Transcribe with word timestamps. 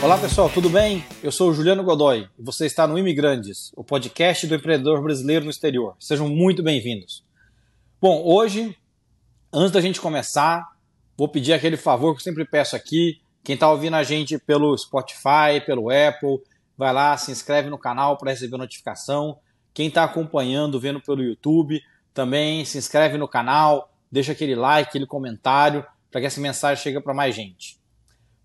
Olá 0.00 0.16
pessoal, 0.16 0.48
tudo 0.48 0.70
bem? 0.70 1.04
Eu 1.24 1.32
sou 1.32 1.50
o 1.50 1.52
Juliano 1.52 1.82
Godoy 1.82 2.28
e 2.38 2.42
você 2.42 2.66
está 2.66 2.86
no 2.86 2.96
Imigrantes, 2.96 3.72
o 3.74 3.82
podcast 3.82 4.46
do 4.46 4.54
empreendedor 4.54 5.02
brasileiro 5.02 5.44
no 5.44 5.50
exterior. 5.50 5.96
Sejam 5.98 6.28
muito 6.28 6.62
bem-vindos. 6.62 7.24
Bom, 8.00 8.22
hoje, 8.24 8.76
antes 9.52 9.72
da 9.72 9.80
gente 9.80 10.00
começar, 10.00 10.64
vou 11.16 11.28
pedir 11.28 11.52
aquele 11.52 11.76
favor 11.76 12.12
que 12.14 12.20
eu 12.20 12.22
sempre 12.22 12.44
peço 12.44 12.76
aqui. 12.76 13.20
Quem 13.42 13.54
está 13.54 13.68
ouvindo 13.68 13.96
a 13.96 14.04
gente 14.04 14.38
pelo 14.38 14.78
Spotify, 14.78 15.60
pelo 15.66 15.90
Apple, 15.90 16.40
vai 16.76 16.92
lá, 16.92 17.16
se 17.16 17.32
inscreve 17.32 17.68
no 17.68 17.76
canal 17.76 18.16
para 18.16 18.30
receber 18.30 18.56
notificação. 18.56 19.36
Quem 19.74 19.88
está 19.88 20.04
acompanhando, 20.04 20.78
vendo 20.78 21.00
pelo 21.00 21.24
YouTube, 21.24 21.82
também 22.14 22.64
se 22.64 22.78
inscreve 22.78 23.18
no 23.18 23.26
canal, 23.26 23.92
deixa 24.12 24.30
aquele 24.30 24.54
like, 24.54 24.90
aquele 24.90 25.06
comentário, 25.06 25.84
para 26.08 26.20
que 26.20 26.28
essa 26.28 26.40
mensagem 26.40 26.80
chegue 26.80 27.00
para 27.00 27.12
mais 27.12 27.34
gente. 27.34 27.80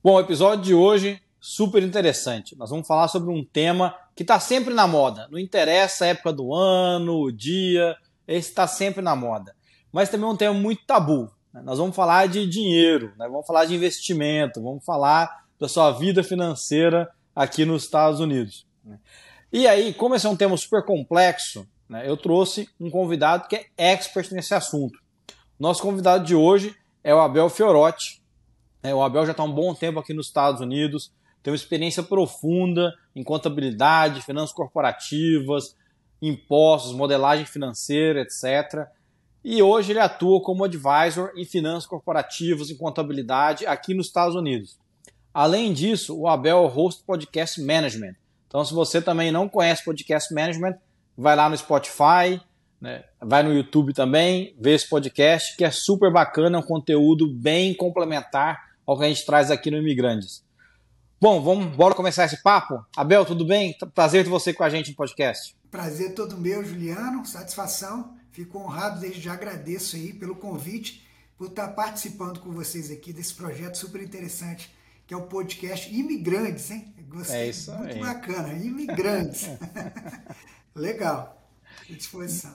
Bom, 0.04 0.16
o 0.16 0.20
episódio 0.20 0.66
de 0.66 0.74
hoje 0.74 1.22
super 1.46 1.84
interessante. 1.84 2.56
Nós 2.56 2.70
vamos 2.70 2.88
falar 2.88 3.10
sobre 3.10 3.30
um 3.30 3.44
tema 3.44 3.94
que 4.16 4.24
está 4.24 4.40
sempre 4.40 4.74
na 4.74 4.88
moda. 4.88 5.28
Não 5.30 5.38
interessa 5.38 6.06
a 6.06 6.08
época 6.08 6.32
do 6.32 6.54
ano, 6.54 7.20
o 7.20 7.34
dia, 7.34 7.98
esse 8.26 8.48
está 8.48 8.66
sempre 8.66 9.02
na 9.02 9.14
moda. 9.14 9.54
Mas 9.92 10.08
também 10.08 10.26
é 10.26 10.32
um 10.32 10.38
tema 10.38 10.54
muito 10.54 10.86
tabu. 10.86 11.30
Né? 11.54 11.62
Nós 11.62 11.80
vamos 11.80 11.94
falar 11.98 12.30
de 12.30 12.48
dinheiro, 12.48 13.12
né? 13.18 13.28
vamos 13.28 13.46
falar 13.46 13.66
de 13.66 13.76
investimento, 13.76 14.64
vamos 14.64 14.86
falar 14.86 15.44
da 15.60 15.68
sua 15.68 15.92
vida 15.92 16.24
financeira 16.24 17.12
aqui 17.36 17.66
nos 17.66 17.84
Estados 17.84 18.22
Unidos. 18.22 18.66
Né? 18.82 18.98
E 19.52 19.68
aí, 19.68 19.94
como 19.94 20.16
esse 20.16 20.26
é 20.26 20.30
um 20.30 20.38
tema 20.38 20.56
super 20.56 20.86
complexo, 20.86 21.68
né, 21.90 22.10
eu 22.10 22.16
trouxe 22.16 22.70
um 22.80 22.90
convidado 22.90 23.50
que 23.50 23.58
é 23.58 23.68
expert 23.78 24.32
nesse 24.32 24.54
assunto. 24.54 24.98
Nosso 25.60 25.82
convidado 25.82 26.24
de 26.24 26.36
hoje 26.36 26.74
é 27.04 27.14
o 27.14 27.20
Abel 27.20 27.50
Fiorotti. 27.50 28.24
É, 28.82 28.96
o 28.96 29.04
Abel 29.04 29.26
já 29.26 29.32
está 29.32 29.44
um 29.44 29.52
bom 29.52 29.76
tempo 29.76 30.00
aqui 30.00 30.14
nos 30.14 30.28
Estados 30.28 30.62
Unidos, 30.62 31.12
tem 31.44 31.52
uma 31.52 31.58
experiência 31.58 32.02
profunda 32.02 32.94
em 33.14 33.24
contabilidade, 33.24 34.22
finanças 34.22 34.56
corporativas, 34.56 35.76
impostos, 36.22 36.96
modelagem 36.96 37.46
financeira, 37.46 38.22
etc. 38.22 38.88
E 39.44 39.62
hoje 39.62 39.92
ele 39.92 40.00
atua 40.00 40.42
como 40.42 40.64
advisor 40.64 41.34
em 41.36 41.44
finanças 41.44 41.86
corporativas 41.86 42.70
e 42.70 42.76
contabilidade 42.76 43.66
aqui 43.66 43.94
nos 43.94 44.08
Estados 44.08 44.36
Unidos. 44.36 44.80
Além 45.34 45.74
disso, 45.74 46.18
o 46.18 46.30
Abel 46.30 46.66
host 46.68 47.04
podcast 47.04 47.62
Management. 47.62 48.16
Então, 48.48 48.64
se 48.64 48.74
você 48.74 49.02
também 49.02 49.32
não 49.32 49.50
conhece 49.50 49.84
podcast 49.84 50.34
Management, 50.34 50.76
vai 51.18 51.36
lá 51.36 51.50
no 51.50 51.58
Spotify, 51.58 52.40
né? 52.80 53.04
vai 53.20 53.44
no 53.44 53.54
YouTube 53.54 53.94
também, 53.94 54.56
vê 54.60 54.76
esse 54.76 54.88
podcast 54.88 55.58
que 55.58 55.66
é 55.66 55.72
super 55.72 56.12
bacana, 56.12 56.58
é 56.58 56.60
um 56.60 56.64
conteúdo 56.64 57.28
bem 57.28 57.74
complementar 57.74 58.74
ao 58.86 58.98
que 58.98 59.06
a 59.06 59.08
gente 59.08 59.26
traz 59.26 59.50
aqui 59.50 59.72
no 59.72 59.78
Imigrantes. 59.78 60.43
Bom, 61.20 61.42
vamos 61.42 61.76
bora 61.76 61.96
começar 61.96 62.26
esse 62.26 62.42
papo. 62.44 62.86
Abel, 62.96 63.26
tudo 63.26 63.46
bem? 63.46 63.78
Prazer 63.96 64.24
ter 64.26 64.30
você 64.30 64.54
com 64.54 64.64
a 64.64 64.70
gente 64.70 64.90
no 64.90 64.96
podcast. 64.96 65.56
Prazer 65.72 66.14
todo 66.14 66.38
meu, 66.38 66.64
Juliano. 66.66 67.26
Satisfação. 67.26 68.16
Fico 68.32 68.60
honrado, 68.60 69.00
desde 69.00 69.22
já 69.22 69.34
agradeço 69.34 69.96
aí 69.96 70.12
pelo 70.12 70.36
convite, 70.36 71.08
por 71.38 71.48
estar 71.48 71.70
participando 71.70 72.40
com 72.40 72.52
vocês 72.52 72.92
aqui 72.92 73.14
desse 73.14 73.34
projeto 73.36 73.76
super 73.78 74.02
interessante, 74.02 74.74
que 75.06 75.14
é 75.14 75.18
o 75.18 75.28
podcast 75.28 75.94
Imigrantes, 75.94 76.72
hein? 76.72 76.94
Gostei. 77.08 77.38
É 77.38 77.48
isso 77.48 77.72
Muito 77.74 78.00
bacana, 78.00 78.54
Imigrantes. 78.54 79.50
Legal. 80.76 81.38
À 81.90 81.94
disposição. 81.94 82.54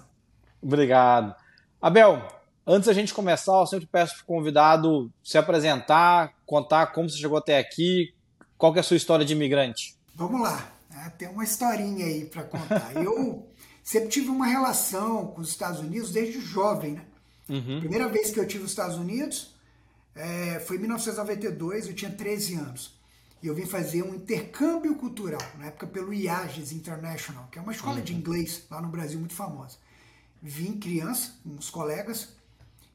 Obrigado. 0.61 1.35
Abel, 1.81 2.27
antes 2.67 2.89
da 2.89 2.93
gente 2.93 3.15
começar, 3.15 3.53
eu 3.53 3.67
sempre 3.67 3.87
peço 3.87 4.17
para 4.17 4.25
o 4.25 4.27
convidado 4.27 5.13
se 5.23 5.39
apresentar, 5.39 6.35
contar 6.45 6.89
como 6.89 7.09
você 7.09 7.17
chegou 7.17 7.39
até 7.39 7.57
aqui, 7.57 8.13
qual 8.59 8.73
que 8.73 8.79
é 8.79 8.81
a 8.81 8.85
sua 8.85 8.97
história 8.97 9.25
de 9.25 9.33
imigrante? 9.33 9.97
Vamos 10.15 10.41
lá, 10.41 10.71
né? 10.91 11.13
tem 11.17 11.29
uma 11.29 11.45
historinha 11.45 12.05
aí 12.05 12.25
para 12.25 12.43
contar. 12.43 12.93
Eu 12.97 13.49
sempre 13.85 14.09
tive 14.09 14.29
uma 14.29 14.47
relação 14.47 15.29
com 15.29 15.41
os 15.41 15.49
Estados 15.49 15.79
Unidos 15.81 16.11
desde 16.11 16.41
jovem, 16.41 16.95
né? 16.95 17.05
Uhum. 17.49 17.81
Primeira 17.81 18.09
vez 18.09 18.31
que 18.31 18.39
eu 18.39 18.47
tive 18.47 18.65
os 18.65 18.71
Estados 18.71 18.97
Unidos 18.97 19.55
é, 20.15 20.59
foi 20.59 20.77
em 20.77 20.81
1992, 20.81 21.87
eu 21.87 21.95
tinha 21.95 22.11
13 22.11 22.57
anos. 22.57 22.99
E 23.41 23.47
eu 23.47 23.55
vim 23.55 23.65
fazer 23.65 24.03
um 24.03 24.17
intercâmbio 24.17 24.97
cultural, 24.97 25.41
na 25.57 25.67
época 25.67 25.87
pelo 25.87 26.13
IAGES 26.13 26.73
International, 26.73 27.49
que 27.53 27.59
é 27.59 27.63
uma 27.63 27.73
escola 27.73 27.99
uhum. 27.99 28.05
de 28.05 28.15
inglês 28.15 28.65
lá 28.69 28.83
no 28.83 28.89
Brasil 28.89 29.21
muito 29.21 29.35
famosa. 29.35 29.79
Vim 30.43 30.79
criança, 30.79 31.35
com 31.45 31.51
uns 31.51 31.71
colegas, 31.71 32.31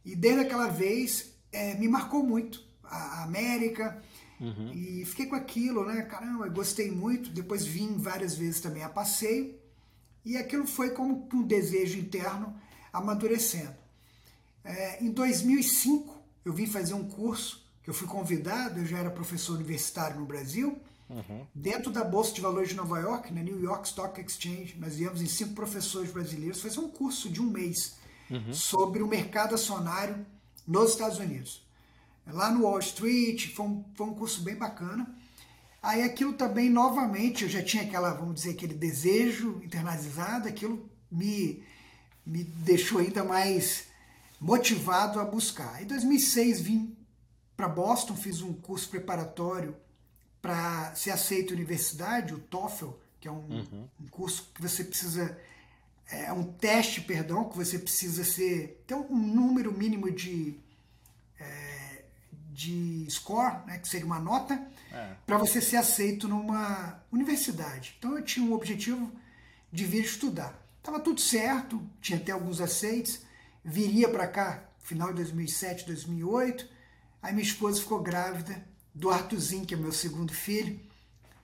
e 0.06 0.16
desde 0.16 0.42
aquela 0.42 0.68
vez 0.68 1.34
é, 1.52 1.74
me 1.76 1.88
marcou 1.88 2.22
muito 2.22 2.62
a 2.84 3.24
América, 3.24 4.04
Uhum. 4.40 4.72
E 4.74 5.06
fiquei 5.06 5.26
com 5.26 5.36
aquilo, 5.36 5.86
né? 5.86 6.02
Caramba, 6.04 6.48
gostei 6.50 6.92
muito. 6.92 7.30
Depois 7.30 7.66
vim 7.66 7.98
várias 7.98 8.36
vezes 8.36 8.60
também 8.60 8.84
a 8.84 8.90
passeio. 8.90 9.56
E 10.26 10.38
aquilo 10.38 10.66
foi 10.66 10.92
como 10.92 11.28
um 11.34 11.44
desejo 11.44 11.98
interno 12.00 12.56
amadurecendo. 12.92 13.76
É, 14.64 15.04
em 15.04 15.12
2005, 15.12 16.22
eu 16.46 16.54
vim 16.54 16.66
fazer 16.66 16.94
um 16.94 17.08
curso 17.08 17.64
que 17.84 17.90
eu 17.90 17.94
fui 17.94 18.08
convidado, 18.08 18.80
eu 18.80 18.86
já 18.86 19.00
era 19.00 19.10
professor 19.10 19.56
universitário 19.56 20.18
no 20.20 20.26
Brasil, 20.26 20.80
uhum. 21.10 21.46
dentro 21.54 21.92
da 21.92 22.04
Bolsa 22.04 22.34
de 22.34 22.40
Valores 22.40 22.70
de 22.70 22.76
Nova 22.76 22.98
York, 23.00 23.34
na 23.34 23.42
New 23.42 23.62
York 23.62 23.88
Stock 23.88 24.22
Exchange. 24.22 24.78
Nós 24.80 24.96
viemos 24.96 25.22
em 25.22 25.26
cinco 25.26 25.54
professores 25.54 26.12
brasileiros 26.12 26.62
fazer 26.62 26.80
um 26.80 26.90
curso 26.90 27.30
de 27.30 27.42
um 27.42 27.50
mês 27.50 27.96
uhum. 28.30 28.54
sobre 28.54 29.04
o 29.04 29.08
mercado 29.08 29.56
acionário 29.56 30.26
nos 30.66 30.92
Estados 30.92 31.18
Unidos 31.18 31.64
lá 32.28 32.52
no 32.52 32.64
Wall 32.64 32.80
Street, 32.80 33.54
foi 33.54 33.66
um, 33.66 33.86
foi 33.96 34.08
um 34.08 34.14
curso 34.14 34.42
bem 34.42 34.56
bacana. 34.56 35.14
Aí 35.82 36.02
aquilo 36.02 36.34
também, 36.34 36.70
novamente, 36.70 37.44
eu 37.44 37.50
já 37.50 37.62
tinha 37.62 37.84
aquela, 37.84 38.14
vamos 38.14 38.36
dizer, 38.36 38.52
aquele 38.52 38.74
desejo 38.74 39.62
internalizado, 39.64 40.48
aquilo 40.48 40.90
me, 41.12 41.64
me 42.26 42.44
deixou 42.44 43.00
ainda 43.00 43.24
mais 43.24 43.86
motivado 44.40 45.20
a 45.20 45.26
buscar. 45.26 45.82
Em 45.82 45.86
2006 45.86 46.62
vim 46.62 46.96
para 47.56 47.68
Boston, 47.68 48.16
fiz 48.16 48.42
um 48.42 48.54
curso 48.54 48.90
preparatório 48.90 49.76
para 50.42 50.94
ser 50.96 51.12
aceito 51.12 51.54
à 51.54 51.56
universidade, 51.56 52.34
o 52.34 52.40
TOEFL, 52.40 52.90
que 53.20 53.28
é 53.28 53.32
um, 53.32 53.36
uhum. 53.36 53.88
um 54.02 54.08
curso 54.08 54.50
que 54.54 54.62
você 54.62 54.84
precisa 54.84 55.38
é 56.10 56.32
um 56.32 56.44
teste, 56.44 57.02
perdão, 57.02 57.50
que 57.50 57.56
você 57.56 57.80
precisa 57.80 58.24
ser 58.24 58.84
ter 58.86 58.96
um 58.96 59.16
número 59.16 59.72
mínimo 59.72 60.12
de 60.12 60.60
de 62.54 63.06
score, 63.10 63.66
né, 63.66 63.80
que 63.80 63.88
seria 63.88 64.06
uma 64.06 64.20
nota, 64.20 64.62
é. 64.92 65.16
para 65.26 65.38
você 65.38 65.60
ser 65.60 65.78
aceito 65.78 66.28
numa 66.28 67.02
universidade. 67.12 67.96
Então 67.98 68.16
eu 68.18 68.24
tinha 68.24 68.46
um 68.46 68.54
objetivo 68.54 69.12
de 69.72 69.86
vir 69.86 70.04
estudar. 70.04 70.62
Estava 70.78 71.00
tudo 71.00 71.20
certo, 71.20 71.82
tinha 72.00 72.20
até 72.20 72.32
alguns 72.32 72.62
aceites, 72.62 73.22
viria 73.66 74.08
para 74.08 74.28
cá 74.28 74.70
final 74.84 75.10
de 75.10 75.16
2007, 75.16 75.86
2008. 75.86 76.68
Aí 77.22 77.34
minha 77.34 77.46
esposa 77.46 77.82
ficou 77.82 78.02
grávida 78.02 78.64
do 78.94 79.10
Artuzinho, 79.10 79.66
que 79.66 79.74
é 79.74 79.78
meu 79.78 79.92
segundo 79.92 80.32
filho, 80.32 80.80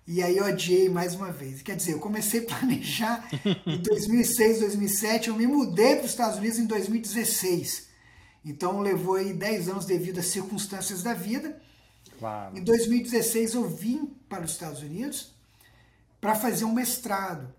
e 0.05 0.21
aí 0.21 0.37
eu 0.37 0.45
adiei 0.45 0.89
mais 0.89 1.15
uma 1.15 1.31
vez. 1.31 1.61
Quer 1.61 1.75
dizer, 1.75 1.93
eu 1.93 1.99
comecei 1.99 2.41
a 2.41 2.45
planejar 2.45 3.27
em 3.65 3.77
2006, 3.77 4.59
2007, 4.59 5.29
eu 5.29 5.35
me 5.35 5.47
mudei 5.47 5.95
para 5.95 6.05
os 6.05 6.11
Estados 6.11 6.37
Unidos 6.37 6.59
em 6.59 6.65
2016. 6.65 7.88
Então 8.43 8.79
levou 8.79 9.15
aí 9.15 9.33
10 9.33 9.69
anos 9.69 9.85
devido 9.85 10.19
às 10.19 10.27
circunstâncias 10.27 11.03
da 11.03 11.13
vida. 11.13 11.61
Claro. 12.17 12.57
Em 12.57 12.63
2016 12.63 13.53
eu 13.53 13.69
vim 13.69 14.05
para 14.27 14.43
os 14.43 14.51
Estados 14.51 14.81
Unidos 14.81 15.33
para 16.19 16.35
fazer 16.35 16.65
um 16.65 16.73
mestrado. 16.73 17.53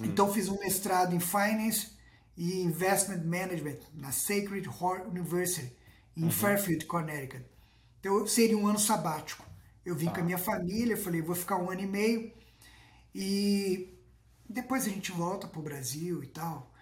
Hum. 0.00 0.06
Então 0.06 0.32
fiz 0.32 0.48
um 0.48 0.58
mestrado 0.58 1.14
em 1.14 1.20
Finance 1.20 1.92
e 2.36 2.60
Investment 2.62 3.24
Management 3.24 3.78
na 3.94 4.12
Sacred 4.12 4.68
Heart 4.68 5.06
University 5.08 5.72
em 6.16 6.24
uhum. 6.24 6.30
Fairfield, 6.30 6.84
Connecticut. 6.86 7.44
Então 8.00 8.26
seria 8.26 8.56
um 8.56 8.66
ano 8.66 8.78
sabático. 8.78 9.44
Eu 9.84 9.94
vim 9.94 10.06
tá. 10.06 10.12
com 10.12 10.20
a 10.20 10.24
minha 10.24 10.38
família, 10.38 10.96
falei, 10.96 11.22
vou 11.22 11.34
ficar 11.34 11.56
um 11.56 11.70
ano 11.70 11.80
e 11.80 11.86
meio 11.86 12.32
e 13.14 13.98
depois 14.48 14.86
a 14.86 14.90
gente 14.90 15.12
volta 15.12 15.46
para 15.46 15.60
o 15.60 15.62
Brasil 15.62 16.22
e 16.22 16.26
tal. 16.26 16.72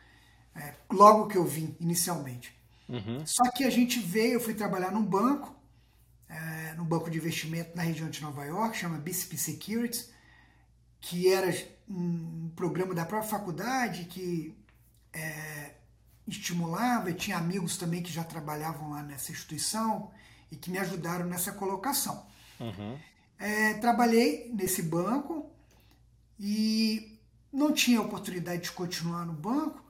É, 0.55 0.75
logo 0.91 1.29
que 1.29 1.37
eu 1.37 1.45
vim, 1.45 1.77
inicialmente. 1.79 2.57
Uhum. 2.89 3.27
Só 3.27 3.51
que 3.51 3.65
a 3.65 3.71
gente 3.71 3.99
veio, 3.99 4.35
eu 4.35 4.41
fui 4.41 4.55
trabalhar 4.55 4.91
num 4.93 5.05
banco, 5.05 5.55
é, 6.29 6.75
num 6.75 6.85
banco 6.85 7.11
de 7.11 7.19
investimento 7.19 7.77
na 7.77 7.83
região 7.83 8.09
de 8.09 8.23
Nova 8.23 8.45
York, 8.45 8.77
chama 8.77 8.99
BCP 8.99 9.37
Securities, 9.37 10.11
que 11.01 11.33
era 11.33 11.53
um 11.89 12.51
programa 12.55 12.95
da 12.95 13.05
própria 13.05 13.31
faculdade 13.31 14.05
que 14.05 14.57
é, 15.13 15.75
estimulava, 16.27 17.11
e 17.11 17.15
tinha 17.15 17.37
amigos 17.37 17.77
também 17.77 18.03
que 18.03 18.13
já 18.13 18.25
trabalhavam 18.25 18.91
lá 18.91 19.03
nessa 19.03 19.33
instituição 19.33 20.11
e 20.51 20.57
que 20.57 20.71
me 20.71 20.79
ajudaram 20.79 21.27
nessa 21.27 21.53
colocação. 21.53 22.27
Uhum. 22.59 22.99
É, 23.39 23.75
trabalhei 23.75 24.51
nesse 24.53 24.83
banco 24.83 25.51
e 26.39 27.21
não 27.53 27.73
tinha 27.73 28.01
oportunidade 28.01 28.63
de 28.63 28.73
continuar 28.73 29.25
no 29.25 29.33
banco, 29.33 29.83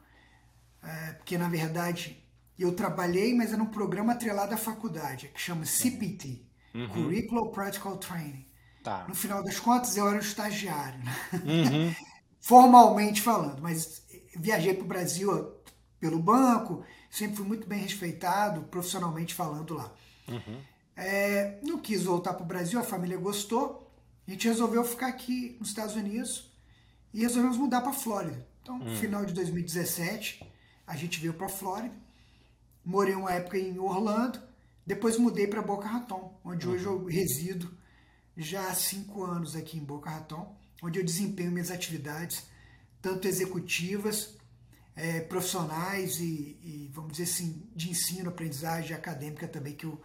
é, 0.83 1.13
porque 1.13 1.39
na 1.39 1.49
verdade 1.49 2.23
eu 2.63 2.73
trabalhei, 2.75 3.35
mas 3.35 3.53
era 3.53 3.63
um 3.63 3.67
programa 3.67 4.13
atrelado 4.13 4.55
à 4.55 4.57
faculdade, 4.57 5.29
que 5.29 5.41
chama 5.41 5.65
CPT, 5.65 6.43
uhum. 6.75 6.89
Curricular 6.89 7.47
Practical 7.47 7.97
Training. 7.99 8.47
Tá. 8.83 9.05
No 9.09 9.15
final 9.15 9.43
das 9.43 9.59
contas, 9.59 9.97
eu 9.97 10.07
era 10.07 10.17
um 10.17 10.21
estagiário, 10.21 10.99
né? 11.05 11.17
uhum. 11.33 11.95
formalmente 12.41 13.21
falando, 13.21 13.61
mas 13.61 14.03
viajei 14.37 14.75
para 14.75 14.85
o 14.85 14.89
Brasil 14.89 15.53
pelo 15.99 16.19
banco, 16.19 16.85
sempre 17.11 17.37
fui 17.37 17.47
muito 17.47 17.67
bem 17.67 17.81
respeitado, 17.81 18.63
profissionalmente 18.63 19.35
falando 19.35 19.75
lá. 19.75 19.93
Uhum. 20.29 20.61
É, 20.97 21.59
não 21.63 21.79
quis 21.79 22.05
voltar 22.05 22.35
para 22.35 22.45
o 22.45 22.47
Brasil, 22.47 22.79
a 22.79 22.85
família 22.85 23.19
gostou, 23.19 23.93
a 24.27 24.31
gente 24.31 24.49
resolveu 24.49 24.83
ficar 24.85 25.09
aqui 25.09 25.57
nos 25.61 25.69
Estados 25.69 25.95
Unidos 25.95 26.51
e 27.13 27.21
resolvemos 27.21 27.57
mudar 27.57 27.81
para 27.81 27.91
a 27.91 27.95
Flórida. 27.95 28.47
Então, 28.63 28.79
no 28.79 28.91
hum. 28.91 28.97
final 28.97 29.25
de 29.25 29.33
2017, 29.33 30.45
a 30.87 30.97
gente 30.97 31.21
veio 31.21 31.35
para 31.35 31.47
a 31.47 31.51
Flórida, 31.51 31.95
morei 32.87 33.17
uma 33.17 33.33
época 33.33 33.59
em 33.59 33.77
Orlando, 33.81 34.41
depois 34.87 35.19
mudei 35.19 35.49
para 35.49 35.61
Boca 35.61 35.89
Raton, 35.89 36.41
onde 36.45 36.67
uhum. 36.67 36.75
hoje 36.75 36.85
eu 36.87 37.05
resido 37.05 37.77
já 38.37 38.69
há 38.69 38.75
cinco 38.75 39.25
anos 39.25 39.57
aqui 39.57 39.77
em 39.77 39.85
Boca 39.85 40.09
Raton, 40.09 40.57
onde 40.81 41.01
eu 41.01 41.05
desempenho 41.05 41.51
minhas 41.51 41.73
atividades, 41.73 42.45
tanto 43.03 43.27
executivas, 43.27 44.37
é, 44.95 45.21
profissionais 45.21 46.21
e, 46.21 46.57
e, 46.63 46.91
vamos 46.95 47.13
dizer 47.13 47.25
assim, 47.25 47.63
de 47.75 47.91
ensino, 47.91 48.29
aprendizagem 48.31 48.97
acadêmica 48.97 49.49
também, 49.49 49.75
que 49.75 49.85
eu, 49.85 50.01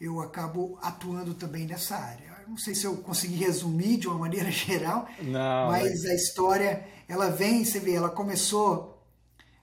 eu 0.00 0.20
acabo 0.20 0.78
atuando 0.80 1.34
também 1.34 1.66
nessa 1.66 1.96
área. 1.96 2.34
Não 2.48 2.56
sei 2.56 2.74
se 2.74 2.86
eu 2.86 2.96
consegui 2.98 3.36
resumir 3.36 3.98
de 3.98 4.08
uma 4.08 4.18
maneira 4.18 4.50
geral, 4.50 5.06
Não, 5.20 5.68
mas 5.68 6.04
é... 6.04 6.12
a 6.12 6.14
história, 6.14 6.88
ela 7.06 7.28
vem, 7.28 7.64
você 7.64 7.78
vê, 7.78 7.92
ela 7.92 8.08
começou 8.08 8.95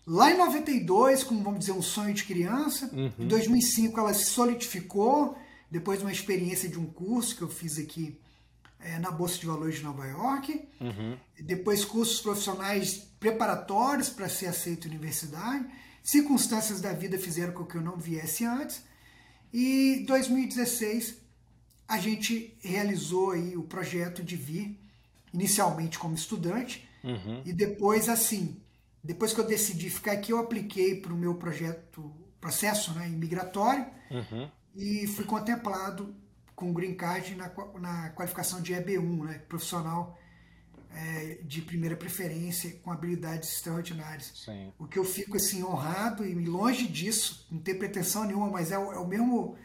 lá 0.06 0.32
em 0.32 0.38
92, 0.38 1.24
com, 1.24 1.42
vamos 1.42 1.60
dizer, 1.60 1.72
um 1.72 1.82
sonho 1.82 2.14
de 2.14 2.24
criança. 2.24 2.90
Uhum. 2.94 3.12
Em 3.20 3.28
2005 3.28 4.00
ela 4.00 4.14
se 4.14 4.26
solidificou, 4.26 5.38
depois 5.70 6.00
de 6.00 6.06
uma 6.06 6.12
experiência 6.12 6.70
de 6.70 6.80
um 6.80 6.86
curso 6.86 7.36
que 7.36 7.42
eu 7.42 7.50
fiz 7.50 7.78
aqui 7.80 8.20
é, 8.80 9.00
na 9.00 9.10
Bolsa 9.10 9.40
de 9.40 9.46
Valores 9.46 9.76
de 9.76 9.84
Nova 9.84 10.06
York. 10.06 10.62
Uhum. 10.80 11.18
Depois 11.40 11.86
cursos 11.86 12.22
profissionais 12.22 13.08
preparatórios 13.20 14.10
para 14.10 14.30
ser 14.30 14.48
aceito 14.48 14.88
na 14.88 14.92
universidade. 14.92 15.66
Circunstâncias 16.04 16.82
da 16.82 16.92
vida 16.92 17.18
fizeram 17.18 17.54
com 17.54 17.66
que 17.66 17.76
eu 17.76 17.82
não 17.82 17.98
viesse 17.98 18.44
antes. 18.44 18.84
E 19.54 20.04
2016 20.06 21.16
a 21.88 21.98
gente 21.98 22.58
realizou 22.62 23.32
aí 23.32 23.56
o 23.56 23.64
projeto 23.64 24.24
de 24.24 24.36
vir, 24.36 24.78
inicialmente 25.34 26.00
como 26.00 26.16
estudante, 26.16 26.88
uhum. 27.04 27.42
e 27.46 27.54
depois 27.54 28.10
assim, 28.10 28.58
depois 29.04 29.34
que 29.34 29.42
eu 29.42 29.46
decidi 29.46 29.90
ficar 29.90 30.14
aqui, 30.14 30.32
eu 30.32 30.40
apliquei 30.40 31.02
para 31.02 31.14
o 31.14 31.18
meu 31.18 31.36
projeto, 31.36 32.14
processo 32.40 32.94
né, 32.94 33.08
imigratório, 33.08 33.86
uhum. 34.10 34.50
e 34.76 35.06
fui 35.08 35.26
contemplado 35.26 36.16
com 36.56 36.72
green 36.72 36.96
card 36.96 37.36
na, 37.36 37.52
na 37.80 38.10
qualificação 38.12 38.62
de 38.62 38.74
EB1, 38.74 39.26
né, 39.26 39.42
profissional 39.50 40.18
é, 40.96 41.40
de 41.44 41.62
primeira 41.62 41.98
preferência, 41.98 42.72
com 42.84 42.92
habilidades 42.92 43.50
extraordinárias. 43.54 44.32
Sim. 44.36 44.72
O 44.78 44.88
que 44.88 44.98
eu 44.98 45.04
fico 45.04 45.36
assim 45.36 45.64
honrado 45.64 46.26
e 46.26 46.34
longe 46.46 46.88
disso, 46.88 47.48
não 47.52 47.60
ter 47.60 47.76
pretensão 47.76 48.24
nenhuma, 48.24 48.50
mas 48.50 48.72
é 48.72 48.78
o, 48.78 48.94
é 48.94 49.00
o 49.00 49.08
mesmo 49.08 49.58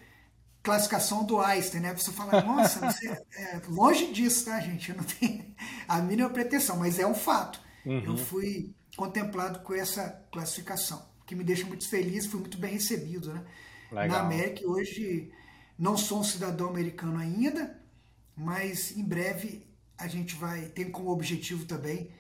classificação 0.63 1.25
do 1.25 1.41
Einstein, 1.41 1.81
né? 1.81 1.95
Você 1.95 2.11
fala, 2.11 2.43
nossa, 2.43 2.81
você, 2.81 3.09
é, 3.09 3.61
longe 3.69 4.13
disso, 4.13 4.47
tá, 4.47 4.59
gente? 4.61 4.91
Eu 4.91 4.97
não 4.97 5.05
tenho 5.05 5.45
a 5.87 6.01
mínima 6.01 6.29
pretensão, 6.31 6.77
mas 6.77 6.99
é 6.99 7.07
um 7.07 7.15
fato. 7.15 7.61
Uhum. 7.85 8.05
Eu 8.05 8.17
fui 8.17 8.75
contemplado 8.99 9.61
com 9.61 9.73
essa 9.73 10.27
classificação, 10.33 11.01
que 11.25 11.37
me 11.37 11.45
deixa 11.45 11.65
muito 11.65 11.89
feliz, 11.89 12.27
fui 12.27 12.41
muito 12.41 12.59
bem 12.59 12.73
recebido, 12.73 13.33
né? 13.33 13.45
Legal. 13.93 14.09
Na 14.09 14.19
América, 14.25 14.69
hoje 14.69 15.33
não 15.79 15.97
sou 15.97 16.19
um 16.19 16.25
cidadão 16.25 16.69
americano 16.69 17.17
ainda, 17.17 17.79
mas 18.37 18.97
em 18.97 19.05
breve 19.05 19.65
a 19.97 20.09
gente 20.09 20.35
vai 20.35 20.63
ter 20.63 20.87
como 20.87 21.11
objetivo 21.11 21.65
também 21.65 22.11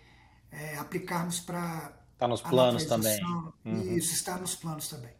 é, 0.52 0.76
aplicarmos 0.78 1.40
para. 1.40 1.92
Está 2.12 2.28
nos 2.28 2.40
planos 2.40 2.84
também. 2.84 3.18
Uhum. 3.64 3.96
Isso, 3.96 4.14
está 4.14 4.38
nos 4.38 4.54
planos 4.54 4.88
também. 4.88 5.10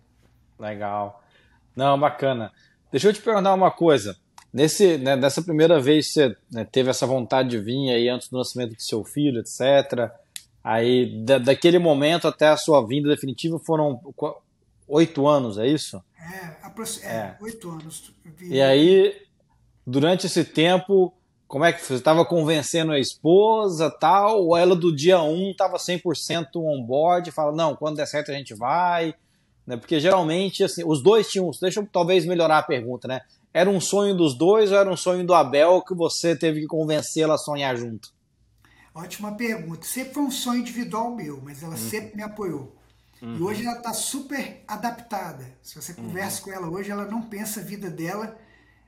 Legal. 0.59 1.25
Não, 1.75 1.99
bacana. 1.99 2.53
Deixa 2.91 3.09
eu 3.09 3.13
te 3.13 3.21
perguntar 3.21 3.53
uma 3.53 3.71
coisa. 3.73 4.17
Nesse, 4.53 4.97
né, 4.97 5.17
nessa 5.17 5.43
primeira 5.43 5.81
vez 5.81 6.07
que 6.07 6.13
você 6.13 6.37
né, 6.51 6.65
teve 6.65 6.89
essa 6.89 7.07
vontade 7.07 7.51
de 7.51 7.59
vir 7.59 7.91
aí 7.91 8.09
antes 8.09 8.29
do 8.29 8.39
nascimento 8.39 8.75
do 8.75 8.83
seu 8.83 9.05
filho, 9.05 9.41
etc. 9.41 10.11
Aí, 10.63 11.25
da, 11.25 11.39
daquele 11.39 11.79
momento 11.79 12.29
até 12.29 12.49
a 12.49 12.57
sua 12.57 12.87
vinda 12.87 13.09
definitiva 13.09 13.59
foram 13.59 14.01
oito 14.87 15.27
anos, 15.27 15.59
é 15.59 15.67
isso? 15.67 16.03
É, 16.19 17.07
é, 17.07 17.37
oito 17.41 17.71
anos. 17.71 18.13
E 18.43 18.61
aí, 18.61 19.15
durante 19.87 20.27
esse 20.27 20.45
tempo, 20.45 21.13
como 21.47 21.65
é 21.65 21.73
que 21.73 21.83
você 21.83 21.95
estava 21.95 22.25
convencendo 22.25 22.93
a 22.93 22.99
esposa 22.99 23.91
tal, 23.91 24.45
ou 24.45 24.57
ela 24.57 24.77
do 24.77 24.95
dia 24.95 25.23
1 25.23 25.51
estava 25.51 25.79
100% 25.79 26.57
on 26.57 26.83
board, 26.83 27.31
fala, 27.31 27.53
não, 27.53 27.75
quando 27.75 27.97
der 27.97 28.07
certo 28.07 28.31
a 28.31 28.35
gente 28.35 28.55
vai, 28.55 29.15
né? 29.67 29.77
Porque 29.77 30.01
geralmente, 30.01 30.65
assim, 30.65 30.83
os 30.85 31.03
dois 31.03 31.31
tinham, 31.31 31.51
deixa 31.61 31.81
eu 31.81 31.87
talvez 31.91 32.25
melhorar 32.25 32.59
a 32.59 32.63
pergunta, 32.63 33.07
né? 33.07 33.21
Era 33.53 33.69
um 33.69 33.81
sonho 33.81 34.15
dos 34.15 34.35
dois 34.35 34.71
ou 34.71 34.79
era 34.79 34.91
um 34.91 34.97
sonho 34.97 35.27
do 35.27 35.35
Abel 35.35 35.83
que 35.83 35.95
você 35.95 36.37
teve 36.37 36.61
que 36.61 36.67
convencê-la 36.67 37.35
a 37.35 37.39
sonhar 37.39 37.77
junto? 37.77 38.11
Ótima 38.99 39.33
pergunta. 39.33 39.87
Sempre 39.87 40.15
foi 40.15 40.23
um 40.25 40.31
sonho 40.31 40.61
individual 40.61 41.15
meu, 41.15 41.41
mas 41.41 41.63
ela 41.63 41.77
uhum. 41.77 41.91
sempre 41.91 42.17
me 42.17 42.23
apoiou. 42.23 42.77
Uhum. 43.23 43.37
E 43.37 43.43
hoje 43.43 43.65
ela 43.65 43.79
está 43.79 43.93
super 43.93 44.65
adaptada. 44.67 45.47
Se 45.63 45.77
você 45.77 45.95
conversa 45.95 46.39
uhum. 46.39 46.45
com 46.45 46.53
ela 46.53 46.69
hoje, 46.69 46.91
ela 46.91 47.05
não 47.05 47.23
pensa 47.23 47.61
a 47.61 47.63
vida 47.63 47.89
dela 47.89 48.37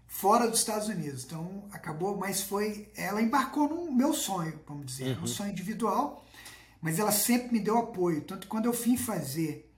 fora 0.09 0.49
dos 0.49 0.59
Estados 0.59 0.89
Unidos. 0.89 1.25
Então 1.25 1.65
acabou, 1.71 2.17
mas 2.17 2.43
foi. 2.43 2.89
Ela 2.97 3.23
embarcou 3.23 3.69
no 3.69 3.93
meu 3.93 4.13
sonho, 4.13 4.59
vamos 4.67 4.87
dizer, 4.87 5.17
uhum. 5.17 5.23
um 5.23 5.27
sonho 5.29 5.53
individual, 5.53 6.25
mas 6.83 6.99
ela 6.99 7.13
sempre 7.13 7.53
me 7.53 7.61
deu 7.61 7.79
apoio. 7.79 8.23
Tanto 8.23 8.43
que 8.43 8.49
quando 8.49 8.67
eu 8.67 8.73
vim 8.73 8.97
fazer 8.97 9.73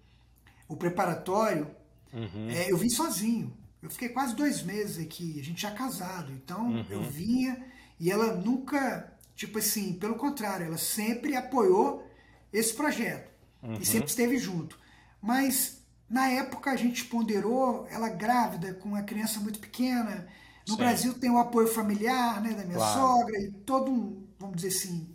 o 0.66 0.76
preparatório, 0.76 1.70
uhum. 2.10 2.48
é, 2.48 2.72
eu 2.72 2.78
vim 2.78 2.88
sozinho. 2.88 3.52
Eu 3.82 3.90
fiquei 3.90 4.08
quase 4.08 4.34
dois 4.34 4.62
meses 4.62 5.04
aqui, 5.04 5.38
a 5.38 5.44
gente 5.44 5.60
já 5.60 5.70
casado. 5.70 6.32
Então 6.32 6.70
uhum. 6.70 6.86
eu 6.88 7.02
vinha 7.02 7.62
e 8.00 8.10
ela 8.10 8.34
nunca, 8.34 9.11
tipo 9.46 9.58
assim, 9.58 9.94
pelo 9.94 10.14
contrário, 10.14 10.66
ela 10.66 10.78
sempre 10.78 11.34
apoiou 11.34 12.06
esse 12.52 12.72
projeto 12.74 13.28
e 13.80 13.84
sempre 13.84 14.08
esteve 14.08 14.38
junto. 14.38 14.78
Mas 15.20 15.82
na 16.08 16.28
época 16.28 16.70
a 16.70 16.76
gente 16.76 17.04
ponderou 17.06 17.86
ela 17.90 18.08
grávida, 18.08 18.74
com 18.74 18.90
uma 18.90 19.02
criança 19.02 19.40
muito 19.40 19.58
pequena. 19.58 20.28
No 20.68 20.74
Sim. 20.74 20.78
Brasil 20.78 21.14
tem 21.14 21.30
o 21.30 21.38
apoio 21.38 21.66
familiar 21.66 22.40
né, 22.40 22.52
da 22.54 22.64
minha 22.64 22.76
claro. 22.76 23.00
sogra 23.00 23.40
e 23.40 23.50
todo 23.50 23.90
um, 23.90 24.24
vamos 24.38 24.56
dizer 24.56 24.68
assim, 24.68 25.12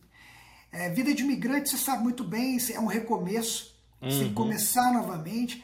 é, 0.74 0.89
vida 0.89 1.13
de 1.13 1.24
imigrante, 1.24 1.69
você 1.69 1.77
sabe 1.77 2.03
muito 2.03 2.24
bem, 2.24 2.57
é 2.74 2.79
um 2.79 2.86
recomeço, 2.86 3.79
uhum. 4.01 4.10
você 4.10 4.19
tem 4.19 4.27
que 4.27 4.34
começar 4.34 4.91
novamente. 4.91 5.63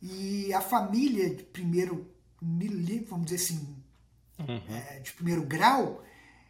E 0.00 0.52
a 0.52 0.60
família 0.60 1.34
de 1.34 1.42
primeiro, 1.42 2.08
vamos 3.08 3.26
dizer 3.26 3.42
assim, 3.44 3.76
uhum. 4.38 4.76
é, 4.76 5.00
de 5.00 5.10
primeiro 5.12 5.42
grau, 5.42 6.04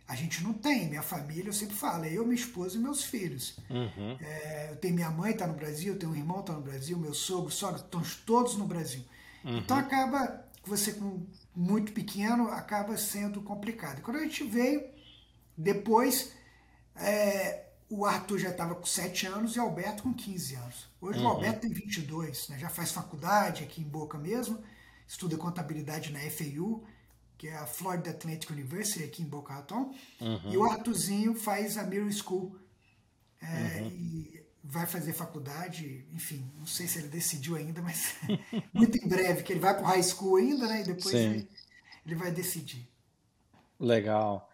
a 0.09 0.15
gente 0.15 0.43
não 0.43 0.53
tem. 0.53 0.89
Minha 0.89 1.03
família, 1.03 1.49
eu 1.49 1.53
sempre 1.53 1.75
falo, 1.75 2.05
é 2.05 2.13
eu, 2.13 2.25
minha 2.25 2.35
esposa 2.35 2.77
e 2.77 2.81
meus 2.81 3.03
filhos. 3.03 3.59
Uhum. 3.69 4.17
É, 4.21 4.71
eu 4.71 4.77
tenho 4.77 4.95
minha 4.95 5.11
mãe 5.11 5.33
está 5.33 5.47
no 5.47 5.55
Brasil, 5.55 5.95
eu 5.95 5.99
tenho 5.99 6.13
um 6.13 6.17
irmão 6.17 6.41
está 6.41 6.53
no 6.53 6.61
Brasil, 6.61 6.97
meu 6.99 7.13
sogro, 7.13 7.51
sogra, 7.51 7.81
estão 7.81 8.03
todos 8.25 8.57
no 8.57 8.67
Brasil. 8.67 9.03
Uhum. 9.45 9.59
Então 9.59 9.77
acaba, 9.77 10.45
você 10.65 10.93
com 10.93 11.27
muito 11.55 11.93
pequeno, 11.93 12.49
acaba 12.49 12.97
sendo 12.97 13.41
complicado. 13.43 14.01
Quando 14.03 14.19
a 14.19 14.23
gente 14.23 14.45
veio, 14.45 14.85
depois, 15.57 16.33
é, 16.95 17.65
o 17.89 18.05
Arthur 18.05 18.39
já 18.39 18.51
estava 18.51 18.77
com 18.77 18.87
7 18.87 19.27
anos 19.27 19.57
e 19.57 19.59
o 19.59 19.63
Alberto 19.63 20.05
com 20.05 20.15
15 20.15 20.55
anos. 20.55 20.89
Hoje 21.01 21.19
uhum. 21.19 21.25
o 21.25 21.29
Alberto 21.29 21.61
tem 21.63 21.71
22, 21.71 22.49
né, 22.49 22.59
já 22.59 22.69
faz 22.69 22.93
faculdade 22.93 23.65
aqui 23.65 23.81
em 23.81 23.85
Boca 23.85 24.19
mesmo, 24.19 24.63
estuda 25.07 25.37
contabilidade 25.37 26.13
na 26.13 26.21
FAU 26.31 26.85
que 27.39 27.49
é 27.49 27.57
a 27.57 27.67
Florida 27.67 28.11
Atlantic 28.11 28.51
University, 28.51 29.05
aqui 29.05 29.23
em 29.23 29.27
Boca 29.27 29.53
Raton. 29.53 29.95
Uhum. 30.21 30.53
E 30.53 30.57
o 30.57 30.65
Artuzinho 30.65 31.35
faz 31.35 31.77
a 31.77 31.83
Middle 31.85 32.13
School. 32.13 32.57
É, 33.41 33.81
uhum. 33.83 33.89
E 33.89 34.47
vai 34.69 34.87
fazer 34.87 35.13
faculdade, 35.13 36.05
enfim, 36.13 36.45
não 36.59 36.67
sei 36.67 36.89
se 36.89 36.99
ele 36.99 37.09
decidiu 37.09 37.57
ainda, 37.57 37.81
mas 37.81 38.17
muito 38.75 38.99
em 38.99 39.09
breve, 39.09 39.43
que 39.43 39.53
ele 39.53 39.61
vai 39.61 39.75
para 39.75 39.85
o 39.85 39.87
high 39.87 40.03
school 40.03 40.37
ainda, 40.37 40.67
né? 40.67 40.81
E 40.81 40.85
depois 40.85 41.15
ele, 41.15 41.49
ele, 42.05 42.15
vai 42.15 42.33
decidir. 42.33 42.89
Legal. 43.79 44.49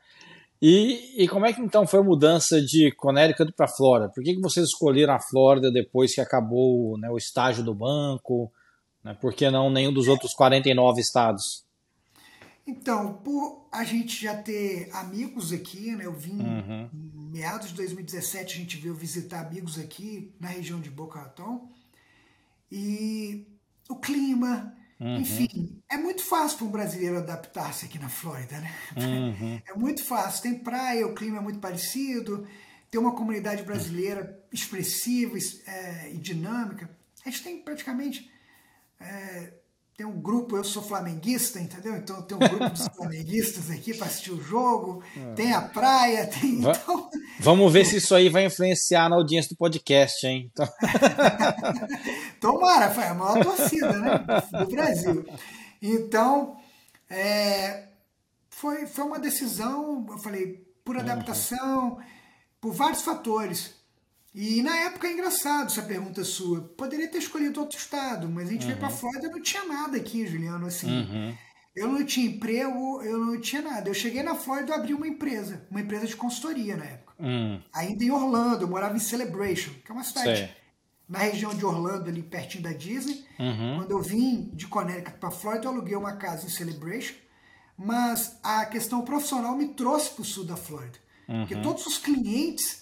E, 0.61 1.23
e 1.25 1.29
como 1.29 1.47
é 1.47 1.53
que 1.53 1.61
então 1.61 1.87
foi 1.87 2.01
a 2.01 2.05
mudança 2.05 2.61
de 2.61 2.93
Connecticut 2.93 3.53
para 3.53 3.67
Flórida? 3.67 4.13
Por 4.13 4.23
que, 4.23 4.35
que 4.35 4.41
vocês 4.41 4.67
escolheram 4.67 5.15
a 5.15 5.21
Flórida 5.21 5.73
depois 5.73 6.15
que 6.15 6.21
acabou 6.21 6.99
né, 6.99 7.09
o 7.11 7.17
estágio 7.17 7.65
do 7.65 7.75
banco? 7.75 8.53
Né? 9.03 9.15
Por 9.15 9.35
que 9.35 9.51
não 9.51 9.71
nenhum 9.71 9.93
dos 9.93 10.09
outros 10.09 10.35
49 10.35 11.01
estados? 11.01 11.65
Então, 12.67 13.15
por 13.15 13.69
a 13.73 13.85
gente 13.85 14.23
já 14.23 14.41
ter 14.41 14.89
amigos 14.93 15.53
aqui, 15.53 15.97
né? 15.97 16.07
Eu 16.07 16.13
vim 16.13 16.41
uhum. 16.41 16.89
em 16.93 17.31
meados 17.31 17.69
de 17.69 17.75
2017, 17.75 18.55
a 18.55 18.59
gente 18.59 18.77
veio 18.77 18.95
visitar 18.95 19.41
amigos 19.41 19.79
aqui 19.79 20.35
na 20.39 20.49
região 20.49 20.81
de 20.81 20.91
Boca 20.91 21.19
Raton. 21.19 21.69
E 22.71 23.47
o 23.89 23.97
clima, 23.97 24.77
Uhum. 25.03 25.17
Enfim, 25.17 25.83
é 25.89 25.97
muito 25.97 26.23
fácil 26.23 26.59
para 26.59 26.67
um 26.69 26.71
brasileiro 26.71 27.19
adaptar-se 27.19 27.87
aqui 27.87 27.99
na 27.99 28.09
Flórida, 28.09 28.57
né? 28.61 28.73
Uhum. 28.97 29.61
É 29.67 29.75
muito 29.75 30.05
fácil. 30.05 30.43
Tem 30.43 30.57
praia, 30.57 31.05
o 31.05 31.13
clima 31.13 31.39
é 31.39 31.41
muito 31.41 31.59
parecido, 31.59 32.47
tem 32.89 33.01
uma 33.01 33.17
comunidade 33.17 33.65
brasileira 33.65 34.41
expressiva 34.53 35.37
é, 35.67 36.13
e 36.13 36.19
dinâmica. 36.19 36.89
A 37.27 37.31
gente 37.31 37.43
tem 37.43 37.61
praticamente. 37.61 38.31
É, 39.01 39.53
tem 39.97 40.07
um 40.07 40.21
grupo, 40.21 40.57
eu 40.57 40.65
sou 40.65 40.83
flamenguista, 40.83 41.61
entendeu? 41.61 41.97
Então 41.97 42.23
tem 42.23 42.37
um 42.37 42.41
grupo 42.41 42.71
dos 42.71 42.87
flamenguistas 42.97 43.71
aqui 43.71 43.95
para 43.95 44.07
assistir 44.07 44.33
o 44.33 44.43
jogo, 44.43 45.03
é. 45.17 45.35
tem 45.35 45.53
a 45.53 45.61
praia, 45.61 46.27
tem. 46.27 46.61
Então... 46.61 47.11
Vamos 47.39 47.73
ver 47.73 47.85
se 47.85 47.97
isso 47.97 48.15
aí 48.15 48.29
vai 48.29 48.47
influenciar 48.47 49.09
na 49.09 49.17
audiência 49.17 49.51
do 49.51 49.57
podcast, 49.57 50.27
hein? 50.27 50.51
Então... 50.51 50.69
Tomara, 52.41 52.91
foi 52.91 53.05
a 53.05 53.15
maior 53.15 53.45
torcida 53.45 53.93
né? 53.99 54.25
do 54.59 54.67
Brasil. 54.67 55.25
Então, 55.81 56.57
é, 57.11 57.89
foi, 58.49 58.87
foi 58.87 59.05
uma 59.05 59.19
decisão, 59.19 60.07
eu 60.09 60.19
falei, 60.19 60.65
por 60.85 60.97
uhum. 60.97 61.03
adaptação, 61.03 61.89
uhum. 61.91 62.03
por 62.61 62.73
vários 62.73 63.03
fatores. 63.03 63.82
E 64.35 64.63
na 64.63 64.75
época 64.77 65.07
é 65.07 65.13
engraçado 65.13 65.67
essa 65.67 65.83
pergunta 65.83 66.25
sua. 66.25 66.63
Poderia 66.63 67.09
ter 67.09 67.19
escolhido 67.19 67.61
outro 67.61 67.79
estado, 67.79 68.29
mas 68.29 68.49
a 68.49 68.53
gente 68.53 68.63
uhum. 68.63 68.69
veio 68.69 68.79
para 68.79 68.89
Flórida 68.89 69.29
não 69.29 69.43
tinha 69.43 69.65
nada 69.65 69.97
aqui, 69.97 70.27
Juliano. 70.27 70.67
Assim, 70.67 70.89
uhum. 70.89 71.35
eu 71.77 71.89
não 71.89 72.05
tinha 72.05 72.27
emprego, 72.27 73.03
eu 73.03 73.19
não 73.19 73.39
tinha 73.39 73.61
nada. 73.61 73.91
Eu 73.91 73.95
cheguei 73.95 74.23
na 74.23 74.35
Flórida 74.35 74.73
e 74.73 74.75
abri 74.75 74.95
uma 74.95 75.07
empresa, 75.07 75.67
uma 75.71 75.81
empresa 75.81 76.07
de 76.07 76.17
consultoria 76.17 76.77
na 76.77 76.85
época. 76.85 77.13
Uhum. 77.19 77.61
Ainda 77.75 78.05
em 78.05 78.11
Orlando, 78.11 78.65
eu 78.65 78.69
morava 78.69 78.97
em 78.97 79.01
Celebration, 79.01 79.73
que 79.85 79.91
é 79.91 79.95
uma 79.95 80.05
cidade 80.05 80.39
Sei. 80.39 80.51
na 81.07 81.19
região 81.19 81.55
de 81.55 81.65
Orlando, 81.65 82.09
ali 82.09 82.23
pertinho 82.23 82.65
da 82.65 82.73
Disney. 82.73 83.27
Uhum. 83.39 83.81
Quando 83.81 83.91
eu 83.91 84.01
vim 84.01 84.51
de 84.55 84.67
Connecticut 84.67 85.19
para 85.19 85.31
Flórida, 85.31 85.67
eu 85.67 85.73
aluguei 85.73 85.95
uma 85.95 86.17
casa 86.17 86.47
em 86.47 86.51
Celebration. 86.51 87.15
Mas 87.77 88.39
a 88.43 88.65
questão 88.65 89.03
profissional 89.03 89.55
me 89.57 89.69
trouxe 89.69 90.11
para 90.11 90.23
o 90.23 90.25
sul 90.25 90.45
da 90.45 90.57
Flórida. 90.57 90.99
Porque 91.27 91.55
uhum. 91.55 91.63
todos 91.63 91.87
os 91.87 91.99
clientes 91.99 92.82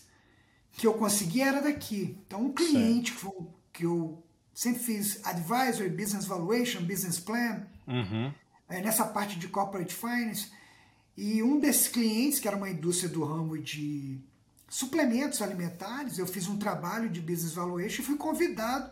que 0.73 0.87
eu 0.87 0.95
consegui 0.95 1.41
era 1.41 1.61
daqui. 1.61 2.17
Então, 2.27 2.43
um 2.47 2.53
cliente 2.53 3.13
que, 3.13 3.27
que 3.73 3.85
eu 3.85 4.23
sempre 4.55 4.83
fiz 4.83 5.25
advisory, 5.25 5.89
business 5.89 6.25
valuation, 6.27 6.83
business 6.83 7.19
plan, 7.19 7.67
uhum. 7.87 8.33
é, 8.69 8.81
nessa 8.81 9.05
parte 9.05 9.39
de 9.39 9.49
corporate 9.49 9.95
finance. 9.95 10.51
E 11.17 11.43
um 11.43 11.59
desses 11.59 11.89
clientes, 11.89 12.39
que 12.39 12.49
era 12.49 12.57
uma 12.57 12.71
indústria 12.71 13.09
do 13.09 13.25
ramo 13.25 13.59
de 13.59 14.19
suplementos 14.69 15.43
alimentares, 15.43 16.19
eu 16.19 16.27
fiz 16.27 16.49
um 16.49 16.57
trabalho 16.57 17.09
de 17.09 17.21
business 17.21 17.53
valuation 17.53 18.03
e 18.03 18.05
fui 18.05 18.17
convidado 18.17 18.91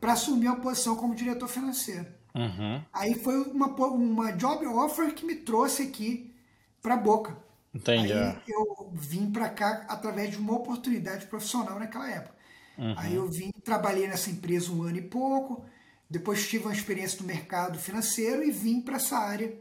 para 0.00 0.14
assumir 0.14 0.48
a 0.48 0.56
posição 0.56 0.96
como 0.96 1.14
diretor 1.14 1.48
financeiro. 1.48 2.06
Uhum. 2.34 2.82
Aí 2.92 3.14
foi 3.14 3.40
uma, 3.42 3.68
uma 3.68 4.32
job 4.32 4.66
offer 4.66 5.14
que 5.14 5.24
me 5.24 5.36
trouxe 5.36 5.82
aqui 5.82 6.34
para 6.80 6.96
Boca. 6.96 7.36
Entendi. 7.74 8.12
Aí 8.12 8.18
é. 8.18 8.42
eu 8.48 8.90
vim 8.94 9.30
para 9.30 9.48
cá 9.48 9.86
através 9.88 10.30
de 10.30 10.36
uma 10.36 10.54
oportunidade 10.54 11.26
profissional 11.26 11.78
naquela 11.78 12.10
época. 12.10 12.34
Uhum. 12.76 12.94
Aí 12.96 13.14
eu 13.14 13.28
vim, 13.30 13.50
trabalhei 13.64 14.06
nessa 14.06 14.30
empresa 14.30 14.72
um 14.72 14.82
ano 14.82 14.98
e 14.98 15.02
pouco, 15.02 15.64
depois 16.08 16.46
tive 16.46 16.64
uma 16.64 16.74
experiência 16.74 17.20
no 17.20 17.26
mercado 17.26 17.78
financeiro 17.78 18.42
e 18.42 18.50
vim 18.50 18.80
para 18.80 18.96
essa 18.96 19.16
área 19.16 19.54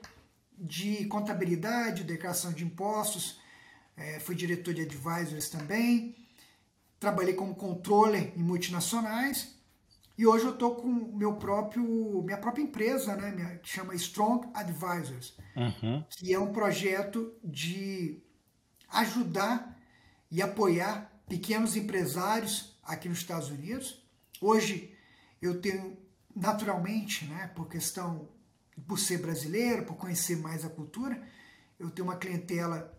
de 0.58 1.06
contabilidade, 1.06 2.04
declaração 2.04 2.52
de 2.54 2.64
impostos, 2.64 3.40
é, 3.98 4.20
fui 4.20 4.36
diretor 4.36 4.74
de 4.74 4.82
advisors 4.82 5.50
também, 5.50 6.16
trabalhei 7.00 7.34
como 7.34 7.56
controller 7.56 8.34
em 8.36 8.42
multinacionais 8.42 9.56
e 10.22 10.28
hoje 10.28 10.46
eu 10.46 10.52
estou 10.52 10.76
com 10.76 10.88
meu 10.88 11.34
próprio, 11.38 12.22
minha 12.22 12.38
própria 12.38 12.62
empresa, 12.62 13.16
né, 13.16 13.32
minha, 13.32 13.58
que 13.58 13.68
chama 13.68 13.96
Strong 13.96 14.50
Advisors, 14.54 15.36
uhum. 15.56 16.06
que 16.12 16.32
é 16.32 16.38
um 16.38 16.54
projeto 16.54 17.34
de 17.44 18.22
ajudar 18.90 19.76
e 20.30 20.40
apoiar 20.40 21.12
pequenos 21.28 21.76
empresários 21.76 22.80
aqui 22.84 23.10
nos 23.10 23.18
Estados 23.18 23.50
Unidos. 23.50 24.06
Hoje 24.40 24.96
eu 25.42 25.60
tenho 25.60 25.98
naturalmente, 26.36 27.26
né, 27.26 27.48
por 27.56 27.68
questão 27.68 28.30
por 28.88 29.00
ser 29.00 29.18
brasileiro, 29.24 29.86
por 29.86 29.96
conhecer 29.96 30.38
mais 30.38 30.64
a 30.64 30.70
cultura, 30.70 31.20
eu 31.80 31.90
tenho 31.90 32.08
uma 32.08 32.16
clientela, 32.16 32.96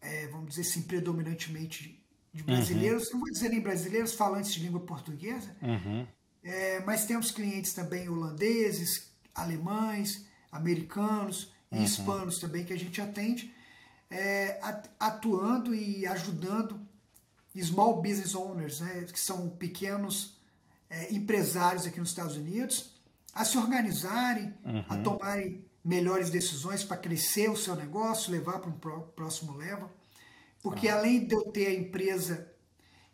é, 0.00 0.26
vamos 0.26 0.48
dizer 0.48 0.62
assim, 0.62 0.82
predominantemente 0.82 2.04
de 2.32 2.42
brasileiros, 2.42 3.04
uhum. 3.06 3.12
não 3.12 3.20
vou 3.20 3.30
dizer 3.30 3.48
nem 3.48 3.60
brasileiros, 3.60 4.14
falantes 4.14 4.52
de 4.52 4.58
língua 4.58 4.80
portuguesa, 4.80 5.56
uhum. 5.62 6.04
É, 6.44 6.80
mas 6.80 7.06
temos 7.06 7.30
clientes 7.30 7.72
também 7.72 8.08
holandeses, 8.08 9.10
alemães, 9.34 10.26
americanos 10.52 11.50
e 11.72 11.78
uhum. 11.78 11.84
hispanos 11.84 12.38
também 12.38 12.64
que 12.64 12.72
a 12.72 12.78
gente 12.78 13.00
atende, 13.00 13.52
é, 14.10 14.60
atuando 15.00 15.74
e 15.74 16.06
ajudando 16.06 16.78
small 17.60 18.02
business 18.02 18.34
owners, 18.34 18.80
né, 18.80 19.06
que 19.10 19.18
são 19.18 19.48
pequenos 19.48 20.36
é, 20.90 21.12
empresários 21.12 21.86
aqui 21.86 21.98
nos 21.98 22.10
Estados 22.10 22.36
Unidos, 22.36 22.90
a 23.32 23.44
se 23.44 23.56
organizarem, 23.56 24.54
uhum. 24.64 24.84
a 24.88 24.96
tomarem 24.98 25.64
melhores 25.84 26.30
decisões 26.30 26.84
para 26.84 26.96
crescer 26.96 27.50
o 27.50 27.56
seu 27.56 27.74
negócio, 27.74 28.30
levar 28.30 28.58
para 28.60 28.70
um 28.70 29.00
próximo 29.14 29.56
level. 29.56 29.90
Porque 30.62 30.88
uhum. 30.88 30.94
além 30.94 31.26
de 31.26 31.34
eu 31.34 31.42
ter 31.44 31.66
a 31.66 31.74
empresa 31.74 32.53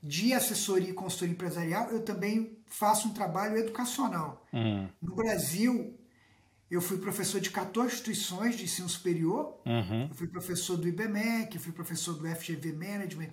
de 0.03 0.33
assessoria 0.33 0.91
e 0.91 0.95
consultoria 0.95 1.35
empresarial, 1.35 1.91
eu 1.91 2.03
também 2.03 2.59
faço 2.67 3.09
um 3.09 3.13
trabalho 3.13 3.57
educacional. 3.59 4.47
Uhum. 4.53 4.89
No 5.01 5.15
Brasil, 5.15 5.99
eu 6.71 6.81
fui 6.81 6.99
professor 6.99 7.41
de 7.41 7.51
14 7.51 7.95
instituições 7.95 8.57
de 8.57 8.65
ensino 8.65 8.89
superior, 8.89 9.61
uhum. 9.67 10.07
eu 10.09 10.15
fui 10.15 10.27
professor 10.27 10.77
do 10.77 10.89
IBMEC, 10.89 11.59
fui 11.59 11.73
professor 11.73 12.15
do 12.15 12.27
FGV 12.27 12.73
Management, 12.73 13.31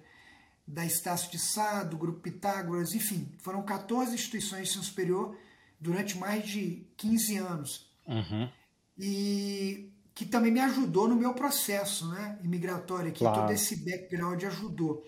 da 0.68 0.86
Estácio 0.86 1.32
de 1.32 1.40
Sá, 1.40 1.84
do 1.84 1.98
Grupo 1.98 2.20
Pitágoras, 2.20 2.94
enfim, 2.94 3.32
foram 3.38 3.64
14 3.64 4.14
instituições 4.14 4.64
de 4.64 4.70
ensino 4.70 4.84
superior 4.84 5.38
durante 5.80 6.18
mais 6.18 6.46
de 6.46 6.86
15 6.98 7.38
anos. 7.38 7.90
Uhum. 8.06 8.50
E 8.98 9.92
que 10.14 10.26
também 10.26 10.52
me 10.52 10.60
ajudou 10.60 11.08
no 11.08 11.16
meu 11.16 11.34
processo 11.36 12.10
né, 12.10 12.40
imigratório 12.44 13.10
aqui, 13.10 13.20
claro. 13.20 13.42
todo 13.42 13.52
esse 13.52 13.76
background 13.86 14.44
ajudou. 14.46 15.06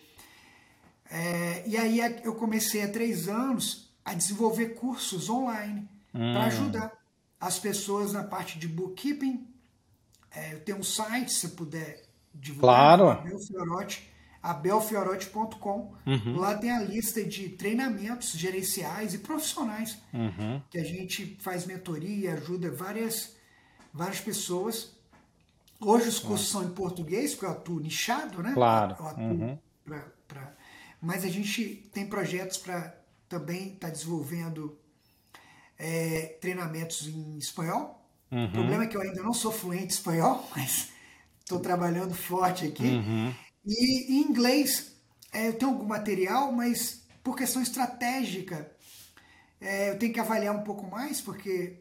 É, 1.09 1.63
e 1.65 1.75
aí 1.75 1.99
eu 2.23 2.35
comecei 2.35 2.83
há 2.83 2.87
três 2.87 3.27
anos 3.27 3.91
a 4.05 4.13
desenvolver 4.13 4.75
cursos 4.75 5.29
online 5.29 5.89
hum. 6.13 6.33
para 6.33 6.45
ajudar 6.45 6.91
as 7.39 7.57
pessoas 7.57 8.13
na 8.13 8.23
parte 8.23 8.59
de 8.59 8.67
bookkeeping. 8.67 9.47
É, 10.31 10.53
eu 10.53 10.59
tenho 10.59 10.77
um 10.77 10.83
site, 10.83 11.31
se 11.31 11.49
puder 11.49 12.03
divulgar, 12.33 12.97
claro. 12.97 13.09
abelfiorote, 13.09 14.09
abelfiorote.com. 14.43 15.93
Uhum. 16.05 16.35
Lá 16.37 16.55
tem 16.55 16.71
a 16.71 16.81
lista 16.81 17.23
de 17.23 17.49
treinamentos 17.49 18.31
gerenciais 18.33 19.13
e 19.13 19.19
profissionais 19.19 19.97
uhum. 20.13 20.61
que 20.69 20.77
a 20.77 20.83
gente 20.83 21.37
faz 21.39 21.65
mentoria, 21.65 22.33
ajuda 22.33 22.69
várias, 22.69 23.35
várias 23.91 24.19
pessoas. 24.19 24.95
Hoje 25.79 26.09
os 26.09 26.19
cursos 26.19 26.53
uhum. 26.53 26.61
são 26.61 26.69
em 26.69 26.73
português, 26.73 27.33
porque 27.33 27.45
eu 27.45 27.51
atuo 27.51 27.79
nichado, 27.79 28.43
né? 28.43 28.53
Claro. 28.53 28.95
Eu 28.99 29.07
atuo 29.07 29.23
uhum. 29.23 29.57
para 29.83 30.18
mas 31.01 31.23
a 31.23 31.29
gente 31.29 31.89
tem 31.93 32.05
projetos 32.05 32.57
para 32.57 32.95
também 33.27 33.73
estar 33.73 33.87
tá 33.87 33.93
desenvolvendo 33.93 34.77
é, 35.77 36.37
treinamentos 36.41 37.07
em 37.07 37.37
espanhol. 37.37 38.05
Uhum. 38.31 38.45
O 38.45 38.51
problema 38.51 38.83
é 38.83 38.87
que 38.87 38.97
eu 38.97 39.01
ainda 39.01 39.23
não 39.23 39.33
sou 39.33 39.51
fluente 39.51 39.85
em 39.85 39.87
espanhol, 39.87 40.47
mas 40.55 40.89
estou 41.39 41.59
trabalhando 41.59 42.13
forte 42.13 42.65
aqui. 42.65 42.87
Uhum. 42.87 43.33
E 43.65 44.13
em 44.13 44.21
inglês, 44.21 44.95
é, 45.31 45.47
eu 45.47 45.53
tenho 45.53 45.71
algum 45.71 45.85
material, 45.85 46.51
mas 46.51 47.03
por 47.23 47.35
questão 47.35 47.61
estratégica, 47.61 48.71
é, 49.61 49.91
eu 49.91 49.99
tenho 49.99 50.13
que 50.13 50.19
avaliar 50.19 50.55
um 50.55 50.63
pouco 50.63 50.89
mais, 50.89 51.21
porque 51.21 51.77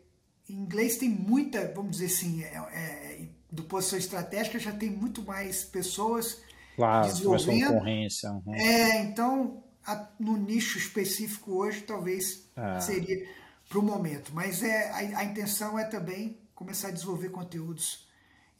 em 0.48 0.54
inglês 0.54 0.96
tem 0.96 1.08
muita, 1.08 1.72
vamos 1.74 1.92
dizer 1.92 2.06
assim, 2.06 2.42
é, 2.42 2.56
é 2.56 3.28
do 3.50 3.64
posição 3.64 3.98
estratégica 3.98 4.58
já 4.58 4.72
tem 4.72 4.90
muito 4.90 5.22
mais 5.22 5.64
pessoas 5.64 6.42
Claro, 6.78 7.08
desenvolvendo. 7.08 7.66
concorrência. 7.66 8.30
Uhum. 8.30 8.54
É, 8.54 9.02
então, 9.02 9.64
a, 9.84 10.08
no 10.20 10.36
nicho 10.36 10.78
específico 10.78 11.54
hoje, 11.56 11.80
talvez 11.80 12.48
é. 12.56 12.78
seria 12.78 13.28
para 13.68 13.80
o 13.80 13.82
momento. 13.82 14.30
Mas 14.32 14.62
é, 14.62 14.88
a, 14.92 15.18
a, 15.18 15.24
intenção 15.24 15.76
é 15.76 15.82
também 15.84 16.38
começar 16.54 16.88
a 16.88 16.90
desenvolver 16.92 17.30
conteúdos 17.30 18.06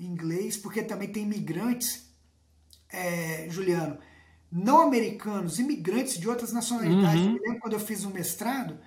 em 0.01 0.07
inglês, 0.07 0.57
porque 0.57 0.83
também 0.83 1.13
tem 1.13 1.23
imigrantes, 1.23 2.13
é, 2.93 3.47
Juliano, 3.49 3.99
não 4.51 4.81
americanos, 4.81 5.61
imigrantes 5.61 6.19
de 6.19 6.29
outras 6.29 6.53
nacionalidades. 6.53 7.21
Uhum. 7.21 7.27
Eu 7.27 7.33
me 7.35 7.39
lembro 7.39 7.61
quando 7.61 7.75
eu 7.75 7.81
fiz 7.81 8.05
um 8.05 8.11
mestrado, 8.11 8.81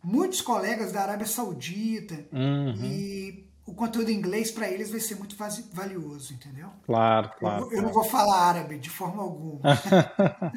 muitos 0.00 0.40
colegas 0.40 0.92
da 0.92 1.02
Arábia 1.02 1.26
Saudita 1.26 2.24
uhum. 2.32 2.76
e 2.84 3.49
o 3.66 3.74
conteúdo 3.74 4.10
em 4.10 4.16
inglês 4.16 4.50
para 4.50 4.68
eles 4.68 4.90
vai 4.90 5.00
ser 5.00 5.16
muito 5.16 5.36
valioso, 5.72 6.32
entendeu? 6.32 6.68
Claro, 6.84 7.30
claro. 7.38 7.64
Eu, 7.64 7.68
claro. 7.68 7.86
não 7.86 7.92
vou 7.92 8.04
falar 8.04 8.48
árabe 8.48 8.78
de 8.78 8.90
forma 8.90 9.22
alguma. 9.22 9.60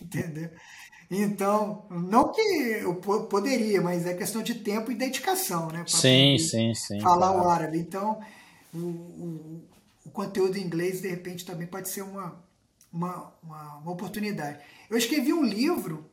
entendeu? 0.00 0.50
Então, 1.10 1.86
não 1.90 2.32
que 2.32 2.40
eu 2.40 2.96
poderia, 2.96 3.80
mas 3.80 4.06
é 4.06 4.14
questão 4.14 4.42
de 4.42 4.56
tempo 4.56 4.90
e 4.90 4.94
dedicação, 4.94 5.68
né? 5.68 5.84
Sim, 5.86 6.36
sim, 6.38 6.74
sim. 6.74 7.00
Falar 7.00 7.32
claro. 7.32 7.46
o 7.46 7.50
árabe. 7.50 7.78
Então, 7.78 8.20
o, 8.74 8.78
o, 8.78 9.64
o, 10.04 10.10
conteúdo 10.10 10.56
em 10.56 10.62
inglês, 10.62 11.00
de 11.00 11.08
repente, 11.08 11.44
também 11.44 11.66
pode 11.66 11.88
ser 11.88 12.02
uma, 12.02 12.42
uma, 12.92 13.32
uma, 13.42 13.76
uma 13.76 13.92
oportunidade. 13.92 14.58
Eu 14.90 14.98
escrevi 14.98 15.32
um 15.32 15.44
livro 15.44 16.10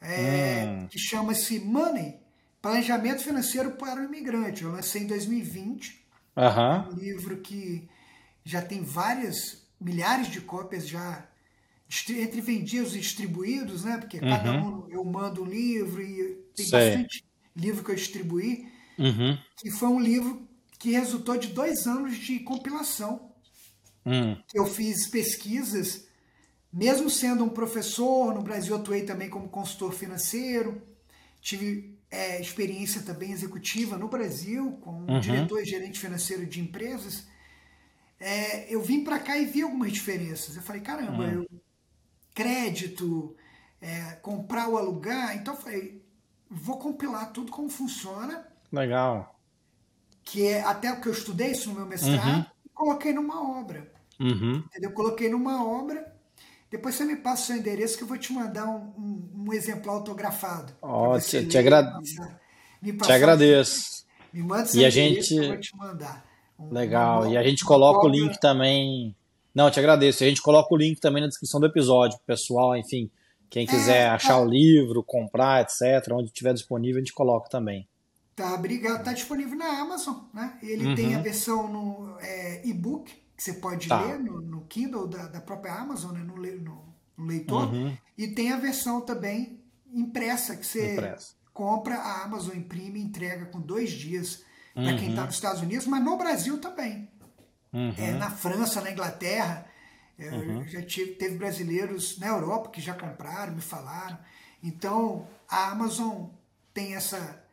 é, 0.00 0.64
hum. 0.64 0.88
que 0.88 0.98
chama-se 0.98 1.60
Money, 1.60 2.20
Planejamento 2.62 3.24
Financeiro 3.24 3.72
para 3.72 4.00
o 4.00 4.04
Imigrante. 4.04 4.62
Eu 4.62 4.70
lancei 4.70 5.02
em 5.02 5.06
2020. 5.08 6.06
Uhum. 6.36 6.92
Um 6.92 6.96
livro 6.96 7.38
que 7.38 7.88
já 8.44 8.62
tem 8.62 8.84
várias, 8.84 9.66
milhares 9.80 10.28
de 10.28 10.40
cópias 10.40 10.88
já 10.88 11.28
entre 12.08 12.40
vendidos 12.40 12.94
e 12.94 13.00
distribuídos, 13.00 13.84
né? 13.84 13.98
Porque 13.98 14.18
uhum. 14.18 14.30
cada 14.30 14.52
um 14.52 14.88
eu 14.88 15.04
mando 15.04 15.42
um 15.42 15.44
livro 15.44 16.00
e 16.00 16.38
tem 16.54 16.64
Sei. 16.64 16.90
bastante 16.90 17.24
livro 17.54 17.84
que 17.84 17.90
eu 17.90 17.96
distribuí. 17.96 18.68
Uhum. 18.96 19.36
Que 19.56 19.70
foi 19.70 19.88
um 19.88 20.00
livro 20.00 20.48
que 20.78 20.92
resultou 20.92 21.36
de 21.36 21.48
dois 21.48 21.86
anos 21.86 22.16
de 22.16 22.38
compilação. 22.40 23.32
Uhum. 24.04 24.40
Eu 24.54 24.66
fiz 24.66 25.08
pesquisas, 25.08 26.06
mesmo 26.72 27.10
sendo 27.10 27.44
um 27.44 27.48
professor, 27.48 28.32
no 28.34 28.42
Brasil 28.42 28.74
atuei 28.76 29.02
também 29.02 29.28
como 29.28 29.48
consultor 29.48 29.92
financeiro, 29.92 30.80
tive 31.40 31.98
é, 32.12 32.38
experiência 32.38 33.00
também 33.00 33.32
executiva 33.32 33.96
no 33.96 34.06
Brasil, 34.06 34.78
como 34.82 35.10
uhum. 35.10 35.18
diretor 35.18 35.62
e 35.62 35.64
gerente 35.64 35.98
financeiro 35.98 36.44
de 36.44 36.60
empresas. 36.60 37.26
É, 38.20 38.72
eu 38.72 38.82
vim 38.82 39.02
para 39.02 39.18
cá 39.18 39.38
e 39.38 39.46
vi 39.46 39.62
algumas 39.62 39.90
diferenças. 39.90 40.54
Eu 40.54 40.62
falei, 40.62 40.82
caramba, 40.82 41.24
uhum. 41.24 41.32
eu 41.32 41.62
crédito, 42.34 43.34
é, 43.80 44.12
comprar 44.16 44.68
ou 44.68 44.76
alugar. 44.76 45.34
Então 45.36 45.54
eu 45.54 45.60
falei, 45.60 46.04
vou 46.50 46.78
compilar 46.78 47.32
tudo 47.32 47.50
como 47.50 47.70
funciona. 47.70 48.46
Legal. 48.70 49.40
Que 50.22 50.46
é 50.46 50.62
até 50.62 50.92
o 50.92 51.00
que 51.00 51.08
eu 51.08 51.12
estudei 51.12 51.52
isso 51.52 51.70
no 51.70 51.76
meu 51.76 51.86
mestrado, 51.86 52.40
uhum. 52.40 52.46
e 52.66 52.68
coloquei 52.74 53.12
numa 53.14 53.58
obra. 53.58 53.90
Uhum. 54.20 54.56
Entendeu? 54.66 54.92
Coloquei 54.92 55.30
numa 55.30 55.64
obra. 55.64 56.11
Depois 56.72 56.96
você 56.96 57.04
me 57.04 57.16
passa 57.16 57.42
o 57.42 57.46
seu 57.46 57.56
endereço 57.56 57.96
que 57.96 58.02
eu 58.02 58.08
vou 58.08 58.18
te 58.18 58.32
mandar 58.32 58.66
um, 58.66 58.92
um, 58.98 59.44
um 59.46 59.52
exemplar 59.52 59.94
autografado. 59.94 60.72
Ó, 60.82 61.14
oh, 61.14 61.20
te, 61.20 61.46
te, 61.46 61.56
agra... 61.56 62.00
te 62.82 63.12
agradeço. 63.12 64.04
Me 64.32 64.42
manda 64.42 64.66
seu 64.66 64.80
e 64.80 64.84
a 64.84 64.90
gente... 64.90 65.36
eu 65.36 65.48
vou 65.48 65.60
te 65.60 65.76
mandar. 65.76 66.26
Um, 66.58 66.72
Legal. 66.72 67.30
e 67.30 67.36
a 67.36 67.42
gente 67.44 67.64
coloca 67.64 68.04
o 68.04 68.08
link 68.08 68.40
também 68.40 69.14
não, 69.54 69.70
te 69.70 69.78
agradeço. 69.78 70.24
A 70.24 70.26
gente 70.26 70.40
coloca 70.40 70.72
o 70.72 70.76
link 70.76 70.98
também 70.98 71.22
na 71.22 71.28
descrição 71.28 71.60
do 71.60 71.66
episódio, 71.66 72.18
pessoal, 72.26 72.76
enfim, 72.76 73.10
quem 73.50 73.66
quiser 73.66 74.02
é, 74.02 74.08
achar 74.08 74.34
tá. 74.34 74.40
o 74.40 74.48
livro, 74.48 75.02
comprar, 75.02 75.62
etc., 75.62 76.10
onde 76.12 76.28
estiver 76.28 76.54
disponível, 76.54 76.96
a 76.96 77.00
gente 77.00 77.12
coloca 77.12 77.50
também. 77.50 77.86
Tá, 78.34 78.54
obrigado. 78.54 79.04
Tá 79.04 79.12
disponível 79.12 79.56
na 79.56 79.80
Amazon, 79.80 80.16
né? 80.32 80.58
Ele 80.62 80.86
uhum. 80.86 80.94
tem 80.94 81.14
a 81.14 81.20
versão 81.20 81.68
no 81.68 82.16
é, 82.18 82.66
e-book, 82.66 83.12
que 83.36 83.42
você 83.42 83.54
pode 83.54 83.88
tá. 83.88 84.00
ler 84.02 84.18
no, 84.18 84.40
no 84.40 84.64
Kindle 84.66 85.06
da, 85.06 85.28
da, 85.28 85.40
própria 85.40 85.74
Amazon, 85.74 86.12
né? 86.12 86.20
no, 86.20 86.36
no, 86.36 86.94
no 87.16 87.26
leitor. 87.26 87.72
Uhum. 87.72 87.96
E 88.16 88.28
tem 88.28 88.52
a 88.52 88.56
versão 88.56 89.00
também 89.00 89.60
impressa, 89.92 90.56
que 90.56 90.66
você 90.66 90.94
impressa. 90.94 91.34
compra, 91.52 91.96
a 91.96 92.24
Amazon 92.24 92.56
imprime 92.56 93.00
e 93.00 93.02
entrega 93.02 93.46
com 93.46 93.60
dois 93.60 93.90
dias 93.90 94.44
para 94.74 94.84
uhum. 94.84 94.98
quem 94.98 95.10
está 95.10 95.24
nos 95.24 95.34
Estados 95.34 95.60
Unidos, 95.60 95.86
mas 95.86 96.02
no 96.02 96.16
Brasil 96.16 96.58
também. 96.60 97.10
Uhum. 97.72 97.94
É, 97.96 98.12
na 98.12 98.30
França, 98.30 98.80
na 98.80 98.90
Inglaterra. 98.90 99.66
Uhum. 100.18 100.66
Já 100.68 100.82
tive, 100.82 101.12
teve 101.12 101.36
brasileiros 101.36 102.18
na 102.18 102.28
Europa 102.28 102.70
que 102.70 102.80
já 102.80 102.94
compraram, 102.94 103.54
me 103.54 103.60
falaram. 103.60 104.18
Então, 104.62 105.26
a 105.48 105.70
Amazon 105.70 106.26
tem 106.72 106.94
essa, 106.94 107.44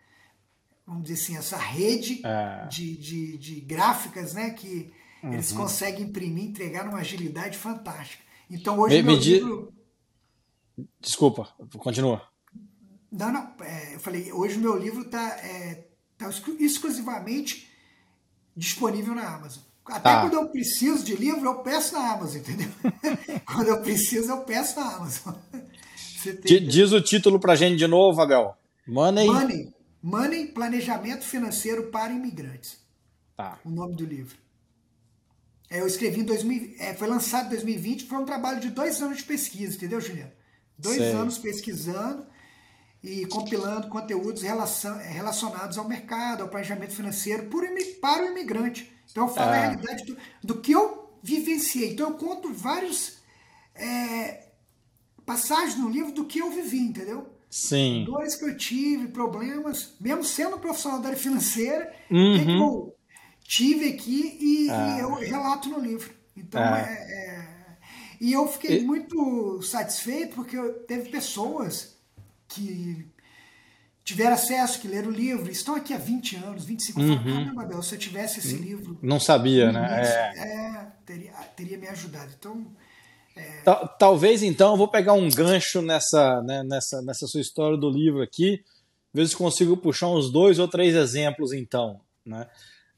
vamos 0.86 1.04
dizer 1.04 1.22
assim, 1.22 1.38
essa 1.38 1.58
rede 1.58 2.22
é. 2.24 2.68
de, 2.68 2.96
de, 2.98 3.38
de, 3.38 3.62
gráficas 3.62 4.34
né, 4.34 4.52
que 4.52 4.94
uhum. 5.24 5.34
eles 5.34 5.52
conseguem 5.52 6.04
imprimir, 6.04 6.46
entregar 6.46 6.86
numa 6.86 7.00
agilidade 7.00 7.58
fantástica. 7.58 8.24
Então, 8.50 8.80
hoje 8.80 8.98
me, 8.98 9.04
meu 9.04 9.18
me 9.18 9.24
livro... 9.24 9.74
Desculpa, 11.00 11.50
continua. 11.78 12.22
Não, 13.12 13.32
não, 13.32 13.54
é, 13.62 13.96
eu 13.96 14.00
falei, 14.00 14.32
hoje 14.32 14.58
o 14.58 14.62
meu 14.62 14.78
livro 14.78 15.02
está 15.02 15.38
é, 15.40 15.88
tá 16.18 16.30
exclusivamente 16.60 17.68
disponível 18.56 19.16
na 19.16 19.36
Amazon. 19.36 19.64
Até 19.86 20.00
tá. 20.02 20.22
quando 20.22 20.34
eu 20.34 20.50
preciso 20.50 21.04
de 21.04 21.16
livro, 21.16 21.46
eu 21.46 21.64
peço 21.64 21.96
na 21.96 22.14
Amazon, 22.14 22.38
entendeu? 22.38 22.70
quando 23.46 23.68
eu 23.70 23.82
preciso, 23.82 24.30
eu 24.30 24.42
peço 24.44 24.80
na 24.80 24.96
Amazon. 24.96 25.34
Diz 26.46 26.92
o 26.92 27.02
título 27.02 27.40
pra 27.40 27.56
gente 27.56 27.78
de 27.78 27.88
novo, 27.88 28.22
Abel. 28.22 28.56
Money. 28.88 29.28
Money. 29.28 29.74
Money, 30.02 30.48
Planejamento 30.48 31.24
Financeiro 31.24 31.90
para 31.90 32.14
Imigrantes. 32.14 32.80
Tá. 33.36 33.60
O 33.66 33.70
nome 33.70 33.96
do 33.96 34.06
livro. 34.06 34.38
É, 35.70 35.82
eu 35.82 35.88
escrevi 35.88 36.22
em 36.22 36.24
2000, 36.24 36.76
é, 36.80 36.94
foi 36.96 37.08
lançado 37.08 37.48
em 37.48 37.50
2020, 37.50 38.06
foi 38.06 38.18
um 38.18 38.26
trabalho 38.26 38.60
de 38.60 38.70
dois 38.72 39.02
anos 39.02 39.18
de 39.18 39.24
pesquisa, 39.24 39.76
entendeu, 39.76 40.02
Juliano? 40.02 40.32
Dois 40.78 40.98
Sei. 40.98 41.12
anos 41.12 41.38
pesquisando 41.38 42.26
e 43.04 43.26
compilando 43.28 43.88
conteúdos 43.88 44.42
relacionados 44.42 45.78
ao 45.78 45.88
mercado, 45.88 46.42
ao 46.42 46.50
planejamento 46.50 46.94
financeiro 46.94 47.50
para 48.02 48.26
o 48.26 48.28
imigrante. 48.28 48.92
Então 49.12 49.28
eu 49.28 49.34
falo 49.34 49.52
é. 49.52 49.58
a 49.58 49.62
realidade 49.62 50.06
do, 50.06 50.18
do, 50.44 50.62
que 50.62 50.72
eu 50.72 51.14
vivenciei. 51.22 51.92
Então 51.92 52.10
eu 52.10 52.16
conto 52.16 52.54
vários 52.54 53.20
é, 53.76 54.48
passagens 55.26 55.78
no 55.78 55.90
livro 55.90 56.12
do 56.12 56.26
que 56.26 56.40
eu 56.40 56.52
vivi, 56.52 56.80
entendeu? 56.80 57.30
Sim. 57.50 58.04
Dores 58.06 58.36
que 58.36 58.46
eu 58.46 58.56
tive, 58.58 59.08
problemas, 59.08 59.96
mesmo 60.00 60.24
sendo 60.24 60.60
profissional 60.60 61.02
da 61.02 61.10
área 61.10 61.20
financeira, 61.20 61.92
uhum. 62.12 62.46
que 62.46 62.52
eu 62.52 62.96
tive 63.50 63.90
aqui 63.90 64.38
e, 64.40 64.70
é. 64.70 64.74
e, 64.74 65.00
eu 65.00 65.16
relato 65.16 65.70
no 65.70 65.80
livro. 65.80 66.14
Então 66.38 66.62
é. 66.62 66.84
é, 66.84 67.26
é 67.26 67.50
e 68.22 68.32
eu 68.32 68.48
fiquei 68.48 68.80
e... 68.80 68.84
muito 68.84 69.60
satisfeito 69.64 70.36
porque 70.36 70.56
teve 70.88 71.10
pessoas 71.10 71.98
que 72.48 73.08
tiveram 74.04 74.34
acesso, 74.34 74.80
que 74.80 74.88
leram 74.88 75.10
o 75.10 75.12
livro, 75.12 75.52
estão 75.52 75.76
aqui 75.76 75.94
há 75.94 75.98
20 75.98 76.36
anos, 76.38 76.66
25 76.66 77.00
anos. 77.02 77.26
Uhum. 77.26 77.44
Caramba, 77.44 77.64
Abel, 77.64 77.82
se 77.82 77.96
eu 77.96 78.00
tivesse 78.00 78.40
esse 78.40 78.56
livro. 78.56 79.00
Não 79.02 79.20
sabia, 79.20 79.72
né? 79.72 80.04
É... 80.04 80.40
é, 80.40 80.88
teria, 81.06 81.32
teria 81.56 81.78
me 81.78 81.88
ajudado. 81.88 82.32
Então. 82.38 82.68
É... 83.36 83.62
Talvez 83.98 84.44
então 84.44 84.72
eu 84.72 84.78
vou 84.78 84.88
pegar 84.88 85.14
um 85.14 85.30
gancho 85.30 85.82
nessa, 85.82 86.42
né, 86.44 86.64
nessa, 86.64 87.02
nessa 87.02 87.26
sua 87.26 87.42
história 87.42 87.78
do 87.78 87.90
livro 87.90 88.22
aqui, 88.22 88.64
ver 89.12 89.28
se 89.28 89.36
consigo 89.36 89.76
puxar 89.78 90.08
uns 90.08 90.32
dois 90.32 90.60
ou 90.60 90.68
três 90.68 90.94
exemplos 90.94 91.52
então. 91.52 92.00
Né? 92.26 92.48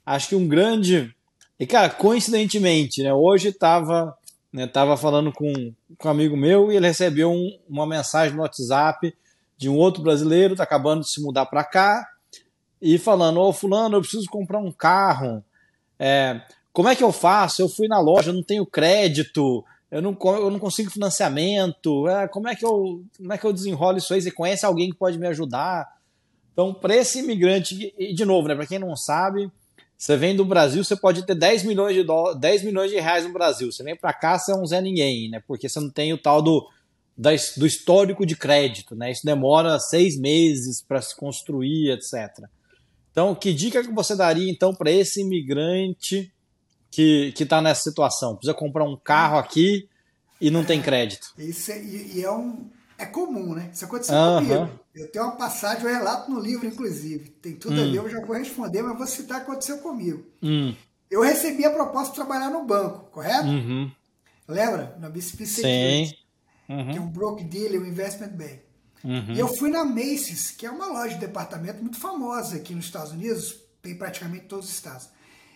Acho 0.06 0.30
que 0.30 0.36
um 0.36 0.48
grande. 0.48 1.14
E, 1.60 1.68
cara, 1.68 1.90
coincidentemente, 1.90 3.04
né, 3.04 3.14
hoje 3.14 3.50
estava 3.50 4.18
né, 4.52 4.68
tava 4.68 4.98
falando 4.98 5.32
com, 5.32 5.74
com 5.98 6.08
um 6.08 6.12
amigo 6.12 6.36
meu 6.36 6.72
e 6.72 6.76
ele 6.76 6.88
recebeu 6.88 7.32
um, 7.32 7.58
uma 7.70 7.86
mensagem 7.86 8.36
no 8.36 8.42
WhatsApp 8.42 9.16
de 9.58 9.70
um 9.70 9.78
outro 9.78 10.04
brasileiro, 10.04 10.56
tá 10.56 10.64
acabando 10.64 11.02
de 11.02 11.12
se 11.12 11.22
mudar 11.22 11.46
para 11.46 11.64
cá, 11.64 12.06
e 12.82 12.98
falando, 12.98 13.40
ô 13.40 13.54
fulano, 13.54 13.98
eu 13.98 14.02
preciso 14.02 14.26
comprar 14.30 14.58
um 14.58 14.72
carro, 14.72 15.44
é, 16.00 16.42
como 16.74 16.90
é 16.90 16.96
que 16.96 17.04
eu 17.04 17.12
faço? 17.12 17.62
Eu 17.62 17.70
fui 17.70 17.88
na 17.88 18.00
loja, 18.00 18.32
eu 18.32 18.34
não 18.34 18.42
tenho 18.42 18.66
crédito, 18.66 19.64
eu 19.92 20.02
não, 20.02 20.18
eu 20.20 20.50
não 20.50 20.58
consigo 20.58 20.90
financiamento, 20.90 22.08
é, 22.08 22.28
como, 22.28 22.48
é 22.48 22.56
que 22.56 22.66
eu, 22.66 23.04
como 23.18 23.32
é 23.32 23.38
que 23.38 23.46
eu 23.46 23.54
desenrolo 23.54 23.98
isso 23.98 24.14
aí? 24.14 24.22
Você 24.22 24.32
conhece 24.32 24.66
alguém 24.66 24.90
que 24.90 24.98
pode 24.98 25.20
me 25.20 25.28
ajudar? 25.28 25.88
Então, 26.52 26.74
para 26.74 26.96
esse 26.96 27.20
imigrante, 27.20 27.94
e 27.98 28.14
de 28.14 28.26
novo, 28.26 28.48
né, 28.48 28.56
para 28.56 28.66
quem 28.66 28.80
não 28.80 28.96
sabe, 28.96 29.52
você 30.02 30.18
vem 30.18 30.36
do 30.36 30.44
Brasil, 30.44 30.84
você 30.84 30.96
pode 30.96 31.24
ter 31.28 31.36
10 31.36 31.64
milhões 31.64 31.94
de, 31.94 32.02
dólares, 32.02 32.42
10 32.42 32.64
milhões 32.64 32.90
de 32.90 33.00
reais 33.00 33.24
no 33.24 33.32
Brasil. 33.32 33.72
Você 33.72 33.84
vem 33.84 33.96
para 33.96 34.12
cá, 34.12 34.36
você 34.36 34.52
é 34.52 34.56
um 34.56 34.66
Zé 34.66 34.82
Ninguém, 34.82 35.30
né? 35.30 35.44
Porque 35.46 35.70
você 35.70 35.80
não 35.80 35.92
tem 35.92 36.12
o 36.12 36.18
tal 36.18 36.42
do 36.42 36.68
do 37.16 37.68
histórico 37.68 38.26
de 38.26 38.36
crédito, 38.36 38.96
né? 38.96 39.12
Isso 39.12 39.24
demora 39.24 39.78
seis 39.78 40.20
meses 40.20 40.82
para 40.82 41.00
se 41.04 41.16
construir, 41.16 41.92
etc. 41.92 42.48
Então, 43.12 43.36
que 43.36 43.54
dica 43.54 43.84
que 43.84 43.92
você 43.92 44.16
daria 44.16 44.50
então 44.50 44.74
para 44.74 44.90
esse 44.90 45.22
imigrante 45.22 46.34
que 46.90 47.32
que 47.34 47.44
está 47.44 47.62
nessa 47.62 47.84
situação? 47.84 48.36
Precisa 48.36 48.56
comprar 48.56 48.86
um 48.86 48.98
carro 48.98 49.38
aqui 49.38 49.88
e 50.40 50.50
não 50.50 50.64
tem 50.66 50.82
crédito. 50.82 51.32
Isso 51.38 51.72
é, 51.72 51.80
e 51.80 52.24
é 52.24 52.32
um 52.32 52.68
é 52.98 53.06
comum, 53.06 53.54
né? 53.54 53.70
Isso 53.72 53.86
aconteceu 53.86 54.16
uh 54.16 54.20
-huh. 54.20 54.48
comigo. 54.48 54.80
Eu 54.94 55.10
tenho 55.12 55.26
uma 55.26 55.36
passagem, 55.36 55.84
eu 55.84 55.90
relato 55.90 56.30
no 56.30 56.40
livro, 56.40 56.68
inclusive. 56.68 57.30
Tem 57.42 57.56
tudo 57.56 57.76
hum. 57.76 57.84
ali, 57.84 57.96
eu 57.96 58.10
já 58.10 58.20
vou 58.26 58.36
responder, 58.36 58.82
mas 58.82 58.98
vou 58.98 59.08
citar 59.08 59.42
o 59.42 59.46
que 59.46 59.52
aconteceu 59.52 59.78
comigo. 59.80 60.26
Hum. 60.44 60.74
Eu 61.10 61.22
recebi 61.22 61.66
a 61.66 61.72
proposta 61.72 62.10
de 62.10 62.16
trabalhar 62.16 62.50
no 62.50 62.66
banco, 62.66 63.10
correto? 63.12 63.48
Uhum. 63.48 63.92
Lembra? 64.48 64.98
Na 65.00 65.10
BCP 65.10 65.46
Securities 65.46 66.22
uhum. 66.72 66.92
que 66.92 66.98
é 66.98 67.02
um 67.02 67.08
broker 67.08 67.48
dealer, 67.48 67.82
um 67.82 67.86
investment 67.86 68.30
bank. 68.30 68.60
Uhum. 69.04 69.34
E 69.34 69.40
eu 69.40 69.48
fui 69.48 69.70
na 69.70 69.84
Macy's, 69.84 70.52
que 70.52 70.66
é 70.66 70.72
uma 70.72 70.88
loja 70.88 71.16
de 71.16 71.20
departamento 71.20 71.82
muito 71.82 71.98
famosa 71.98 72.56
aqui 72.56 72.74
nos 72.74 72.86
Estados 72.86 73.12
Unidos, 73.12 73.60
tem 73.82 73.96
praticamente 73.96 74.46
todos 74.46 74.66
os 74.66 74.74
estados. 74.74 75.10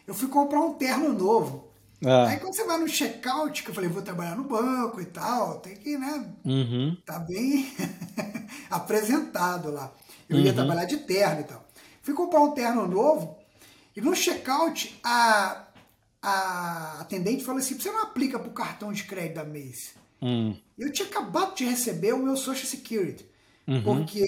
Eu 0.05 0.13
fui 0.13 0.27
comprar 0.27 0.59
um 0.59 0.73
terno 0.73 1.13
novo. 1.13 1.71
Ah. 2.03 2.27
Aí 2.27 2.39
quando 2.39 2.55
você 2.55 2.65
vai 2.65 2.77
no 2.77 2.87
check-out, 2.87 3.63
que 3.63 3.69
eu 3.69 3.73
falei, 3.75 3.89
vou 3.89 4.01
trabalhar 4.01 4.35
no 4.35 4.43
banco 4.43 4.99
e 4.99 5.05
tal, 5.05 5.59
tem 5.59 5.75
que, 5.75 5.97
né? 5.97 6.33
Uhum. 6.43 6.97
Tá 7.05 7.19
bem 7.19 7.71
apresentado 8.69 9.71
lá. 9.71 9.93
Eu 10.27 10.37
uhum. 10.37 10.43
ia 10.43 10.53
trabalhar 10.53 10.85
de 10.85 10.97
terno 10.97 11.41
e 11.41 11.43
tal. 11.43 11.65
Fui 12.01 12.13
comprar 12.13 12.41
um 12.41 12.51
terno 12.51 12.87
novo 12.87 13.37
e 13.95 14.01
no 14.01 14.13
check-out 14.13 14.99
a, 15.03 15.67
a 16.21 16.99
atendente 17.01 17.43
falou 17.43 17.59
assim: 17.59 17.79
você 17.79 17.91
não 17.91 18.03
aplica 18.03 18.37
pro 18.37 18.51
cartão 18.51 18.91
de 18.91 19.03
crédito 19.03 19.35
da 19.35 19.45
Mace. 19.45 19.93
Uhum. 20.21 20.57
Eu 20.77 20.91
tinha 20.91 21.07
acabado 21.07 21.55
de 21.55 21.65
receber 21.65 22.13
o 22.13 22.19
meu 22.19 22.35
Social 22.35 22.65
Security, 22.65 23.25
uhum. 23.67 23.83
porque 23.83 24.25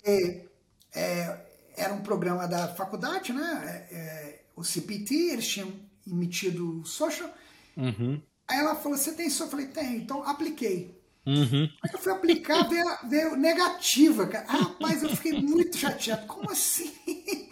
é, 0.93 1.38
era 1.75 1.93
um 1.93 2.01
programa 2.01 2.47
da 2.47 2.67
faculdade, 2.69 3.34
né? 3.34 3.86
É, 3.91 3.95
é 3.95 4.41
o 4.56 4.63
CPT, 4.63 5.13
eles 5.34 5.47
tinham 5.47 5.71
emitido 6.06 6.82
o 6.82 6.86
Social. 6.86 7.30
Uhum. 7.77 8.21
Aí 8.47 8.59
ela 8.59 8.75
falou: 8.75 8.97
Você 8.97 9.13
tem 9.13 9.27
isso? 9.27 9.43
Eu 9.43 9.47
falei: 9.47 9.67
Tem. 9.67 9.97
Então 9.97 10.23
apliquei. 10.23 10.97
Uhum. 11.25 11.69
Aí 11.83 11.91
eu 11.93 11.99
fui 11.99 12.11
aplicar, 12.11 12.63
veio, 12.69 12.85
veio 13.09 13.35
negativa, 13.35 14.25
cara. 14.27 14.45
Ah, 14.47 14.57
rapaz, 14.57 15.03
eu 15.03 15.09
fiquei 15.09 15.33
muito 15.33 15.77
chateado. 15.77 16.25
Como 16.25 16.49
assim? 16.49 16.91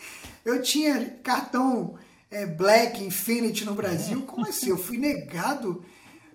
Eu 0.46 0.62
tinha 0.62 1.10
cartão 1.24 1.98
é, 2.30 2.46
Black 2.46 3.04
Infinity 3.04 3.66
no 3.66 3.74
Brasil. 3.74 4.22
Como 4.28 4.48
assim? 4.48 4.70
Eu 4.70 4.78
fui 4.78 4.96
negado 4.96 5.84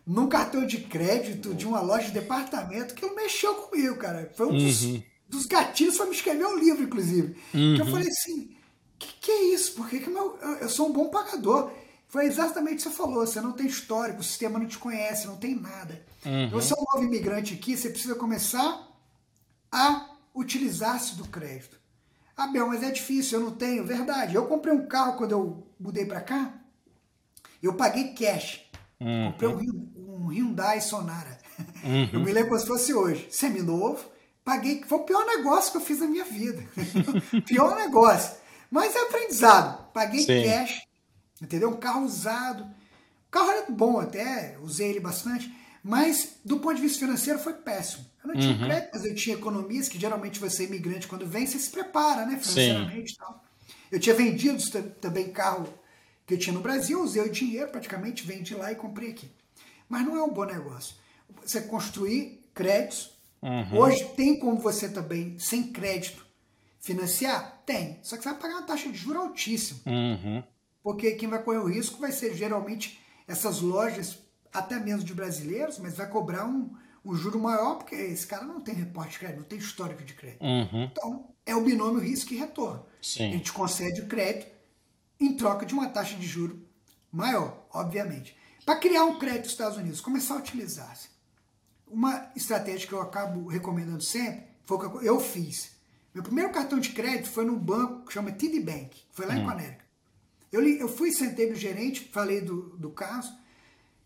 num 0.05 0.29
cartão 0.29 0.67
de 0.67 0.79
crédito 0.79 1.55
de 1.55 1.65
uma 1.65 1.81
loja 1.81 2.07
de 2.07 2.15
departamento 2.15 2.93
que 2.93 3.09
mexeu 3.15 3.55
comigo, 3.55 3.95
cara. 3.99 4.29
Foi 4.35 4.49
um 4.49 4.59
dos, 4.59 4.83
uhum. 4.83 5.01
dos 5.29 5.47
gatilhos 5.47 5.97
para 5.97 6.07
me 6.07 6.17
escrever 6.17 6.45
um 6.45 6.59
livro, 6.59 6.83
inclusive. 6.83 7.37
Uhum. 7.55 7.77
Que 7.77 7.83
eu 7.83 7.87
falei 7.87 8.09
assim: 8.09 8.51
que, 9.01 9.15
que 9.19 9.31
é 9.31 9.45
isso? 9.55 9.73
Por 9.73 9.89
que, 9.89 9.99
que 9.99 10.11
meu, 10.11 10.39
eu 10.61 10.69
sou 10.69 10.89
um 10.89 10.93
bom 10.93 11.09
pagador? 11.09 11.73
Foi 12.11 12.27
exatamente 12.27 12.75
o 12.75 12.77
que 12.77 12.83
você 12.83 12.91
falou. 12.91 13.25
Você 13.25 13.41
não 13.41 13.53
tem 13.53 13.67
histórico, 13.67 14.21
o 14.21 14.25
sistema 14.25 14.59
não 14.59 14.67
te 14.67 14.77
conhece, 14.77 15.29
não 15.29 15.37
tem 15.37 15.55
nada. 15.55 16.05
Uhum. 16.27 16.51
Você 16.51 16.75
é 16.75 16.77
um 16.77 16.85
novo 16.93 17.05
imigrante 17.05 17.55
aqui, 17.55 17.77
você 17.77 17.89
precisa 17.89 18.17
começar 18.17 18.89
a 19.71 20.11
utilizar-se 20.35 21.15
do 21.15 21.25
crédito. 21.29 21.79
Ah, 22.37 22.49
Bel, 22.49 22.67
mas 22.67 22.83
é 22.83 22.91
difícil, 22.91 23.39
eu 23.39 23.45
não 23.47 23.53
tenho. 23.53 23.87
Verdade. 23.87 24.35
Eu 24.35 24.47
comprei 24.47 24.75
um 24.75 24.89
carro 24.89 25.17
quando 25.17 25.33
eu 25.33 25.67
mudei 25.79 26.05
para 26.05 26.21
cá, 26.21 26.53
eu 27.63 27.75
paguei 27.75 28.13
cash. 28.13 28.69
Uhum. 29.01 29.31
Comprei 29.31 29.49
um, 29.51 29.93
um 29.97 30.27
Hyundai 30.27 30.81
Sonara. 30.81 31.39
Uhum. 31.85 32.11
Eu 32.13 32.21
me 32.21 32.33
lembro 32.33 32.51
como 32.51 32.61
se 32.61 32.67
fosse 32.67 32.93
hoje. 32.93 33.29
Seminovo. 33.31 34.05
Paguei. 34.45 34.83
Foi 34.83 34.99
o 34.99 35.05
pior 35.05 35.25
negócio 35.27 35.71
que 35.71 35.77
eu 35.77 35.83
fiz 35.83 36.01
na 36.01 36.07
minha 36.07 36.25
vida. 36.25 36.63
pior 37.47 37.77
negócio. 37.77 38.37
Mas 38.71 38.95
é 38.97 39.01
aprendizado. 39.01 39.91
Paguei 39.93 40.21
Sim. 40.21 40.43
cash 40.45 40.90
Entendeu? 41.41 41.71
Um 41.71 41.77
carro 41.77 42.05
usado. 42.05 42.65
O 42.65 43.31
carro 43.31 43.51
era 43.51 43.71
bom 43.71 43.99
até, 43.99 44.59
usei 44.61 44.91
ele 44.91 45.01
bastante, 45.01 45.55
mas 45.83 46.37
do 46.45 46.59
ponto 46.59 46.75
de 46.75 46.83
vista 46.83 46.99
financeiro 46.99 47.39
foi 47.39 47.55
péssimo. 47.55 48.05
Eu 48.23 48.29
não 48.29 48.41
tinha 48.41 48.53
uhum. 48.53 48.67
crédito, 48.67 48.91
mas 48.93 49.05
eu 49.05 49.15
tinha 49.15 49.37
economias, 49.37 49.89
que 49.89 49.99
geralmente 49.99 50.39
você 50.39 50.65
é 50.65 50.67
imigrante, 50.67 51.07
quando 51.07 51.27
vem, 51.27 51.47
você 51.47 51.59
se 51.59 51.71
prepara, 51.71 52.27
né, 52.27 52.39
financeiramente 52.39 53.15
e 53.15 53.17
tal. 53.17 53.45
Eu 53.91 53.99
tinha 53.99 54.15
vendido 54.15 54.59
também 55.01 55.31
carro 55.31 55.67
que 56.27 56.35
eu 56.35 56.39
tinha 56.39 56.53
no 56.53 56.61
Brasil, 56.61 57.03
usei 57.03 57.23
o 57.23 57.31
dinheiro 57.31 57.71
praticamente, 57.71 58.27
vendi 58.27 58.55
lá 58.55 58.71
e 58.71 58.77
comprei 58.77 59.11
aqui. 59.11 59.31
Mas 59.89 60.05
não 60.05 60.17
é 60.17 60.23
um 60.23 60.33
bom 60.33 60.45
negócio. 60.45 60.95
Você 61.45 61.61
construir 61.63 62.45
créditos. 62.55 63.13
Uhum. 63.43 63.79
Hoje 63.79 64.05
tem 64.17 64.39
como 64.39 64.59
você 64.59 64.89
também, 64.89 65.39
sem 65.39 65.73
crédito, 65.73 66.25
financiar? 66.79 67.63
Tem. 67.65 67.99
Só 68.03 68.17
que 68.17 68.23
você 68.23 68.31
vai 68.31 68.39
pagar 68.39 68.55
uma 68.57 68.67
taxa 68.67 68.89
de 68.91 68.99
juros 68.99 69.23
altíssima. 69.23 69.81
Uhum 69.87 70.43
porque 70.83 71.13
quem 71.13 71.29
vai 71.29 71.43
correr 71.43 71.59
o 71.59 71.69
risco 71.69 72.01
vai 72.01 72.13
ser 72.13 72.35
geralmente 72.35 73.01
essas 73.27 73.61
lojas, 73.61 74.19
até 74.53 74.79
mesmo 74.79 75.05
de 75.05 75.15
brasileiros, 75.15 75.79
mas 75.79 75.97
vai 75.97 76.09
cobrar 76.09 76.47
um, 76.47 76.75
um 77.05 77.15
juro 77.15 77.39
maior, 77.39 77.77
porque 77.77 77.95
esse 77.95 78.27
cara 78.27 78.45
não 78.45 78.61
tem 78.61 78.75
reporte 78.75 79.13
de 79.13 79.19
crédito, 79.19 79.39
não 79.39 79.47
tem 79.47 79.59
histórico 79.59 80.03
de 80.03 80.15
crédito. 80.15 80.43
Uhum. 80.43 80.85
Então, 80.85 81.29
é 81.47 81.55
o 81.55 81.63
binômio 81.63 82.01
risco 82.01 82.33
e 82.33 82.37
retorno. 82.37 82.85
Sim. 83.01 83.29
A 83.29 83.33
gente 83.33 83.53
concede 83.53 84.01
o 84.01 84.07
crédito 84.07 84.51
em 85.19 85.35
troca 85.35 85.67
de 85.67 85.75
uma 85.75 85.89
taxa 85.89 86.17
de 86.17 86.27
juro 86.27 86.67
maior, 87.13 87.67
obviamente. 87.73 88.37
Para 88.65 88.77
criar 88.77 89.05
um 89.05 89.19
crédito 89.19 89.45
nos 89.45 89.53
Estados 89.53 89.79
Unidos, 89.79 90.01
começar 90.01 90.35
a 90.35 90.39
utilizar. 90.39 90.95
-se. 90.97 91.09
Uma 91.87 92.31
estratégia 92.37 92.87
que 92.87 92.95
eu 92.95 93.01
acabo 93.01 93.49
recomendando 93.49 94.03
sempre 94.03 94.45
foi 94.65 94.77
o 94.77 94.99
que 94.99 95.07
eu 95.07 95.21
fiz. 95.21 95.73
Meu 96.15 96.23
primeiro 96.23 96.53
cartão 96.53 96.79
de 96.79 96.91
crédito 96.91 97.29
foi 97.29 97.45
num 97.45 97.59
banco 97.59 98.07
que 98.07 98.13
chama 98.13 98.33
TD 98.33 98.61
Bank, 98.61 99.03
foi 99.11 99.27
lá 99.27 99.35
uhum. 99.35 99.43
em 99.43 99.47
Conérica. 99.47 99.80
Eu, 100.53 100.67
eu 100.67 100.89
fui, 100.89 101.13
sentei 101.13 101.49
no 101.49 101.55
gerente, 101.55 102.11
falei 102.13 102.41
do, 102.41 102.77
do 102.77 102.91
caso, 102.91 103.33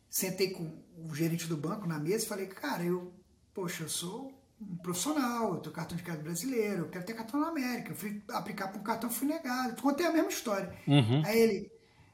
sentei 0.09 0.50
com 0.50 0.70
o 1.09 1.14
gerente 1.14 1.46
do 1.46 1.57
banco 1.57 1.87
na 1.87 1.98
mesa 1.98 2.24
e 2.24 2.28
falei, 2.28 2.46
cara, 2.46 2.85
eu, 2.85 3.12
poxa, 3.52 3.85
eu 3.85 3.88
sou 3.88 4.33
um 4.61 4.76
profissional, 4.76 5.54
eu 5.54 5.61
tenho 5.61 5.74
cartão 5.74 5.96
de 5.96 6.02
crédito 6.02 6.24
brasileiro, 6.24 6.83
eu 6.83 6.88
quero 6.88 7.04
ter 7.04 7.14
cartão 7.14 7.40
na 7.40 7.48
América. 7.48 7.90
Eu 7.90 7.96
fui 7.96 8.22
aplicar 8.28 8.68
para 8.68 8.80
um 8.80 8.85
cartão, 8.85 9.11
fui 9.11 9.26
negado. 9.26 9.80
Contei 9.80 10.07
a 10.07 10.12
mesma 10.12 10.28
história. 10.28 10.72
Uhum. 10.87 11.22
Aí 11.24 11.38
ele, 11.38 11.72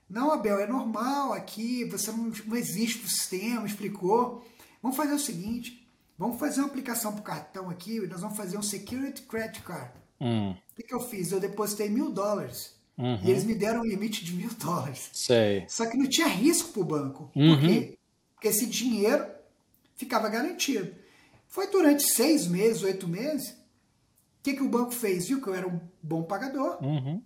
não, 0.09 0.33
Abel, 0.33 0.59
é 0.61 0.67
normal 0.67 1.33
aqui, 1.33 1.85
você 1.85 2.11
não, 2.11 2.33
não 2.47 2.57
existe 2.57 3.05
o 3.05 3.09
sistema, 3.09 3.67
explicou. 3.67 4.45
Vamos 4.83 4.97
fazer 4.97 5.13
o 5.13 5.19
seguinte, 5.19 5.87
vamos 6.17 6.39
fazer 6.39 6.61
uma 6.61 6.69
aplicação 6.69 7.13
para 7.13 7.21
o 7.21 7.25
cartão 7.25 7.69
aqui, 7.69 7.97
e 7.97 8.07
nós 8.07 8.21
vamos 8.21 8.37
fazer 8.37 8.57
um 8.57 8.63
Security 8.63 9.23
Credit 9.23 9.63
Card. 9.63 9.93
Uhum. 10.21 10.53
O 10.53 10.75
que, 10.75 10.83
que 10.85 10.95
eu 10.95 11.01
fiz? 11.01 11.33
Eu 11.33 11.41
depositei 11.41 11.91
mil 11.91 12.11
dólares 12.11 12.80
Uhum. 13.01 13.19
E 13.25 13.31
eles 13.31 13.45
me 13.45 13.55
deram 13.55 13.81
um 13.81 13.85
limite 13.85 14.23
de 14.23 14.35
mil 14.35 14.51
dólares. 14.51 15.09
Sei. 15.13 15.65
Só 15.69 15.87
que 15.87 15.97
não 15.97 16.07
tinha 16.07 16.27
risco 16.27 16.71
para 16.73 16.83
o 16.83 16.85
banco. 16.85 17.31
Uhum. 17.35 17.57
Por 17.57 17.61
quê? 17.61 17.99
Porque 18.35 18.49
esse 18.49 18.67
dinheiro 18.67 19.27
ficava 19.97 20.29
garantido. 20.29 20.95
Foi 21.49 21.67
durante 21.69 22.03
seis 22.03 22.47
meses, 22.47 22.83
oito 22.83 23.09
meses. 23.09 23.51
O 23.51 24.43
que, 24.43 24.55
que 24.55 24.63
o 24.63 24.69
banco 24.69 24.93
fez? 24.93 25.29
Viu 25.29 25.41
que 25.41 25.49
eu 25.49 25.55
era 25.55 25.67
um 25.67 25.81
bom 26.03 26.23
pagador. 26.23 26.83
Uhum. 26.83 27.23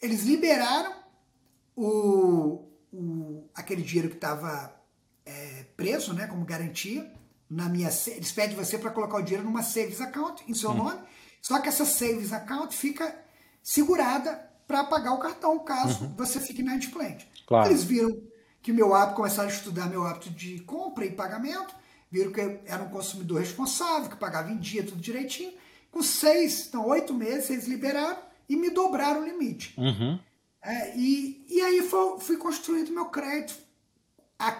Eles 0.00 0.22
liberaram 0.22 0.94
o, 1.76 2.64
o, 2.92 3.44
aquele 3.54 3.82
dinheiro 3.82 4.08
que 4.08 4.16
estava 4.16 4.74
é, 5.26 5.64
preso, 5.76 6.14
né, 6.14 6.26
como 6.26 6.44
garantia. 6.44 7.12
Na 7.50 7.68
minha, 7.68 7.88
eles 8.06 8.32
pedem 8.32 8.56
você 8.56 8.78
para 8.78 8.90
colocar 8.90 9.18
o 9.18 9.22
dinheiro 9.22 9.44
numa 9.44 9.62
savings 9.62 10.00
account 10.00 10.44
em 10.48 10.54
seu 10.54 10.70
uhum. 10.70 10.76
nome. 10.76 11.00
Só 11.42 11.60
que 11.60 11.68
essa 11.68 11.84
savings 11.84 12.32
account 12.32 12.76
fica 12.76 13.16
segurada 13.62 14.47
para 14.68 14.84
pagar 14.84 15.14
o 15.14 15.18
cartão, 15.18 15.58
caso 15.58 16.04
uhum. 16.04 16.14
você 16.14 16.38
fique 16.38 16.60
inadimplente. 16.60 17.26
Claro. 17.46 17.70
Eles 17.70 17.82
viram 17.82 18.22
que 18.60 18.70
meu 18.70 18.94
hábito, 18.94 19.16
começaram 19.16 19.48
a 19.48 19.52
estudar 19.52 19.88
meu 19.88 20.04
hábito 20.04 20.28
de 20.28 20.60
compra 20.60 21.06
e 21.06 21.10
pagamento, 21.10 21.74
viram 22.10 22.30
que 22.30 22.40
eu 22.40 22.60
era 22.66 22.82
um 22.82 22.90
consumidor 22.90 23.40
responsável, 23.40 24.10
que 24.10 24.16
pagava 24.16 24.50
em 24.50 24.58
dia, 24.58 24.84
tudo 24.84 25.00
direitinho. 25.00 25.54
Com 25.90 26.02
seis, 26.02 26.66
então 26.66 26.86
oito 26.86 27.14
meses, 27.14 27.48
eles 27.48 27.66
liberaram 27.66 28.18
e 28.46 28.56
me 28.56 28.68
dobraram 28.68 29.22
o 29.22 29.24
limite. 29.24 29.74
Uhum. 29.80 30.20
É, 30.62 30.94
e, 30.96 31.46
e 31.48 31.60
aí 31.62 31.80
foi, 31.80 32.20
fui 32.20 32.36
construindo 32.36 32.92
meu 32.92 33.06
crédito. 33.06 33.58
A, 34.38 34.52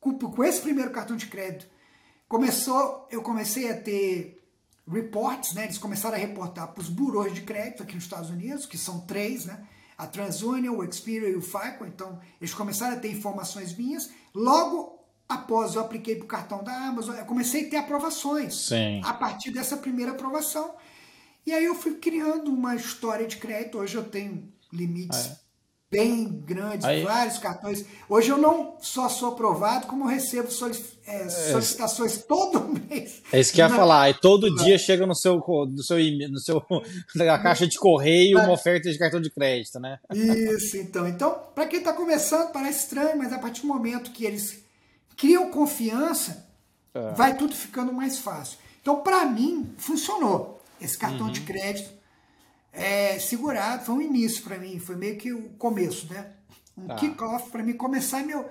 com, 0.00 0.18
com 0.18 0.44
esse 0.44 0.60
primeiro 0.60 0.90
cartão 0.90 1.16
de 1.16 1.26
crédito, 1.26 1.66
começou, 2.28 3.06
eu 3.08 3.22
comecei 3.22 3.70
a 3.70 3.80
ter 3.80 4.43
reports, 4.90 5.54
né? 5.54 5.64
Eles 5.64 5.78
começaram 5.78 6.16
a 6.16 6.18
reportar 6.18 6.68
para 6.68 6.80
os 6.80 6.88
bureaus 6.88 7.34
de 7.34 7.42
crédito 7.42 7.82
aqui 7.82 7.94
nos 7.94 8.04
Estados 8.04 8.30
Unidos, 8.30 8.66
que 8.66 8.76
são 8.76 9.00
três, 9.00 9.46
né? 9.46 9.66
A 9.96 10.06
TransUnion, 10.06 10.76
o 10.76 10.84
Experian 10.84 11.28
e 11.28 11.36
o 11.36 11.42
FICO. 11.42 11.86
Então, 11.86 12.20
eles 12.40 12.52
começaram 12.52 12.96
a 12.96 13.00
ter 13.00 13.10
informações 13.10 13.76
minhas. 13.76 14.10
Logo 14.34 14.98
após 15.28 15.74
eu 15.74 15.80
apliquei 15.80 16.16
para 16.16 16.24
o 16.24 16.28
cartão 16.28 16.62
da 16.62 16.72
Amazon, 16.72 17.16
eu 17.16 17.24
comecei 17.24 17.66
a 17.66 17.70
ter 17.70 17.76
aprovações. 17.76 18.66
Sim. 18.66 19.00
A 19.04 19.14
partir 19.14 19.50
dessa 19.50 19.76
primeira 19.76 20.12
aprovação. 20.12 20.74
E 21.46 21.52
aí 21.52 21.64
eu 21.64 21.74
fui 21.74 21.94
criando 21.94 22.50
uma 22.52 22.74
história 22.74 23.26
de 23.26 23.36
crédito. 23.36 23.78
Hoje 23.78 23.96
eu 23.96 24.04
tenho 24.04 24.52
limites 24.72 25.26
é 25.26 25.43
bem 25.94 26.26
grandes, 26.44 26.84
Aí... 26.84 27.04
vários 27.04 27.38
cartões. 27.38 27.84
Hoje 28.08 28.28
eu 28.28 28.36
não 28.36 28.76
só 28.80 29.08
sou 29.08 29.28
aprovado, 29.28 29.86
como 29.86 30.04
recebo 30.06 30.48
é, 31.06 31.22
é, 31.22 31.28
solicitações 31.28 32.18
é, 32.18 32.22
todo 32.26 32.68
mês. 32.68 33.22
É 33.32 33.38
isso 33.38 33.52
que 33.52 33.62
eu 33.62 33.68
ia 33.68 33.74
falar. 33.74 34.10
E 34.10 34.14
todo 34.14 34.52
dia 34.64 34.76
chega 34.76 35.06
no 35.06 35.14
seu, 35.14 35.36
no 35.36 35.82
seu, 35.82 35.98
no 36.28 36.40
seu 36.40 36.62
na 37.14 37.38
caixa 37.38 37.66
de 37.66 37.78
correio 37.78 38.38
uma 38.38 38.50
oferta 38.50 38.90
de 38.90 38.98
cartão 38.98 39.20
de 39.20 39.30
crédito, 39.30 39.78
né? 39.78 40.00
Isso, 40.12 40.76
então. 40.76 41.06
Então, 41.06 41.38
para 41.54 41.66
quem 41.66 41.78
está 41.78 41.92
começando, 41.92 42.50
parece 42.50 42.80
estranho, 42.80 43.16
mas 43.16 43.32
a 43.32 43.38
partir 43.38 43.60
do 43.62 43.68
momento 43.68 44.10
que 44.10 44.24
eles 44.24 44.64
criam 45.16 45.48
confiança, 45.48 46.44
é. 46.92 47.12
vai 47.12 47.36
tudo 47.36 47.54
ficando 47.54 47.92
mais 47.92 48.18
fácil. 48.18 48.58
Então, 48.82 49.00
para 49.00 49.24
mim, 49.24 49.72
funcionou 49.78 50.60
esse 50.80 50.98
cartão 50.98 51.26
uhum. 51.26 51.32
de 51.32 51.42
crédito 51.42 51.93
é, 52.74 53.18
segurado, 53.18 53.84
foi 53.84 53.94
um 53.94 54.02
início 54.02 54.42
para 54.42 54.58
mim, 54.58 54.78
foi 54.78 54.96
meio 54.96 55.16
que 55.16 55.32
o 55.32 55.50
começo, 55.50 56.12
né? 56.12 56.32
Um 56.76 56.88
tá. 56.88 56.96
kick-off 56.96 57.50
para 57.50 57.62
mim 57.62 57.72
começar 57.74 58.24
meu, 58.24 58.50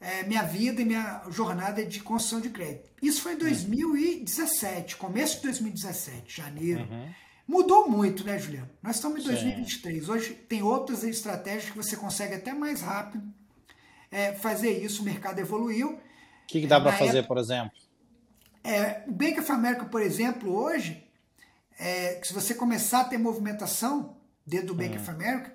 é, 0.00 0.22
minha 0.24 0.42
vida 0.42 0.80
e 0.80 0.84
minha 0.84 1.22
jornada 1.30 1.84
de 1.84 2.00
construção 2.00 2.40
de 2.40 2.48
crédito. 2.48 2.90
Isso 3.02 3.20
foi 3.20 3.34
em 3.34 3.38
2017, 3.38 4.96
começo 4.96 5.36
de 5.36 5.42
2017, 5.42 6.36
janeiro. 6.36 6.88
Uhum. 6.90 7.08
Mudou 7.46 7.90
muito, 7.90 8.24
né, 8.24 8.38
Juliano? 8.38 8.70
Nós 8.82 8.96
estamos 8.96 9.20
em 9.20 9.24
2023. 9.24 10.04
Sim. 10.04 10.10
Hoje 10.10 10.34
tem 10.48 10.62
outras 10.62 11.04
estratégias 11.04 11.70
que 11.70 11.76
você 11.76 11.96
consegue 11.96 12.34
até 12.34 12.54
mais 12.54 12.80
rápido 12.80 13.22
é, 14.10 14.32
fazer 14.32 14.82
isso, 14.82 15.02
o 15.02 15.04
mercado 15.04 15.38
evoluiu. 15.38 15.92
O 15.92 16.00
que, 16.46 16.60
que 16.60 16.66
dá 16.66 16.80
para 16.80 16.92
fazer, 16.92 17.18
época, 17.18 17.34
por 17.34 17.38
exemplo? 17.38 17.72
É, 18.64 19.02
o 19.06 19.12
Bank 19.12 19.40
of 19.40 19.52
America, 19.52 19.84
por 19.86 20.00
exemplo, 20.00 20.54
hoje, 20.54 21.02
é, 21.78 22.20
se 22.22 22.32
você 22.32 22.54
começar 22.54 23.00
a 23.00 23.04
ter 23.04 23.18
movimentação 23.18 24.16
dentro 24.46 24.68
do 24.68 24.74
Bank 24.74 24.94
uhum. 24.94 25.02
of 25.02 25.10
America, 25.10 25.54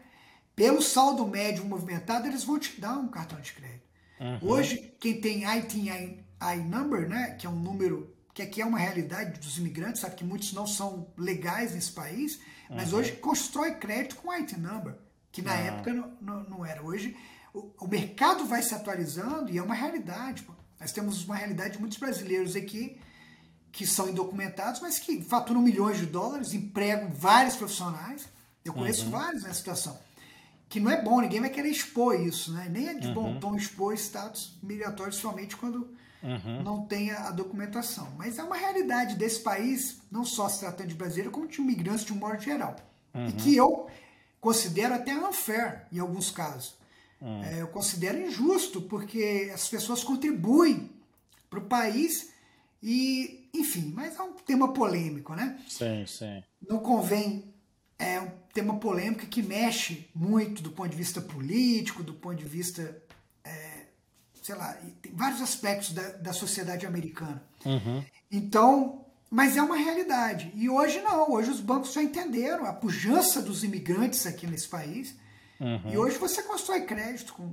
pelo 0.56 0.82
saldo 0.82 1.25
médio 1.27 1.63
movimentado, 1.65 2.27
eles 2.27 2.43
vão 2.43 2.58
te 2.58 2.80
dar 2.82 2.97
um 2.97 3.08
cartão 3.08 3.39
de 3.39 3.53
crédito. 3.53 3.88
Uhum. 4.19 4.39
Hoje, 4.49 4.95
quem 4.99 5.21
tem 5.21 5.43
ITI 5.43 6.23
number, 6.67 7.08
né, 7.08 7.36
que 7.38 7.45
é 7.45 7.49
um 7.49 7.60
número 7.60 8.15
que 8.34 8.41
aqui 8.41 8.62
é 8.62 8.65
uma 8.65 8.77
realidade 8.77 9.39
dos 9.39 9.58
imigrantes, 9.58 10.01
sabe 10.01 10.15
que 10.15 10.23
muitos 10.23 10.53
não 10.53 10.67
são 10.67 11.08
legais 11.17 11.73
nesse 11.73 11.91
país, 11.91 12.39
mas 12.69 12.93
uhum. 12.93 12.99
hoje 12.99 13.13
constrói 13.13 13.75
crédito 13.75 14.15
com 14.17 14.32
IT 14.32 14.60
number, 14.60 14.95
que 15.32 15.41
na 15.41 15.56
época 15.56 15.93
não, 15.93 16.12
não, 16.21 16.43
não, 16.43 16.65
era. 16.65 16.84
Hoje 16.84 17.17
o, 17.53 17.71
o, 17.80 17.88
mercado 17.88 18.45
vai 18.45 18.62
se 18.62 18.75
atualizando 18.75 19.51
e 19.51 19.58
é 19.58 19.63
uma 19.63 19.73
realidade. 19.73 20.43
Pô. 20.43 20.53
Nós 20.80 20.91
temos 20.91 21.25
uma 21.25 21.36
realidade 21.36 21.73
de 21.73 21.80
muitos 21.80 21.97
brasileiros 21.97 22.56
aqui 22.56 22.99
que 23.78 23.86
são 23.86 24.10
indocumentados, 24.10 24.82
mas 24.82 24.98
que 24.98 25.22
faturam 25.22 25.62
milhões 25.62 26.00
de 26.00 26.08
dólares, 26.08 26.52
empregam 26.52 27.12
vários 27.12 27.56
profissionais. 27.56 28.28
Eu 28.66 28.74
conheço 28.74 29.06
uhum. 29.06 29.12
vários 29.12 29.44
nessa 29.44 29.54
situação. 29.54 30.00
Que 30.68 30.80
não 30.80 30.90
é 30.90 31.00
bom, 31.00 31.22
ninguém 31.22 31.40
vai 31.40 31.52
querer 31.52 31.70
expor 31.70 32.20
isso, 32.20 32.52
né? 32.54 32.68
Nem 32.72 32.88
é 32.88 32.96
de 32.96 33.10
uhum. 33.10 33.13
bom 33.13 33.40
tom 33.40 33.56
expor 33.56 33.94
status 33.94 34.58
migratório, 34.63 35.13
somente 35.13 35.56
quando 35.56 35.96
uhum. 36.24 36.63
não 36.63 36.88
tem 36.88 37.12
a, 37.12 37.30
documentação. 37.30 38.12
Mas 38.18 38.40
é 38.40 38.44
uma 38.44 38.58
realidade 38.58 39.16
desse 39.16 39.42
país, 39.42 40.02
não 40.10 40.26
só 40.26 40.50
se 40.50 40.62
tratando 40.62 40.88
de 40.88 40.96
brasileiro, 40.96 41.30
como 41.30 41.48
de 41.48 41.62
imigrantes 41.62 42.04
de 42.04 42.12
um 42.12 42.16
modo 42.18 42.42
geral. 42.42 42.76
E 43.30 43.32
que 43.32 43.56
eu 43.56 43.88
considero 44.42 44.96
até 44.96 45.16
unfair 45.16 45.86
em 45.92 46.00
alguns 46.00 46.32
casos. 46.32 46.74
Hum. 47.22 47.44
É, 47.44 47.62
eu 47.62 47.68
considero 47.68 48.20
injusto, 48.20 48.82
porque 48.82 49.52
as 49.54 49.70
pessoas 49.70 50.04
contribuem 50.04 50.90
para 51.48 51.60
o 51.60 51.66
país 51.66 52.32
e, 52.82 53.37
enfim, 53.60 53.91
mas 53.96 54.17
é 54.17 54.22
um 54.22 54.34
tema 54.34 54.74
polêmico, 54.74 55.34
né? 55.36 55.60
Sim, 55.67 56.06
sim. 56.06 56.43
Não 56.67 56.80
convém. 56.80 57.54
É 58.00 58.20
um 58.20 58.30
tema 58.54 58.78
polêmico 58.80 59.26
que 59.26 59.41
mexe 59.41 60.08
muito 60.13 60.62
do 60.62 60.72
ponto 60.72 60.89
de 60.89 60.96
vista 60.96 61.20
político, 61.20 62.04
do 62.04 62.13
ponto 62.13 62.36
de 62.36 62.46
vista. 62.46 63.02
É, 63.43 63.86
sei 64.41 64.56
lá, 64.56 64.78
tem 65.02 65.12
vários 65.13 65.41
aspectos 65.41 65.93
da, 65.93 66.10
da 66.12 66.34
sociedade 66.34 66.86
americana. 66.86 67.43
Uhum. 67.65 68.04
Então, 68.32 69.06
mas 69.32 69.58
é 69.58 69.62
uma 69.62 69.78
realidade. 69.78 70.52
E 70.56 70.70
hoje 70.70 71.02
não, 71.02 71.32
hoje 71.32 71.50
os 71.50 71.60
bancos 71.60 71.93
já 71.93 72.04
entenderam 72.04 72.65
a 72.65 72.74
pujança 72.74 73.41
dos 73.41 73.63
imigrantes 73.63 74.28
aqui 74.28 74.46
nesse 74.46 74.67
país 74.67 75.15
Uhum. 75.60 75.91
E 75.91 75.98
hoje 75.98 76.17
você 76.17 76.43
constrói 76.43 76.82
crédito 76.82 77.34
com. 77.34 77.52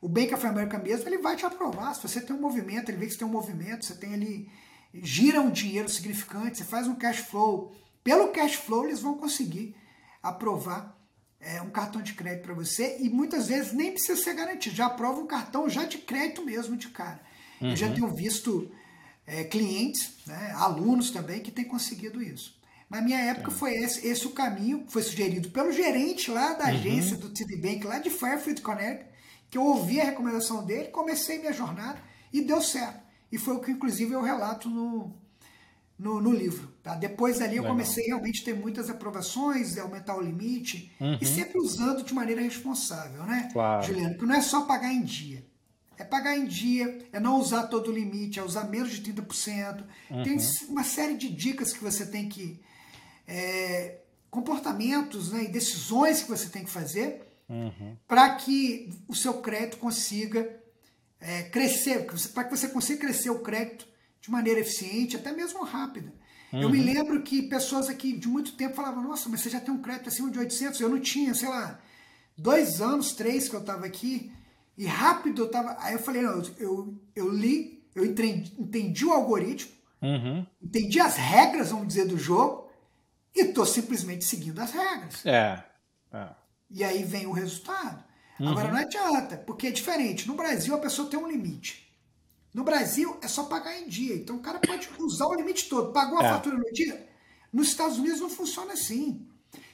O 0.00 0.08
Bank 0.08 0.32
of 0.34 0.46
America 0.46 0.78
mesmo, 0.78 1.08
ele 1.08 1.18
vai 1.18 1.34
te 1.36 1.44
aprovar. 1.44 1.94
Se 1.94 2.02
você 2.02 2.20
tem 2.20 2.36
um 2.36 2.40
movimento, 2.40 2.90
ele 2.90 2.98
vê 2.98 3.06
que 3.06 3.12
você 3.12 3.18
tem 3.18 3.26
um 3.26 3.30
movimento, 3.30 3.84
você 3.84 3.94
tem 3.94 4.14
ali. 4.14 4.48
Gira 4.94 5.40
um 5.40 5.50
dinheiro 5.50 5.88
significante, 5.88 6.58
você 6.58 6.64
faz 6.64 6.86
um 6.86 6.94
cash 6.94 7.18
flow. 7.18 7.74
Pelo 8.02 8.28
cash 8.28 8.54
flow, 8.54 8.84
eles 8.84 9.00
vão 9.00 9.16
conseguir 9.18 9.74
aprovar 10.22 10.96
é, 11.40 11.60
um 11.62 11.70
cartão 11.70 12.02
de 12.02 12.14
crédito 12.14 12.44
para 12.44 12.54
você 12.54 12.96
e 13.00 13.08
muitas 13.08 13.48
vezes 13.48 13.72
nem 13.72 13.92
precisa 13.92 14.20
ser 14.20 14.34
garantido. 14.34 14.74
Já 14.74 14.86
aprova 14.86 15.20
um 15.20 15.26
cartão 15.26 15.68
já 15.68 15.84
de 15.84 15.98
crédito 15.98 16.44
mesmo 16.44 16.76
de 16.76 16.88
cara. 16.88 17.20
Uhum. 17.60 17.70
Eu 17.70 17.76
já 17.76 17.86
uhum. 17.86 17.94
tenho 17.94 18.14
visto 18.14 18.70
é, 19.26 19.44
clientes, 19.44 20.14
né, 20.26 20.52
alunos 20.56 21.10
também, 21.10 21.40
que 21.40 21.50
têm 21.50 21.64
conseguido 21.64 22.22
isso. 22.22 22.56
Na 22.88 23.00
minha 23.00 23.18
época 23.18 23.50
foi 23.50 23.74
esse, 23.74 24.06
esse 24.06 24.26
o 24.26 24.30
caminho, 24.30 24.84
foi 24.88 25.02
sugerido 25.02 25.50
pelo 25.50 25.72
gerente 25.72 26.30
lá 26.30 26.52
da 26.54 26.64
uhum. 26.64 26.70
agência 26.70 27.16
do 27.16 27.30
TD 27.30 27.56
Bank, 27.56 27.84
lá 27.84 27.98
de 27.98 28.10
Fairfield, 28.10 28.62
Connecticut, 28.62 29.10
que 29.50 29.58
eu 29.58 29.62
ouvi 29.62 30.00
a 30.00 30.04
recomendação 30.04 30.64
dele, 30.64 30.88
comecei 30.88 31.38
minha 31.38 31.52
jornada 31.52 32.00
e 32.32 32.40
deu 32.40 32.62
certo. 32.62 33.05
E 33.30 33.38
foi 33.38 33.54
o 33.54 33.60
que, 33.60 33.70
inclusive, 33.70 34.12
eu 34.12 34.22
relato 34.22 34.68
no, 34.68 35.14
no, 35.98 36.20
no 36.20 36.32
livro. 36.32 36.72
Tá? 36.82 36.94
Depois 36.94 37.38
dali 37.38 37.56
eu 37.56 37.62
Legal. 37.62 37.76
comecei 37.76 38.06
realmente 38.06 38.42
a 38.42 38.44
ter 38.44 38.54
muitas 38.54 38.88
aprovações, 38.88 39.76
aumentar 39.78 40.16
o 40.16 40.22
limite, 40.22 40.92
uhum. 41.00 41.18
e 41.20 41.26
sempre 41.26 41.58
usando 41.58 42.02
de 42.02 42.14
maneira 42.14 42.40
responsável, 42.40 43.24
né, 43.24 43.48
claro. 43.52 43.86
Juliano? 43.86 44.16
Que 44.16 44.26
não 44.26 44.34
é 44.34 44.40
só 44.40 44.62
pagar 44.62 44.92
em 44.92 45.02
dia. 45.02 45.44
É 45.98 46.04
pagar 46.04 46.36
em 46.36 46.44
dia, 46.44 46.98
é 47.10 47.18
não 47.18 47.40
usar 47.40 47.68
todo 47.68 47.90
o 47.90 47.92
limite, 47.92 48.38
é 48.38 48.42
usar 48.42 48.64
menos 48.64 48.90
de 48.90 49.12
30%. 49.12 49.82
Uhum. 50.10 50.22
Tem 50.22 50.36
uma 50.68 50.84
série 50.84 51.16
de 51.16 51.30
dicas 51.30 51.72
que 51.72 51.82
você 51.82 52.04
tem 52.04 52.28
que 52.28 52.60
é, 53.26 54.00
comportamentos 54.30 55.32
né, 55.32 55.44
e 55.44 55.48
decisões 55.48 56.22
que 56.22 56.28
você 56.28 56.50
tem 56.50 56.64
que 56.64 56.70
fazer 56.70 57.26
uhum. 57.48 57.96
para 58.06 58.34
que 58.34 58.90
o 59.08 59.14
seu 59.14 59.34
crédito 59.34 59.78
consiga 59.78 60.46
é, 61.20 61.44
crescer, 61.44 62.06
para 62.34 62.44
que 62.44 62.56
você 62.56 62.68
consiga 62.68 63.00
crescer 63.00 63.30
o 63.30 63.40
crédito 63.40 63.86
de 64.20 64.30
maneira 64.30 64.60
eficiente, 64.60 65.16
até 65.16 65.32
mesmo 65.32 65.62
rápida. 65.64 66.12
Uhum. 66.52 66.62
Eu 66.62 66.70
me 66.70 66.78
uhum. 66.78 66.84
lembro 66.84 67.22
que 67.22 67.42
pessoas 67.42 67.88
aqui 67.88 68.12
de 68.12 68.28
muito 68.28 68.52
tempo 68.52 68.74
falavam: 68.74 69.02
Nossa, 69.02 69.28
mas 69.28 69.40
você 69.40 69.50
já 69.50 69.60
tem 69.60 69.72
um 69.72 69.82
crédito 69.82 70.08
acima 70.08 70.30
de 70.30 70.38
800? 70.38 70.80
Eu 70.80 70.88
não 70.88 71.00
tinha, 71.00 71.34
sei 71.34 71.48
lá, 71.48 71.80
dois 72.36 72.80
anos, 72.80 73.12
três 73.12 73.48
que 73.48 73.56
eu 73.56 73.60
estava 73.60 73.86
aqui, 73.86 74.32
e 74.76 74.86
rápido 74.86 75.42
eu 75.42 75.46
estava. 75.46 75.76
Aí 75.80 75.94
eu 75.94 75.98
falei: 75.98 76.22
Não, 76.22 76.32
eu, 76.32 76.54
eu, 76.58 77.00
eu 77.14 77.28
li, 77.30 77.84
eu 77.94 78.04
entendi, 78.04 78.54
entendi 78.58 79.04
o 79.04 79.12
algoritmo, 79.12 79.72
uhum. 80.02 80.46
entendi 80.62 81.00
as 81.00 81.16
regras, 81.16 81.70
vamos 81.70 81.88
dizer, 81.88 82.06
do 82.06 82.18
jogo, 82.18 82.70
e 83.34 83.42
estou 83.42 83.66
simplesmente 83.66 84.24
seguindo 84.24 84.60
as 84.60 84.72
regras. 84.72 85.26
É. 85.26 85.64
é. 86.12 86.28
E 86.70 86.82
aí 86.84 87.02
vem 87.04 87.26
o 87.26 87.32
resultado. 87.32 88.05
Uhum. 88.38 88.48
Agora 88.48 88.70
não 88.70 88.78
adianta, 88.78 89.36
porque 89.36 89.68
é 89.68 89.70
diferente. 89.70 90.28
No 90.28 90.34
Brasil 90.34 90.74
a 90.74 90.78
pessoa 90.78 91.08
tem 91.08 91.18
um 91.18 91.28
limite. 91.28 91.86
No 92.52 92.64
Brasil 92.64 93.18
é 93.22 93.28
só 93.28 93.44
pagar 93.44 93.78
em 93.80 93.88
dia. 93.88 94.14
Então 94.14 94.36
o 94.36 94.40
cara 94.40 94.58
pode 94.58 94.88
usar 94.98 95.26
o 95.26 95.34
limite 95.34 95.68
todo. 95.68 95.92
Pagou 95.92 96.18
a 96.18 96.24
é. 96.24 96.28
fatura 96.30 96.56
no 96.56 96.72
dia. 96.72 97.08
Nos 97.52 97.68
Estados 97.68 97.98
Unidos 97.98 98.20
não 98.20 98.30
funciona 98.30 98.72
assim. 98.72 99.26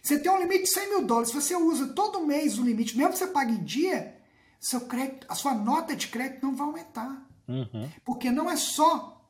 Você 0.03 0.19
tem 0.19 0.31
um 0.31 0.39
limite 0.39 0.65
de 0.65 0.71
100 0.71 0.89
mil 0.89 1.07
dólares. 1.07 1.31
Se 1.31 1.35
você 1.35 1.55
usa 1.55 1.89
todo 1.89 2.27
mês 2.27 2.59
o 2.59 2.65
limite, 2.65 2.97
mesmo 2.97 3.13
que 3.13 3.19
você 3.19 3.29
pague 3.29 3.53
em 3.53 3.63
dia, 3.63 4.17
seu 4.59 4.81
crédito, 4.83 5.27
a 5.29 5.35
sua 5.35 5.55
nota 5.55 5.95
de 5.95 6.09
crédito 6.09 6.45
não 6.45 6.57
vai 6.57 6.67
aumentar. 6.67 7.29
Uhum. 7.47 7.89
Porque 8.05 8.31
não 8.31 8.51
é 8.51 8.57
só 8.57 9.25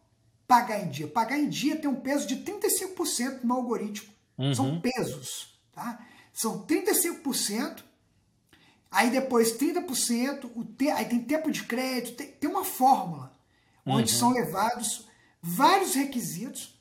pagar 0.47 0.81
em 0.81 0.89
dia. 0.89 1.07
Pagar 1.09 1.39
em 1.39 1.49
dia 1.49 1.77
tem 1.77 1.91
um 1.91 2.01
peso 2.01 2.27
de 2.27 2.37
35% 2.37 3.41
no 3.45 3.55
algoritmo. 3.55 4.13
Uhum. 4.39 4.55
São 4.55 4.81
pesos, 4.81 5.59
tá? 5.73 5.99
São 6.33 6.67
35%, 6.67 7.83
aí 8.93 9.11
depois 9.11 9.57
30%, 9.57 10.51
o 10.55 10.65
te, 10.65 10.91
aí 10.91 11.07
tem 11.07 11.21
tempo 11.21 11.51
de 11.51 11.65
crédito, 11.65 12.17
tem, 12.17 12.29
tem 12.29 12.51
uma 12.51 12.65
fórmula 12.65 13.33
onde 13.85 14.13
uhum. 14.13 14.19
são 14.19 14.31
levados 14.31 15.09
vários 15.43 15.95
requisitos 15.95 16.79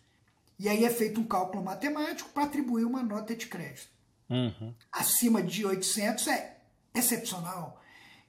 e 0.60 0.70
aí 0.70 0.86
é 0.86 0.90
feito 0.92 1.20
um 1.20 1.24
cálculo 1.24 1.64
matemático 1.64 2.30
para 2.30 2.44
atribuir 2.44 2.86
uma 2.86 3.02
nota 3.02 3.36
de 3.36 3.48
crédito. 3.48 3.90
Uhum. 4.30 4.74
Acima 4.92 5.42
de 5.42 5.66
800 5.66 6.28
é 6.28 6.58
excepcional. 6.94 7.82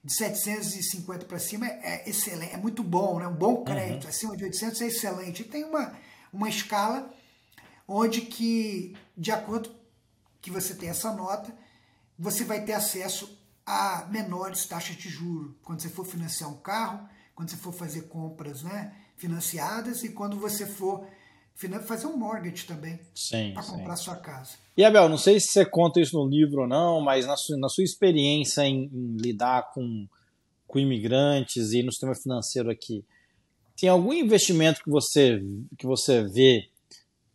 De 0.03 0.13
750 0.13 1.25
para 1.25 1.39
cima 1.39 1.67
é 1.67 2.09
excelente, 2.09 2.53
é 2.53 2.57
muito 2.57 2.83
bom, 2.83 3.19
né? 3.19 3.27
um 3.27 3.35
bom 3.35 3.57
uhum. 3.57 3.63
crédito. 3.63 4.07
Acima 4.07 4.35
de 4.35 4.43
800 4.43 4.81
é 4.81 4.87
excelente. 4.87 5.43
E 5.43 5.45
tem 5.45 5.63
uma, 5.63 5.93
uma 6.31 6.49
escala 6.49 7.13
onde 7.87 8.21
que, 8.21 8.97
de 9.15 9.31
acordo 9.31 9.73
que 10.41 10.49
você 10.49 10.73
tem 10.73 10.89
essa 10.89 11.13
nota, 11.13 11.55
você 12.17 12.43
vai 12.43 12.65
ter 12.65 12.73
acesso 12.73 13.39
a 13.65 14.07
menores 14.11 14.65
taxas 14.65 14.95
de 14.95 15.09
juro 15.09 15.55
quando 15.63 15.81
você 15.81 15.89
for 15.89 16.05
financiar 16.05 16.49
um 16.49 16.57
carro, 16.57 17.07
quando 17.35 17.49
você 17.49 17.57
for 17.57 17.73
fazer 17.73 18.03
compras 18.03 18.63
né, 18.63 18.93
financiadas 19.15 20.03
e 20.03 20.09
quando 20.09 20.37
você 20.39 20.65
for 20.65 21.05
fazer 21.85 22.07
um 22.07 22.17
mortgage 22.17 22.65
também 22.65 22.99
para 23.53 23.63
comprar 23.63 23.95
sua 23.95 24.15
casa. 24.15 24.51
E 24.75 24.83
Abel, 24.83 25.07
não 25.07 25.17
sei 25.17 25.39
se 25.39 25.47
você 25.47 25.65
conta 25.65 26.01
isso 26.01 26.17
no 26.17 26.27
livro 26.27 26.61
ou 26.61 26.67
não, 26.67 26.99
mas 26.99 27.25
na 27.25 27.37
sua, 27.37 27.57
na 27.57 27.69
sua 27.69 27.83
experiência 27.83 28.63
em, 28.63 28.89
em 28.91 29.17
lidar 29.17 29.71
com, 29.71 30.07
com 30.67 30.79
imigrantes 30.79 31.71
e 31.71 31.83
no 31.83 31.91
sistema 31.91 32.15
financeiro 32.15 32.71
aqui, 32.71 33.05
tem 33.77 33.87
algum 33.89 34.13
investimento 34.13 34.83
que 34.83 34.89
você, 34.89 35.41
que 35.77 35.85
você 35.85 36.23
vê 36.23 36.69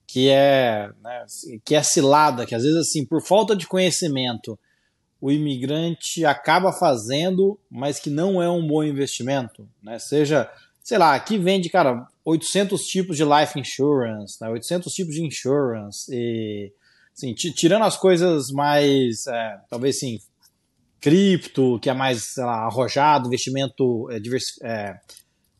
que 0.07 0.31
é, 0.31 0.91
né, 1.03 1.27
que 1.65 1.75
é 1.75 1.83
cilada, 1.83 2.47
que 2.47 2.55
às 2.55 2.63
vezes 2.63 2.79
assim, 2.79 3.05
por 3.05 3.23
falta 3.23 3.55
de 3.55 3.67
conhecimento, 3.67 4.59
o 5.21 5.31
imigrante 5.31 6.25
acaba 6.25 6.73
fazendo, 6.73 7.59
mas 7.71 7.99
que 7.99 8.11
não 8.11 8.43
é 8.43 8.49
um 8.49 8.67
bom 8.67 8.83
investimento, 8.85 9.69
né? 9.83 9.99
Seja, 9.99 10.51
sei 10.83 10.99
lá, 10.99 11.15
aqui 11.15 11.37
vende, 11.37 11.69
cara, 11.69 12.07
800 12.25 12.83
tipos 12.85 13.17
de 13.17 13.25
life 13.25 13.59
insurance, 13.59 14.37
né? 14.41 14.49
800 14.49 14.93
tipos 14.93 15.15
de 15.15 15.25
insurance 15.25 16.11
e 16.13 16.73
assim, 17.13 17.35
tirando 17.35 17.85
as 17.85 17.97
coisas 17.97 18.51
mais, 18.51 19.27
é, 19.27 19.59
talvez 19.69 19.97
assim, 19.97 20.21
cripto, 21.01 21.79
que 21.81 21.91
é 21.91 21.95
mais, 21.95 22.35
sei 22.35 22.45
lá, 22.45 22.65
arrojado, 22.65 23.27
investimento 23.27 24.09
é, 24.11 24.21
divers, 24.21 24.45
é, 24.63 24.95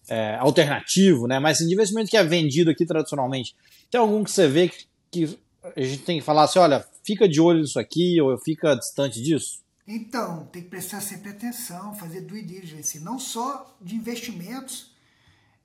é, 0.09 0.35
alternativo, 0.37 1.27
né? 1.27 1.39
Mas 1.41 1.57
assim, 1.57 1.73
investimento 1.73 2.11
que 2.11 2.17
é 2.17 2.23
vendido 2.23 2.71
aqui 2.71 2.87
tradicionalmente 2.87 3.57
tem 3.91 4.01
algum 4.01 4.23
que 4.23 4.31
você 4.31 4.47
vê 4.47 4.69
que, 4.69 4.87
que 5.11 5.39
a 5.63 5.81
gente 5.81 6.03
tem 6.03 6.19
que 6.19 6.25
falar 6.25 6.45
assim, 6.45 6.59
olha, 6.59 6.87
fica 7.03 7.29
de 7.29 7.41
olho 7.41 7.61
nisso 7.61 7.79
aqui 7.79 8.21
ou 8.21 8.37
fica 8.39 8.75
distante 8.75 9.23
disso? 9.23 9.63
Então, 9.87 10.45
tem 10.47 10.63
que 10.63 10.69
prestar 10.69 11.01
sempre 11.01 11.31
atenção, 11.31 11.95
fazer 11.95 12.21
due 12.21 12.43
diligence, 12.43 13.01
não 13.01 13.19
só 13.19 13.75
de 13.81 13.95
investimentos, 13.95 14.93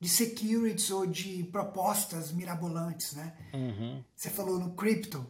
de 0.00 0.08
securities 0.08 0.90
ou 0.90 1.06
de 1.06 1.44
propostas 1.44 2.32
mirabolantes, 2.32 3.12
né? 3.12 3.34
Uhum. 3.52 4.02
Você 4.16 4.30
falou 4.30 4.58
no 4.58 4.72
cripto, 4.74 5.26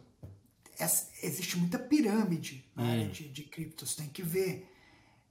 existe 1.21 1.57
muita 1.57 1.77
pirâmide 1.77 2.65
na 2.75 2.83
uhum. 2.83 2.91
área 2.91 3.07
de, 3.07 3.27
de 3.27 3.43
criptos, 3.43 3.95
tem 3.95 4.07
que 4.07 4.23
ver, 4.23 4.69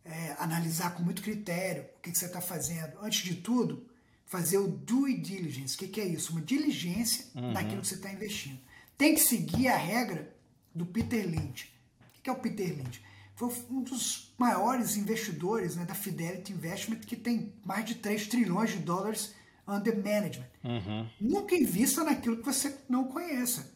é, 0.05 0.37
analisar 0.39 0.95
com 0.95 1.03
muito 1.03 1.23
critério 1.23 1.85
o 1.99 2.03
que, 2.03 2.13
que 2.13 2.19
você 2.19 2.27
está 2.27 2.41
fazendo. 2.41 2.99
Antes 3.01 3.25
de 3.25 3.37
tudo, 3.37 3.87
fazer 4.27 4.59
o 4.59 4.69
due 4.69 5.17
diligence. 5.17 5.75
O 5.77 5.79
que, 5.79 5.89
que 5.89 6.01
é 6.01 6.07
isso? 6.07 6.33
Uma 6.33 6.43
diligência 6.43 7.27
uhum. 7.35 7.53
naquilo 7.53 7.81
que 7.81 7.89
você 7.89 7.95
está 7.95 8.13
investindo. 8.13 8.61
Tem 8.97 9.15
que 9.15 9.21
seguir 9.21 9.69
a 9.69 9.77
regra 9.77 10.35
do 10.75 10.87
Peter 10.87 11.27
Lynch. 11.27 11.73
O 12.19 12.23
que 12.23 12.31
é 12.31 12.33
o 12.33 12.37
Peter 12.37 12.69
Lynch? 12.69 13.03
Foi 13.37 13.53
um 13.69 13.83
dos 13.83 14.33
maiores 14.39 14.97
investidores 14.97 15.77
né, 15.77 15.85
da 15.85 15.95
Fidelity 15.95 16.53
Investment, 16.53 17.01
que 17.01 17.17
tem 17.17 17.53
mais 17.65 17.85
de 17.85 17.97
3 17.97 18.29
trilhões 18.29 18.71
de 18.71 18.79
dólares 18.79 19.35
under 19.67 19.97
management. 19.97 20.47
Uhum. 20.63 21.09
Nunca 21.21 21.55
invista 21.55 22.05
naquilo 22.05 22.37
que 22.37 22.45
você 22.45 22.77
não 22.89 23.05
conheça. 23.05 23.73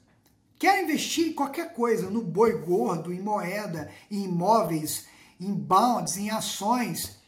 Quer 0.59 0.83
investir 0.83 1.29
em 1.29 1.33
qualquer 1.33 1.73
coisa, 1.73 2.11
no 2.11 2.23
boi 2.23 2.61
gordo, 2.61 3.13
em 3.13 3.21
moeda, 3.21 3.91
em 4.11 4.25
imóveis, 4.25 5.07
em 5.41 5.53
bonds, 5.53 6.17
em 6.17 6.31
ações, 6.31 7.19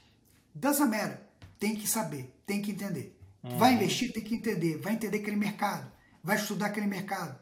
doesn't 0.55 0.88
matter. 0.88 1.20
Tem 1.59 1.76
que 1.76 1.88
saber, 1.88 2.33
tem 2.46 2.62
que 2.62 2.72
entender. 2.72 3.16
Uhum. 3.42 3.59
Vai 3.59 3.74
investir, 3.74 4.12
tem 4.12 4.22
que 4.22 4.35
entender. 4.35 4.79
Vai 4.79 4.94
entender 4.94 5.18
aquele 5.18 5.37
mercado, 5.37 5.90
vai 6.22 6.37
estudar 6.37 6.66
aquele 6.66 6.87
mercado. 6.87 7.38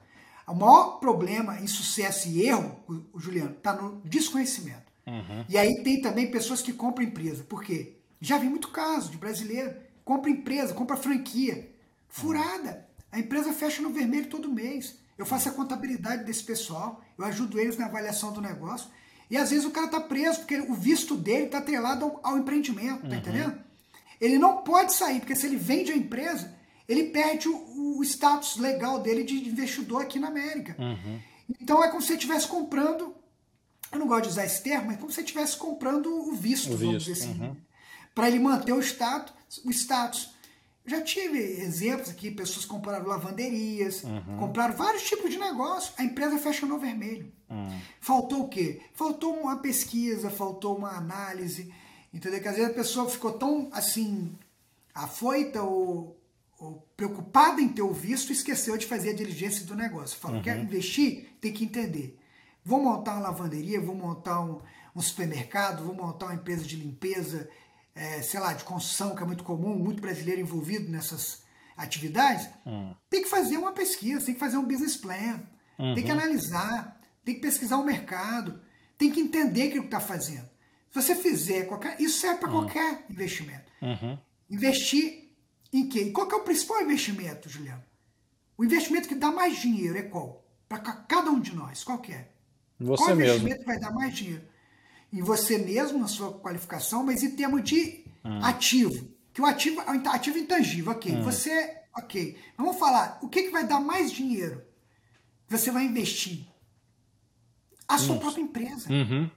O 0.48 0.54
maior 0.54 0.98
problema 0.98 1.60
em 1.60 1.66
sucesso 1.66 2.28
e 2.28 2.46
erro, 2.46 2.76
o 3.12 3.20
Juliano, 3.20 3.52
está 3.52 3.74
no 3.74 4.00
desconhecimento. 4.04 4.88
Uhum. 5.06 5.44
E 5.48 5.56
aí 5.56 5.82
tem 5.82 6.00
também 6.00 6.30
pessoas 6.30 6.62
que 6.62 6.72
compram 6.72 7.06
empresa. 7.06 7.44
Por 7.44 7.62
quê? 7.62 7.96
Já 8.20 8.38
vi 8.38 8.48
muito 8.48 8.68
caso 8.68 9.10
de 9.10 9.16
brasileiro. 9.16 9.74
Compra 10.04 10.30
empresa, 10.30 10.74
compra 10.74 10.96
franquia. 10.96 11.70
Furada. 12.08 12.86
A 13.12 13.18
empresa 13.18 13.52
fecha 13.52 13.82
no 13.82 13.90
vermelho 13.90 14.28
todo 14.28 14.52
mês. 14.52 14.98
Eu 15.16 15.26
faço 15.26 15.48
a 15.48 15.52
contabilidade 15.52 16.24
desse 16.24 16.44
pessoal, 16.44 17.02
eu 17.18 17.24
ajudo 17.24 17.58
eles 17.58 17.76
na 17.76 17.86
avaliação 17.86 18.32
do 18.32 18.40
negócio. 18.40 18.88
E 19.28 19.36
às 19.36 19.50
vezes 19.50 19.64
o 19.64 19.70
cara 19.70 19.86
está 19.86 20.00
preso 20.00 20.38
porque 20.38 20.58
o 20.58 20.74
visto 20.74 21.16
dele 21.16 21.46
está 21.46 21.58
atrelado 21.58 22.04
ao, 22.04 22.20
ao 22.22 22.38
empreendimento, 22.38 23.02
tá 23.02 23.08
uhum. 23.08 23.14
entendendo? 23.14 23.58
Ele 24.20 24.38
não 24.38 24.58
pode 24.58 24.92
sair, 24.92 25.20
porque 25.20 25.34
se 25.34 25.46
ele 25.46 25.56
vende 25.56 25.92
a 25.92 25.96
empresa, 25.96 26.54
ele 26.88 27.04
perde 27.10 27.48
o, 27.48 27.98
o 27.98 28.02
status 28.02 28.56
legal 28.56 29.00
dele 29.00 29.22
de 29.22 29.34
investidor 29.48 30.02
aqui 30.02 30.18
na 30.18 30.28
América. 30.28 30.74
Uhum. 30.78 31.20
Então 31.60 31.84
é 31.84 31.88
como 31.88 32.00
se 32.00 32.08
você 32.08 32.14
estivesse 32.14 32.46
comprando, 32.46 33.14
eu 33.92 33.98
não 33.98 34.06
gosto 34.06 34.24
de 34.24 34.28
usar 34.30 34.46
esse 34.46 34.62
termo, 34.62 34.86
mas 34.86 34.96
como 34.96 35.10
se 35.10 35.16
você 35.16 35.20
estivesse 35.20 35.56
comprando 35.56 36.06
o 36.06 36.34
visto, 36.34 36.72
o 36.72 36.76
vamos 36.76 37.04
visto. 37.04 37.12
dizer 37.12 37.24
assim. 37.24 37.40
Uhum. 37.40 37.56
Para 38.14 38.28
ele 38.28 38.38
manter 38.38 38.72
o 38.72 38.80
status, 38.80 39.34
o 39.64 39.70
status. 39.70 40.36
Já 40.84 41.02
tive 41.02 41.38
exemplos 41.38 42.08
aqui, 42.08 42.30
pessoas 42.30 42.64
compraram 42.64 43.06
lavanderias, 43.06 44.02
uhum. 44.04 44.38
compraram 44.38 44.74
vários 44.74 45.02
tipos 45.02 45.30
de 45.30 45.38
negócio, 45.38 45.92
a 45.98 46.02
empresa 46.02 46.38
fecha 46.38 46.64
no 46.64 46.78
vermelho. 46.78 47.30
Uhum. 47.50 47.78
Faltou 48.00 48.44
o 48.44 48.48
quê? 48.48 48.80
Faltou 48.94 49.34
uma 49.34 49.58
pesquisa, 49.58 50.30
faltou 50.30 50.78
uma 50.78 50.96
análise, 50.96 51.72
entendeu? 52.12 52.40
Que 52.40 52.48
às 52.48 52.56
vezes 52.56 52.70
a 52.70 52.74
pessoa 52.74 53.08
ficou 53.08 53.32
tão 53.32 53.68
assim, 53.70 54.34
afoita 54.94 55.62
ou 55.62 56.17
preocupada 56.98 57.62
em 57.62 57.68
ter 57.68 57.82
o 57.82 57.92
visto, 57.92 58.32
esqueceu 58.32 58.76
de 58.76 58.84
fazer 58.84 59.10
a 59.10 59.14
diligência 59.14 59.64
do 59.64 59.76
negócio. 59.76 60.18
Falou, 60.18 60.38
uhum. 60.38 60.42
quer 60.42 60.58
investir? 60.58 61.28
Tem 61.40 61.52
que 61.52 61.64
entender. 61.64 62.18
Vou 62.64 62.82
montar 62.82 63.12
uma 63.12 63.28
lavanderia, 63.28 63.80
vou 63.80 63.94
montar 63.94 64.40
um, 64.40 64.60
um 64.96 65.00
supermercado, 65.00 65.84
vou 65.84 65.94
montar 65.94 66.26
uma 66.26 66.34
empresa 66.34 66.64
de 66.64 66.74
limpeza, 66.74 67.48
é, 67.94 68.20
sei 68.20 68.40
lá, 68.40 68.52
de 68.52 68.64
construção, 68.64 69.14
que 69.14 69.22
é 69.22 69.26
muito 69.26 69.44
comum, 69.44 69.78
muito 69.78 70.00
brasileiro 70.00 70.40
envolvido 70.40 70.90
nessas 70.90 71.44
atividades. 71.76 72.48
Uhum. 72.66 72.92
Tem 73.08 73.22
que 73.22 73.28
fazer 73.28 73.56
uma 73.58 73.70
pesquisa, 73.70 74.26
tem 74.26 74.34
que 74.34 74.40
fazer 74.40 74.56
um 74.56 74.66
business 74.66 74.96
plan, 74.96 75.40
uhum. 75.78 75.94
tem 75.94 76.02
que 76.02 76.10
analisar, 76.10 77.00
tem 77.24 77.36
que 77.36 77.40
pesquisar 77.40 77.76
o 77.76 77.84
mercado, 77.84 78.60
tem 78.98 79.08
que 79.08 79.20
entender 79.20 79.68
o 79.68 79.70
que 79.70 79.78
está 79.78 80.00
fazendo. 80.00 80.48
Se 80.90 81.00
você 81.00 81.14
fizer 81.14 81.66
qualquer. 81.66 82.00
Isso 82.00 82.18
serve 82.18 82.40
para 82.40 82.50
uhum. 82.50 82.62
qualquer 82.62 83.04
investimento. 83.08 83.70
Uhum. 83.80 84.18
Investir 84.50 85.27
em 85.72 85.88
quê? 85.88 86.10
qual 86.10 86.26
que 86.26 86.34
é 86.34 86.38
o 86.38 86.44
principal 86.44 86.82
investimento, 86.82 87.48
Juliano? 87.48 87.82
O 88.56 88.64
investimento 88.64 89.08
que 89.08 89.14
dá 89.14 89.30
mais 89.30 89.58
dinheiro 89.58 89.98
é 89.98 90.02
qual? 90.02 90.44
Para 90.68 90.80
cada 90.80 91.30
um 91.30 91.40
de 91.40 91.54
nós, 91.54 91.84
qual 91.84 91.98
que 91.98 92.12
é? 92.12 92.28
Você 92.78 93.04
qual 93.04 93.16
mesmo. 93.16 93.32
investimento 93.32 93.64
vai 93.64 93.78
dar 93.78 93.92
mais 93.92 94.16
dinheiro? 94.16 94.42
Em 95.12 95.22
você 95.22 95.58
mesmo, 95.58 95.98
na 95.98 96.08
sua 96.08 96.32
qualificação, 96.38 97.04
mas 97.04 97.22
em 97.22 97.30
termos 97.30 97.62
de 97.62 98.04
hum. 98.24 98.40
ativo. 98.42 99.08
Que 99.32 99.40
o 99.40 99.46
ativo 99.46 99.80
é 99.80 100.08
ativo 100.08 100.38
intangível, 100.38 100.92
ok. 100.92 101.14
Hum. 101.14 101.22
Você, 101.22 101.76
ok. 101.96 102.36
Vamos 102.56 102.78
falar, 102.78 103.18
o 103.22 103.28
que, 103.28 103.44
que 103.44 103.50
vai 103.50 103.66
dar 103.66 103.80
mais 103.80 104.12
dinheiro? 104.12 104.62
Você 105.48 105.70
vai 105.70 105.84
investir. 105.84 106.46
A 107.86 107.96
sua 107.96 108.18
própria 108.18 108.42
empresa. 108.42 108.92
Uhum. 108.92 109.30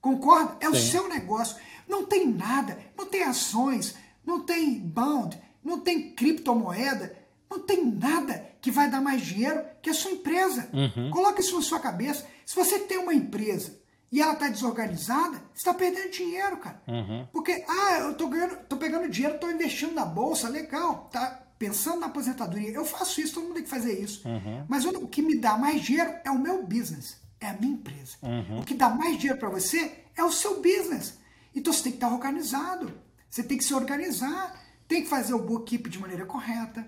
Concorda? 0.00 0.56
É 0.60 0.66
Sim. 0.66 0.72
o 0.72 0.76
seu 0.76 1.08
negócio. 1.08 1.56
Não 1.86 2.04
tem 2.04 2.26
nada, 2.26 2.78
não 2.96 3.06
tem 3.06 3.22
ações, 3.22 3.94
não 4.26 4.40
tem 4.44 4.80
bond, 4.80 5.40
não 5.64 5.80
tem 5.80 6.14
criptomoeda, 6.14 7.16
não 7.50 7.60
tem 7.60 7.84
nada 7.84 8.50
que 8.60 8.70
vai 8.70 8.90
dar 8.90 9.00
mais 9.00 9.22
dinheiro 9.22 9.64
que 9.80 9.90
a 9.90 9.94
sua 9.94 10.10
empresa. 10.10 10.68
Uhum. 10.72 11.10
Coloque 11.10 11.40
isso 11.40 11.56
na 11.56 11.62
sua 11.62 11.80
cabeça. 11.80 12.26
Se 12.44 12.54
você 12.54 12.80
tem 12.80 12.98
uma 12.98 13.14
empresa 13.14 13.78
e 14.10 14.20
ela 14.20 14.34
está 14.34 14.48
desorganizada, 14.48 15.38
você 15.52 15.58
está 15.58 15.74
perdendo 15.74 16.10
dinheiro, 16.10 16.56
cara. 16.58 16.80
Uhum. 16.86 17.26
Porque, 17.32 17.64
ah, 17.68 17.98
eu 18.00 18.14
tô, 18.14 18.28
ganhando, 18.28 18.56
tô 18.68 18.76
pegando 18.76 19.08
dinheiro, 19.08 19.36
estou 19.36 19.50
investindo 19.50 19.94
na 19.94 20.04
bolsa, 20.04 20.48
legal, 20.48 21.08
tá 21.12 21.42
pensando 21.58 22.00
na 22.00 22.06
aposentadoria. 22.06 22.70
Eu 22.70 22.84
faço 22.84 23.20
isso, 23.20 23.34
todo 23.34 23.44
mundo 23.44 23.54
tem 23.54 23.64
que 23.64 23.70
fazer 23.70 23.98
isso. 23.98 24.26
Uhum. 24.28 24.64
Mas 24.68 24.84
o 24.84 25.06
que 25.08 25.22
me 25.22 25.38
dá 25.38 25.56
mais 25.56 25.82
dinheiro 25.82 26.14
é 26.24 26.30
o 26.30 26.38
meu 26.38 26.62
business, 26.64 27.16
é 27.40 27.48
a 27.48 27.54
minha 27.54 27.74
empresa. 27.74 28.16
Uhum. 28.22 28.60
O 28.60 28.64
que 28.64 28.74
dá 28.74 28.88
mais 28.88 29.16
dinheiro 29.16 29.38
para 29.38 29.48
você 29.48 30.04
é 30.16 30.22
o 30.24 30.32
seu 30.32 30.60
business. 30.60 31.18
Então 31.54 31.72
você 31.72 31.84
tem 31.84 31.92
que 31.92 31.98
estar 31.98 32.12
organizado. 32.12 32.92
Você 33.28 33.42
tem 33.42 33.58
que 33.58 33.64
se 33.64 33.74
organizar 33.74 34.63
tem 34.86 35.02
que 35.02 35.08
fazer 35.08 35.34
o 35.34 35.42
bookkeep 35.42 35.88
de 35.88 35.98
maneira 35.98 36.26
correta, 36.26 36.86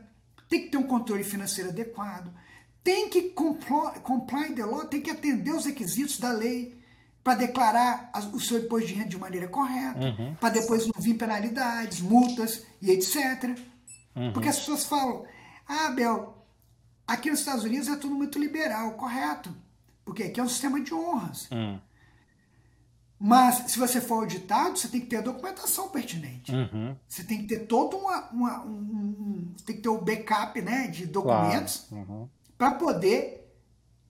tem 0.49 0.63
que 0.63 0.71
ter 0.71 0.77
um 0.77 0.87
controle 0.87 1.25
financeiro 1.25 1.71
adequado, 1.71 2.33
tem 2.83 3.09
que 3.09 3.31
comply, 3.31 4.01
comply 4.03 4.55
the 4.55 4.65
law, 4.65 4.85
tem 4.85 5.01
que 5.01 5.11
atender 5.11 5.53
os 5.53 5.67
requisitos 5.67 6.19
da 6.19 6.31
lei 6.31 6.81
para 7.25 7.35
declarar 7.35 8.13
o 8.33 8.39
seu 8.39 8.61
imposto 8.61 8.87
de 8.87 8.95
renda 8.95 9.09
de 9.09 9.19
maneira 9.19 9.49
correta, 9.49 9.99
uhum. 9.99 10.37
para 10.37 10.51
depois 10.51 10.87
não 10.87 11.01
vir 11.01 11.15
penalidades, 11.15 12.01
multas 12.01 12.65
e 12.81 12.93
etc. 12.93 13.59
Uhum. 14.15 14.33
Porque 14.33 14.49
as 14.49 14.61
pessoas 14.61 14.85
falam, 14.85 15.25
ah, 15.67 15.91
Bel, 15.91 16.47
aqui 17.05 17.29
nos 17.29 17.41
Estados 17.41 17.65
Unidos 17.65 17.89
é 17.89 17.97
tudo 17.97 18.15
muito 18.15 18.39
liberal, 18.39 18.93
correto. 18.93 19.53
Porque 20.05 20.23
aqui 20.23 20.39
é 20.39 20.43
um 20.43 20.49
sistema 20.49 20.81
de 20.81 20.95
honras. 20.95 21.51
Uhum. 21.51 21.81
Mas 23.19 23.71
se 23.71 23.79
você 23.79 24.01
for 24.01 24.17
auditado, 24.17 24.79
você 24.79 24.89
tem 24.89 25.01
que 25.01 25.07
ter 25.07 25.17
a 25.17 25.23
documentação 25.23 25.89
pertinente. 25.89 26.53
Uhum. 26.53 26.95
Você 27.09 27.25
tem 27.25 27.39
que 27.39 27.47
ter 27.47 27.67
todo 27.67 27.97
uma, 27.97 28.29
uma 28.31 28.65
um, 28.65 28.71
um, 28.71 29.55
tem 29.65 29.77
que 29.77 29.83
ter 29.83 29.89
o 29.89 30.01
backup 30.01 30.61
né, 30.61 30.89
de 30.89 31.07
documentos 31.07 31.87
claro. 31.89 32.07
uhum. 32.09 32.29
para 32.59 32.73
poder 32.73 33.51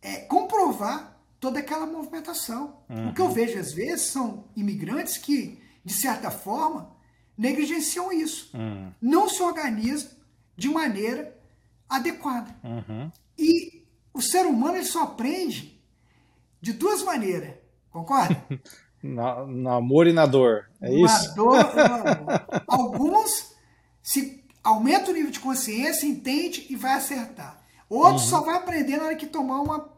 é, 0.03 0.17
comprovar 0.23 1.17
toda 1.39 1.61
aquela 1.61 1.87
movimentação. 1.87 2.79
Uhum. 2.89 3.11
O 3.11 3.15
que 3.15 3.21
eu 3.21 3.27
uhum. 3.27 3.33
vejo 3.33 3.59
às 3.59 3.73
vezes 3.73 4.07
são 4.07 4.45
imigrantes 4.57 5.17
que, 5.19 5.63
de 5.85 5.95
certa 5.95 6.31
forma, 6.31 6.91
negligenciam 7.39 8.13
isso. 8.13 8.51
Uhum. 8.57 8.93
Não 9.01 9.29
se 9.29 9.41
organizam 9.41 10.11
de 10.57 10.69
maneira 10.69 11.39
adequada. 11.89 12.57
Uhum. 12.65 13.11
E 13.39 13.87
o 14.13 14.21
ser 14.21 14.47
humano 14.47 14.77
ele 14.77 14.85
só 14.85 15.05
aprende 15.05 15.81
de 16.61 16.73
duas 16.73 17.05
maneiras. 17.05 17.55
Concorda? 17.91 18.45
Na, 19.03 19.45
no 19.45 19.71
amor 19.71 20.07
e 20.07 20.13
na 20.13 20.27
dor. 20.27 20.69
É 20.81 20.89
na 20.89 20.95
isso? 20.95 21.35
Dor, 21.35 21.57
Alguns 22.67 23.55
se 24.03 24.45
aumenta 24.63 25.11
o 25.11 25.15
nível 25.15 25.31
de 25.31 25.41
consciência, 25.41 26.07
entende 26.07 26.67
e 26.69 26.77
vai 26.77 26.95
acertar. 26.95 27.63
Outros 27.89 28.25
uhum. 28.25 28.31
só 28.31 28.41
vai 28.41 28.57
aprender 28.57 28.97
na 28.97 29.05
hora 29.05 29.17
que 29.17 29.27
tomar 29.27 29.61
uma, 29.61 29.89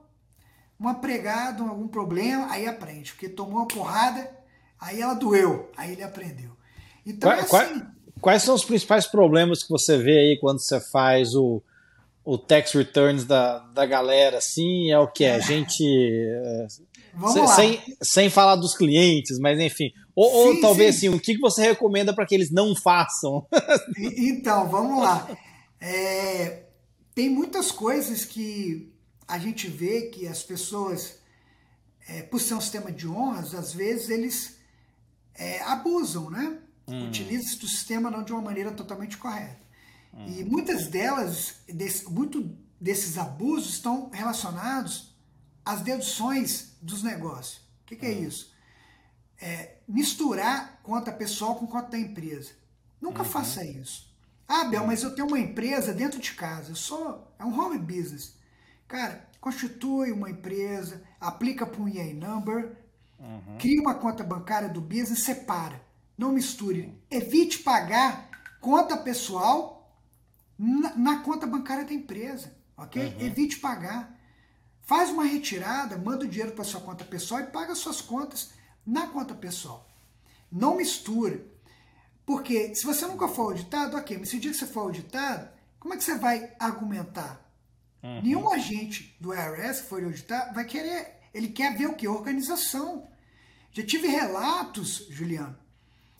uma 0.78 0.94
pregada, 0.94 1.62
algum 1.62 1.88
problema, 1.88 2.50
aí 2.50 2.66
aprende. 2.66 3.12
Porque 3.12 3.28
tomou 3.28 3.60
uma 3.60 3.68
porrada, 3.68 4.30
aí 4.78 5.00
ela 5.00 5.14
doeu, 5.14 5.70
aí 5.76 5.92
ele 5.92 6.02
aprendeu. 6.02 6.50
Então 7.06 7.30
quais, 7.30 7.52
é 7.52 7.56
assim. 7.56 7.82
Quais 8.20 8.42
são 8.42 8.54
os 8.54 8.64
principais 8.64 9.06
problemas 9.06 9.62
que 9.62 9.70
você 9.70 9.96
vê 9.96 10.18
aí 10.18 10.38
quando 10.38 10.58
você 10.58 10.80
faz 10.80 11.34
o, 11.34 11.62
o 12.24 12.36
tax 12.36 12.72
returns 12.72 13.24
da, 13.24 13.58
da 13.58 13.86
galera, 13.86 14.38
assim, 14.38 14.90
é 14.90 14.98
o 14.98 15.08
que? 15.08 15.24
É. 15.24 15.36
A 15.36 15.38
gente. 15.38 15.84
Vamos 17.14 17.32
sem, 17.32 17.42
lá. 17.42 17.56
Sem, 17.56 17.96
sem 18.02 18.30
falar 18.30 18.56
dos 18.56 18.76
clientes, 18.76 19.38
mas 19.38 19.58
enfim. 19.58 19.90
Ou, 20.14 20.30
sim, 20.30 20.36
ou 20.36 20.60
talvez 20.60 20.96
sim. 20.96 21.08
assim, 21.08 21.16
o 21.16 21.20
que 21.20 21.38
você 21.38 21.62
recomenda 21.62 22.14
para 22.14 22.26
que 22.26 22.34
eles 22.34 22.50
não 22.50 22.74
façam? 22.74 23.46
então, 24.16 24.68
vamos 24.68 25.02
lá. 25.02 25.28
É, 25.80 26.64
tem 27.14 27.28
muitas 27.28 27.70
coisas 27.70 28.24
que 28.24 28.92
a 29.26 29.38
gente 29.38 29.68
vê 29.68 30.02
que 30.02 30.26
as 30.26 30.42
pessoas 30.42 31.18
é, 32.08 32.22
por 32.22 32.40
ser 32.40 32.54
um 32.54 32.60
sistema 32.60 32.90
de 32.90 33.06
honras, 33.06 33.54
às 33.54 33.72
vezes 33.72 34.08
eles 34.08 34.56
é, 35.34 35.60
abusam, 35.62 36.30
né? 36.30 36.58
Hum. 36.86 37.06
Utilizam 37.06 37.58
o 37.58 37.68
sistema 37.68 38.10
não 38.10 38.24
de 38.24 38.32
uma 38.32 38.40
maneira 38.40 38.72
totalmente 38.72 39.18
correta. 39.18 39.60
Hum. 40.14 40.26
E 40.26 40.44
muitas 40.44 40.86
delas, 40.86 41.56
desse, 41.68 42.10
muito 42.10 42.50
desses 42.80 43.18
abusos 43.18 43.74
estão 43.74 44.08
relacionados 44.10 45.07
às 45.68 45.82
deduções 45.82 46.72
dos 46.80 47.02
negócios. 47.02 47.58
O 47.82 47.84
que, 47.84 47.96
que 47.96 48.06
é 48.06 48.10
hum. 48.10 48.22
isso? 48.22 48.54
É, 49.38 49.76
misturar 49.86 50.80
conta 50.82 51.12
pessoal 51.12 51.56
com 51.56 51.66
conta 51.66 51.90
da 51.90 51.98
empresa. 51.98 52.52
Nunca 52.98 53.22
uhum. 53.22 53.28
faça 53.28 53.62
isso. 53.66 54.10
Ah, 54.48 54.64
Bel, 54.64 54.86
mas 54.86 55.02
eu 55.02 55.14
tenho 55.14 55.28
uma 55.28 55.38
empresa 55.38 55.92
dentro 55.92 56.18
de 56.18 56.32
casa. 56.32 56.70
Eu 56.72 56.74
sou. 56.74 57.30
É 57.38 57.44
um 57.44 57.56
home 57.60 57.78
business. 57.78 58.34
Cara, 58.88 59.28
constitui 59.42 60.10
uma 60.10 60.30
empresa, 60.30 61.02
aplica 61.20 61.66
para 61.66 61.82
um 61.82 61.86
EA 61.86 62.14
number, 62.14 62.74
uhum. 63.18 63.58
cria 63.58 63.80
uma 63.82 63.94
conta 63.94 64.24
bancária 64.24 64.70
do 64.70 64.80
business, 64.80 65.22
separa. 65.22 65.78
Não 66.16 66.32
misture. 66.32 66.98
Evite 67.10 67.58
pagar 67.58 68.30
conta 68.58 68.96
pessoal 68.96 69.94
na, 70.58 70.96
na 70.96 71.18
conta 71.18 71.46
bancária 71.46 71.84
da 71.84 71.92
empresa. 71.92 72.56
Ok? 72.74 73.04
Uhum. 73.04 73.26
Evite 73.26 73.58
pagar. 73.58 74.17
Faz 74.88 75.10
uma 75.10 75.24
retirada, 75.24 75.98
manda 75.98 76.24
o 76.24 76.28
dinheiro 76.28 76.52
para 76.52 76.64
sua 76.64 76.80
conta 76.80 77.04
pessoal 77.04 77.42
e 77.42 77.46
paga 77.48 77.74
suas 77.74 78.00
contas 78.00 78.52
na 78.86 79.06
conta 79.06 79.34
pessoal. 79.34 79.86
Não 80.50 80.78
misture. 80.78 81.44
Porque 82.24 82.74
se 82.74 82.86
você 82.86 83.04
nunca 83.04 83.28
for 83.28 83.50
auditado, 83.50 83.98
ok, 83.98 84.16
mas 84.16 84.30
se 84.30 84.38
o 84.38 84.40
dia 84.40 84.50
que 84.50 84.56
você 84.56 84.66
for 84.66 84.80
auditado, 84.80 85.46
como 85.78 85.92
é 85.92 85.98
que 85.98 86.02
você 86.04 86.16
vai 86.16 86.54
argumentar? 86.58 87.38
Uhum. 88.02 88.22
Nenhum 88.22 88.50
agente 88.50 89.14
do 89.20 89.34
IRS 89.34 89.82
que 89.82 89.88
for 89.90 90.02
auditar 90.02 90.54
vai 90.54 90.64
querer, 90.64 91.20
ele 91.34 91.48
quer 91.48 91.76
ver 91.76 91.88
o 91.88 91.94
que? 91.94 92.08
Organização. 92.08 93.06
Já 93.72 93.84
tive 93.84 94.08
relatos, 94.08 95.06
Juliano, 95.10 95.58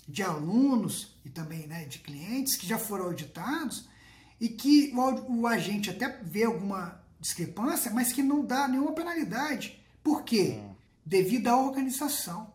de 0.06 0.22
alunos 0.22 1.16
e 1.24 1.30
também 1.30 1.66
né, 1.66 1.86
de 1.86 2.00
clientes 2.00 2.54
que 2.54 2.66
já 2.66 2.76
foram 2.76 3.06
auditados 3.06 3.88
e 4.38 4.46
que 4.46 4.92
o, 4.94 5.40
o 5.40 5.46
agente 5.46 5.88
até 5.88 6.20
vê 6.22 6.44
alguma 6.44 6.97
discrepância, 7.20 7.90
mas 7.90 8.12
que 8.12 8.22
não 8.22 8.44
dá 8.44 8.68
nenhuma 8.68 8.92
penalidade. 8.92 9.82
Por 10.02 10.22
quê? 10.22 10.58
Uhum. 10.58 10.74
Devido 11.04 11.48
à 11.48 11.56
organização. 11.56 12.52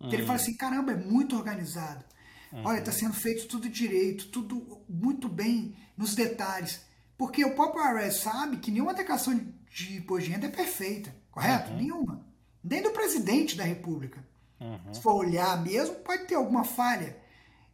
Uhum. 0.00 0.12
Ele 0.12 0.24
fala 0.24 0.36
assim, 0.36 0.54
caramba, 0.54 0.92
é 0.92 0.96
muito 0.96 1.36
organizado. 1.36 2.04
Uhum. 2.52 2.62
Olha, 2.64 2.78
está 2.78 2.92
sendo 2.92 3.14
feito 3.14 3.46
tudo 3.48 3.68
direito, 3.68 4.28
tudo 4.28 4.82
muito 4.88 5.28
bem 5.28 5.76
nos 5.96 6.14
detalhes. 6.14 6.80
Porque 7.16 7.44
o 7.44 7.54
próprio 7.54 7.84
IRS 7.84 8.20
sabe 8.20 8.58
que 8.58 8.70
nenhuma 8.70 8.94
declaração 8.94 9.38
de 9.70 9.96
imposto 9.96 10.24
de 10.26 10.32
renda 10.32 10.46
é 10.46 10.50
perfeita, 10.50 11.14
correto? 11.30 11.70
Uhum. 11.72 11.76
Nenhuma. 11.76 12.26
Nem 12.62 12.82
do 12.82 12.90
presidente 12.90 13.56
da 13.56 13.64
República. 13.64 14.24
Uhum. 14.60 14.94
Se 14.94 15.00
for 15.00 15.14
olhar 15.14 15.62
mesmo, 15.62 15.96
pode 15.96 16.26
ter 16.26 16.34
alguma 16.34 16.64
falha. 16.64 17.16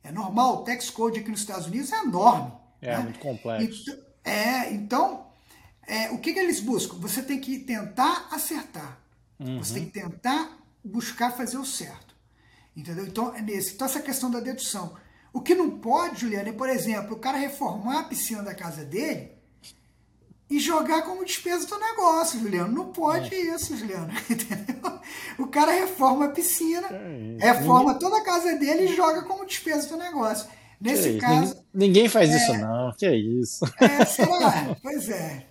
É 0.03 0.11
normal, 0.11 0.57
o 0.57 0.65
tax 0.65 0.89
code 0.91 1.21
aqui 1.21 1.31
nos 1.31 1.41
Estados 1.41 1.67
Unidos 1.67 1.93
é 1.93 2.01
enorme. 2.01 2.53
É, 2.81 2.97
né? 2.97 3.03
muito 3.03 3.19
complexo. 3.19 3.83
Então, 3.91 4.05
é, 4.25 4.73
então 4.73 5.30
é, 5.91 6.11
o 6.11 6.19
que, 6.19 6.33
que, 6.33 6.39
eles 6.39 6.61
buscam? 6.61 6.97
Você 6.99 7.21
tem 7.23 7.41
que 7.41 7.59
tentar 7.59 8.29
acertar. 8.31 8.99
Você 9.59 9.75
tem 9.75 9.87
que 9.87 9.93
tentar 9.93 10.59
buscar 10.85 11.33
fazer 11.33 11.57
o 11.57 11.65
certo. 11.65 12.15
Entendeu? 12.77 13.07
Então, 13.07 13.35
é 13.35 13.43
nesse. 13.43 13.75
Então, 13.75 13.87
essa 13.87 14.01
questão 14.01 14.31
da 14.31 14.39
dedução. 14.39 14.97
O 15.33 15.41
que 15.41 15.55
não 15.55 15.79
pode, 15.79 16.21
Juliana, 16.21 16.49
é, 16.49 16.53
por 16.53 16.69
exemplo, 16.69 17.17
o 17.17 17.19
cara 17.19 17.39
reformar 17.39 18.01
a 18.01 18.05
piscina 18.05 18.43
da 18.43 18.55
casa 18.55 18.85
dele 18.85 19.33
e 20.49 20.59
jogar 20.59 21.03
como 21.03 21.25
despesa 21.25 21.67
do 21.67 21.79
negócio, 21.79 22.41
Juliano. 22.41 22.73
Não 22.73 22.93
pode 22.93 23.35
é. 23.35 23.55
isso, 23.55 23.77
Juliano. 23.77 24.13
Entendeu? 24.29 25.01
O 25.39 25.47
cara 25.47 25.73
reforma 25.73 26.27
a 26.27 26.31
piscina, 26.31 26.89
é 26.89 27.53
reforma 27.53 27.99
toda 27.99 28.19
a 28.19 28.25
casa 28.25 28.57
dele 28.57 28.85
e 28.85 28.95
joga 28.95 29.23
como 29.23 29.47
despesa 29.47 29.89
do 29.89 29.97
negócio. 29.97 30.49
Nesse 30.81 31.19
caso. 31.19 31.63
Ninguém 31.75 32.09
faz 32.09 32.31
é, 32.31 32.37
isso, 32.37 32.53
não. 32.55 32.93
Que 32.97 33.07
é 33.07 33.15
isso? 33.15 33.65
É, 33.79 34.05
será? 34.07 34.77
pois 34.83 35.09
é. 35.11 35.47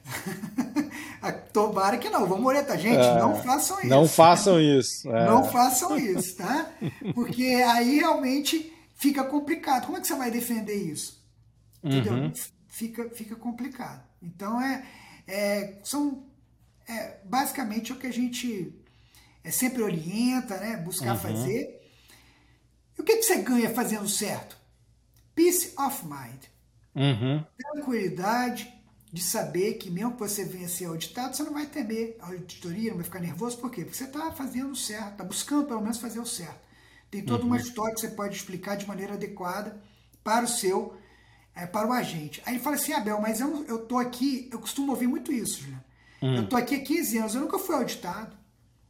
Tomara 1.54 1.98
que 1.98 2.10
não. 2.10 2.26
Vamos 2.26 2.46
orientar. 2.48 2.80
Gente, 2.80 2.98
é, 2.98 3.20
não 3.20 3.36
façam 3.36 3.78
isso. 3.80 3.88
Não 3.88 4.08
façam 4.08 4.60
isso. 4.60 5.12
É. 5.12 5.26
Não 5.26 5.44
façam 5.46 5.98
isso, 5.98 6.36
tá? 6.38 6.72
Porque 7.14 7.46
aí 7.46 8.00
realmente 8.00 8.74
fica 8.96 9.24
complicado. 9.24 9.86
Como 9.86 9.98
é 9.98 10.02
que 10.02 10.08
você 10.08 10.16
vai 10.16 10.32
defender 10.32 10.76
isso? 10.76 11.24
Entendeu? 11.84 12.14
Uhum. 12.14 12.34
Fica, 12.68 13.10
fica 13.12 13.36
complicado. 13.36 14.04
Então, 14.22 14.60
é, 14.60 14.84
é 15.28 15.76
são 15.84 16.24
é, 16.88 17.18
basicamente 17.24 17.94
o 17.94 17.98
que 17.98 18.08
a 18.08 18.14
gente 18.14 18.74
é, 19.44 19.52
sempre 19.52 19.84
orienta, 19.84 20.58
né? 20.58 20.78
Buscar 20.78 21.14
uhum. 21.14 21.20
fazer. 21.20 21.80
E 22.98 23.02
o 23.02 23.04
que, 23.04 23.18
que 23.18 23.24
você 23.24 23.38
ganha 23.38 23.70
fazendo 23.70 24.10
certo? 24.10 24.59
Peace 25.40 25.74
of 25.78 26.06
mind. 26.06 26.44
Uhum. 26.94 27.42
Tranquilidade 27.58 28.74
de 29.10 29.24
saber 29.24 29.76
que 29.76 29.90
mesmo 29.90 30.12
que 30.12 30.20
você 30.20 30.44
venha 30.44 30.68
ser 30.68 30.88
auditado, 30.88 31.34
você 31.34 31.44
não 31.44 31.54
vai 31.54 31.66
temer 31.66 32.18
a 32.20 32.26
auditoria, 32.28 32.90
não 32.90 32.98
vai 32.98 33.06
ficar 33.06 33.22
nervoso. 33.22 33.58
Por 33.58 33.72
quê? 33.72 33.86
Porque 33.86 33.96
você 33.96 34.04
está 34.04 34.34
fazendo 34.34 34.72
o 34.72 34.76
certo, 34.76 35.12
está 35.12 35.24
buscando 35.24 35.66
pelo 35.66 35.80
menos 35.80 35.98
fazer 35.98 36.20
o 36.20 36.26
certo. 36.26 36.60
Tem 37.10 37.24
toda 37.24 37.44
uhum. 37.44 37.52
uma 37.52 37.58
história 37.58 37.96
que 37.96 38.02
você 38.02 38.10
pode 38.10 38.36
explicar 38.36 38.76
de 38.76 38.86
maneira 38.86 39.14
adequada 39.14 39.82
para 40.26 40.44
o 40.44 40.48
seu, 40.48 40.98
é, 41.56 41.66
para 41.66 41.88
o 41.88 41.94
agente. 41.94 42.42
Aí 42.46 42.56
ele 42.56 42.62
fala 42.62 42.76
assim, 42.76 42.92
Abel, 42.92 43.22
mas 43.22 43.40
eu, 43.40 43.64
eu 43.64 43.86
tô 43.86 43.98
aqui, 43.98 44.50
eu 44.52 44.60
costumo 44.60 44.92
ouvir 44.92 45.08
muito 45.08 45.32
isso, 45.32 45.62
Juliano. 45.62 45.86
Uhum. 46.22 46.36
Eu 46.36 46.50
tô 46.50 46.58
aqui 46.58 46.76
há 46.76 46.84
15 46.84 47.18
anos, 47.18 47.34
eu 47.36 47.40
nunca 47.40 47.58
fui 47.58 47.76
auditado. 47.78 48.36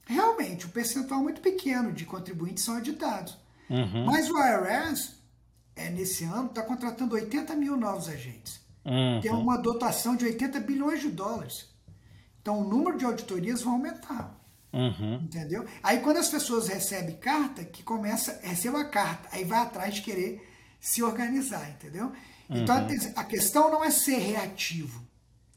Realmente, 0.07 0.65
um 0.65 0.69
percentual 0.69 1.21
muito 1.21 1.41
pequeno 1.41 1.91
de 1.91 2.05
contribuintes 2.05 2.63
são 2.63 2.73
auditados. 2.73 3.37
Uhum. 3.69 4.05
Mas 4.05 4.31
o 4.31 4.35
IRS, 4.35 5.18
é, 5.79 5.89
nesse 5.89 6.25
ano, 6.25 6.47
está 6.47 6.61
contratando 6.61 7.15
80 7.15 7.55
mil 7.55 7.77
novos 7.77 8.09
agentes. 8.09 8.59
Uhum. 8.85 9.21
Tem 9.21 9.31
uma 9.31 9.57
dotação 9.57 10.15
de 10.15 10.25
80 10.25 10.59
bilhões 10.59 11.01
de 11.01 11.09
dólares. 11.09 11.67
Então 12.41 12.59
o 12.61 12.67
número 12.67 12.97
de 12.97 13.05
auditorias 13.05 13.61
vai 13.61 13.73
aumentar. 13.73 14.37
Uhum. 14.73 15.15
Entendeu? 15.23 15.65
Aí 15.81 15.99
quando 15.99 16.17
as 16.17 16.29
pessoas 16.29 16.67
recebem 16.67 17.15
carta, 17.15 17.63
que 17.63 17.81
começa, 17.81 18.39
receba 18.43 18.81
a 18.81 18.85
carta, 18.85 19.29
aí 19.31 19.43
vai 19.43 19.59
atrás 19.59 19.95
de 19.95 20.01
querer 20.01 20.47
se 20.79 21.01
organizar, 21.01 21.69
entendeu? 21.69 22.11
Então 22.49 22.75
uhum. 22.77 23.13
a 23.15 23.23
questão 23.23 23.71
não 23.71 23.83
é 23.83 23.91
ser 23.91 24.17
reativo, 24.17 25.05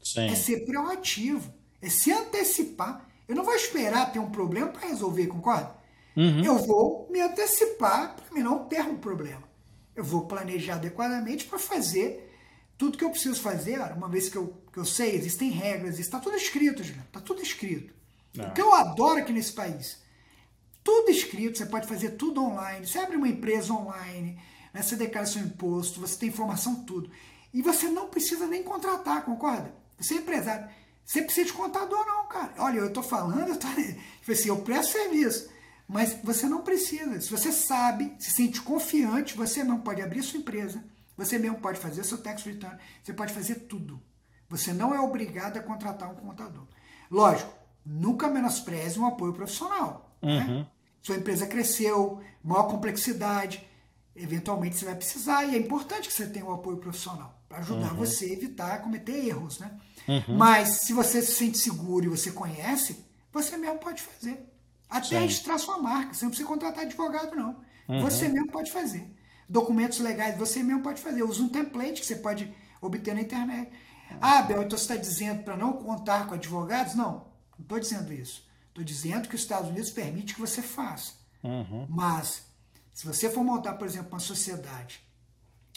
Sim. 0.03 0.27
é 0.27 0.35
ser 0.35 0.65
proativo, 0.65 1.53
é 1.81 1.89
se 1.89 2.13
antecipar. 2.13 3.07
Eu 3.29 3.35
não 3.35 3.45
vou 3.45 3.55
esperar 3.55 4.13
ter 4.13 4.19
um 4.19 4.31
problema 4.31 4.69
para 4.69 4.89
resolver, 4.89 5.27
concorda? 5.27 5.75
Uhum. 6.17 6.45
Eu 6.45 6.59
vou 6.59 7.09
me 7.11 7.21
antecipar 7.21 8.15
para 8.17 8.43
não 8.43 8.67
ter 8.67 8.83
um 8.83 8.99
problema. 8.99 9.52
Eu 9.95 10.05
vou 10.05 10.27
planejar 10.27 10.75
adequadamente 10.75 11.45
para 11.45 11.59
fazer 11.59 12.31
tudo 12.79 12.99
que 12.99 13.05
eu 13.05 13.11
preciso 13.11 13.41
fazer, 13.41 13.81
uma 13.93 14.09
vez 14.09 14.29
que 14.29 14.37
eu, 14.37 14.61
que 14.73 14.79
eu 14.79 14.85
sei, 14.85 15.15
existem 15.15 15.51
regras, 15.51 15.99
está 15.99 16.19
tudo 16.19 16.37
escrito, 16.37 16.83
Juliano, 16.83 17.07
está 17.07 17.21
tudo 17.21 17.41
escrito. 17.41 17.95
Não. 18.35 18.49
O 18.49 18.53
que 18.53 18.61
eu 18.61 18.75
adoro 18.75 19.21
aqui 19.21 19.33
nesse 19.33 19.53
país, 19.53 19.99
tudo 20.83 21.11
escrito, 21.11 21.59
você 21.59 21.67
pode 21.67 21.87
fazer 21.87 22.13
tudo 22.13 22.43
online, 22.43 22.87
você 22.87 22.99
abre 22.99 23.17
uma 23.17 23.29
empresa 23.29 23.73
online, 23.73 24.37
né, 24.75 24.83
você 24.83 24.97
declara 24.97 25.27
seu 25.27 25.43
imposto, 25.43 26.01
você 26.01 26.19
tem 26.19 26.29
informação, 26.29 26.85
tudo. 26.85 27.09
E 27.55 27.63
você 27.63 27.89
não 27.89 28.09
precisa 28.09 28.47
nem 28.47 28.63
contratar, 28.63 29.25
concorda? 29.25 29.73
Você 29.99 30.15
é 30.15 30.17
empresário. 30.19 30.69
Você 31.05 31.23
precisa 31.23 31.47
de 31.47 31.53
contador, 31.53 32.05
não, 32.07 32.27
cara. 32.27 32.55
Olha, 32.59 32.79
eu 32.79 32.89
estou 32.89 33.03
falando, 33.03 33.47
eu, 33.53 33.59
tô, 33.59 33.69
tipo 33.69 34.33
assim, 34.33 34.49
eu 34.49 34.63
presto 34.63 34.93
serviço. 34.93 35.52
Mas 35.93 36.19
você 36.25 36.49
não 36.49 36.63
precisa. 36.63 37.21
Se 37.21 37.31
você 37.31 37.53
sabe, 37.53 38.15
se 38.19 38.31
sente 38.31 38.63
confiante, 38.63 39.37
você 39.37 39.63
não 39.63 39.79
pode 39.79 40.01
abrir 40.01 40.23
sua 40.23 40.41
empresa, 40.41 40.83
você 41.15 41.39
mesmo 41.39 41.59
pode 41.59 41.79
fazer 41.79 42.03
seu 42.03 42.17
tax 42.17 42.43
return, 42.45 42.79
você 43.03 43.13
pode 43.13 43.35
fazer 43.35 43.67
tudo. 43.67 44.03
Você 44.49 44.73
não 44.73 44.95
é 44.95 45.01
obrigado 45.01 45.59
a 45.59 45.63
contratar 45.63 46.11
um 46.11 46.15
contador. 46.15 46.67
Lógico, 47.11 47.53
nunca 47.85 48.29
menospreze 48.29 48.99
um 48.99 49.07
apoio 49.07 49.35
profissional. 49.35 50.17
Né? 50.23 50.39
Uhum. 50.39 50.59
Né? 50.61 50.67
Sua 51.03 51.17
empresa 51.17 51.47
cresceu, 51.47 52.23
maior 52.43 52.69
complexidade, 52.69 53.63
eventualmente 54.17 54.77
você 54.77 54.87
vai 54.87 54.95
precisar, 54.95 55.45
e 55.45 55.55
é 55.55 55.59
importante 55.59 56.09
que 56.09 56.15
você 56.15 56.27
tenha 56.27 56.47
um 56.47 56.55
apoio 56.55 56.79
profissional 56.79 57.39
para 57.49 57.59
ajudar 57.59 57.93
uhum. 57.93 57.99
você 57.99 58.25
a 58.27 58.33
evitar 58.33 58.83
cometer 58.83 59.27
erros. 59.27 59.59
Né? 59.59 59.71
Uhum. 60.09 60.39
Mas 60.39 60.81
se 60.81 60.95
você 60.95 61.21
se 61.21 61.33
sente 61.33 61.59
seguro 61.59 62.07
e 62.07 62.09
você 62.09 62.31
conhece, 62.31 63.05
você 63.31 63.59
mesmo 63.59 63.79
pode 63.79 64.01
fazer. 64.01 64.52
Até 64.97 65.07
Sim. 65.09 65.19
registrar 65.21 65.59
sua 65.59 65.79
marca, 65.79 66.15
você 66.15 66.25
não 66.25 66.31
precisa 66.31 66.49
contratar 66.49 66.85
advogado, 66.85 67.35
não. 67.35 67.57
Uhum. 67.89 68.03
Você 68.03 68.29
mesmo 68.29 68.51
pode 68.51 68.71
fazer 68.71 69.13
documentos 69.53 69.99
legais 69.99 70.39
você 70.39 70.63
mesmo 70.63 70.83
pode 70.83 71.01
fazer. 71.01 71.23
Usa 71.23 71.43
um 71.43 71.49
template 71.49 72.01
que 72.01 72.07
você 72.07 72.17
pode 72.17 72.53
obter 72.81 73.15
na 73.15 73.21
internet. 73.21 73.71
Ah, 74.21 74.43
Bel, 74.43 74.63
então 74.63 74.79
você 74.79 74.85
está 74.85 74.97
dizendo 74.97 75.43
para 75.43 75.57
não 75.57 75.75
contar 75.75 76.27
com 76.27 76.35
advogados? 76.35 76.95
Não, 76.95 77.27
não 77.59 77.63
estou 77.63 77.79
dizendo 77.79 78.13
isso. 78.13 78.49
Estou 78.69 78.83
dizendo 78.83 79.29
que 79.29 79.35
os 79.35 79.43
Estados 79.43 79.69
Unidos 79.69 79.91
permite 79.91 80.35
que 80.35 80.41
você 80.41 80.63
faça. 80.63 81.13
Uhum. 81.43 81.87
Mas, 81.89 82.47
se 82.95 83.07
você 83.07 83.29
for 83.29 83.45
montar, 83.45 83.75
por 83.75 83.87
exemplo, 83.87 84.09
uma 84.11 84.21
sociedade 84.21 85.01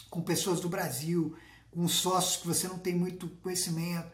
com 0.08 0.22
pessoas 0.22 0.60
do 0.60 0.68
Brasil, 0.68 1.36
com 1.70 1.86
sócios 1.86 2.38
que 2.38 2.46
você 2.46 2.66
não 2.66 2.78
tem 2.78 2.94
muito 2.94 3.28
conhecimento, 3.42 4.10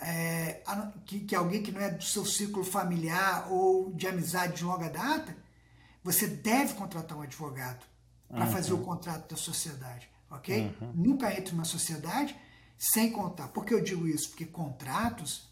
é, 0.00 0.62
que, 1.04 1.20
que 1.20 1.34
alguém 1.34 1.62
que 1.62 1.70
não 1.70 1.80
é 1.80 1.90
do 1.90 2.02
seu 2.02 2.24
círculo 2.24 2.64
familiar 2.64 3.46
ou 3.50 3.92
de 3.92 4.06
amizade 4.06 4.56
de 4.56 4.64
longa 4.64 4.88
data, 4.88 5.36
você 6.02 6.26
deve 6.26 6.74
contratar 6.74 7.16
um 7.16 7.22
advogado 7.22 7.84
para 8.28 8.46
uhum. 8.46 8.52
fazer 8.52 8.72
o 8.72 8.78
contrato 8.78 9.30
da 9.30 9.36
sociedade, 9.36 10.08
ok? 10.30 10.74
Uhum. 10.80 10.92
Nunca 10.94 11.32
entre 11.36 11.52
numa 11.52 11.64
sociedade 11.64 12.36
sem 12.78 13.12
contar. 13.12 13.48
Por 13.48 13.64
que 13.64 13.74
eu 13.74 13.82
digo 13.82 14.08
isso? 14.08 14.30
Porque 14.30 14.46
contratos 14.46 15.48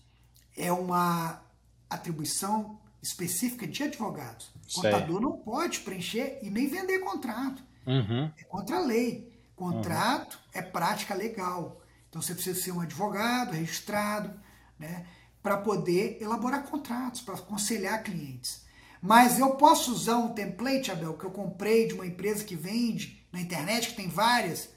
é 0.56 0.72
uma 0.72 1.42
atribuição 1.88 2.80
específica 3.02 3.66
de 3.66 3.82
advogados. 3.82 4.50
O 4.68 4.82
contador 4.82 5.20
não 5.20 5.36
pode 5.38 5.80
preencher 5.80 6.38
e 6.42 6.50
nem 6.50 6.68
vender 6.68 6.98
contrato. 7.00 7.62
Uhum. 7.86 8.30
É 8.36 8.44
contra 8.44 8.76
a 8.76 8.80
lei. 8.80 9.30
Contrato 9.54 10.38
é 10.52 10.62
prática 10.62 11.14
legal. 11.14 11.79
Então 12.10 12.20
você 12.20 12.34
precisa 12.34 12.60
ser 12.60 12.72
um 12.72 12.80
advogado 12.80 13.52
registrado, 13.52 14.38
né, 14.78 15.06
para 15.42 15.56
poder 15.56 16.18
elaborar 16.20 16.64
contratos, 16.64 17.22
para 17.22 17.34
aconselhar 17.34 18.02
clientes. 18.02 18.62
Mas 19.00 19.38
eu 19.38 19.50
posso 19.52 19.92
usar 19.92 20.16
um 20.16 20.34
template, 20.34 20.90
Abel, 20.90 21.14
que 21.14 21.24
eu 21.24 21.30
comprei 21.30 21.86
de 21.86 21.94
uma 21.94 22.06
empresa 22.06 22.44
que 22.44 22.54
vende 22.54 23.24
na 23.32 23.40
internet, 23.40 23.90
que 23.90 23.96
tem 23.96 24.08
várias, 24.08 24.68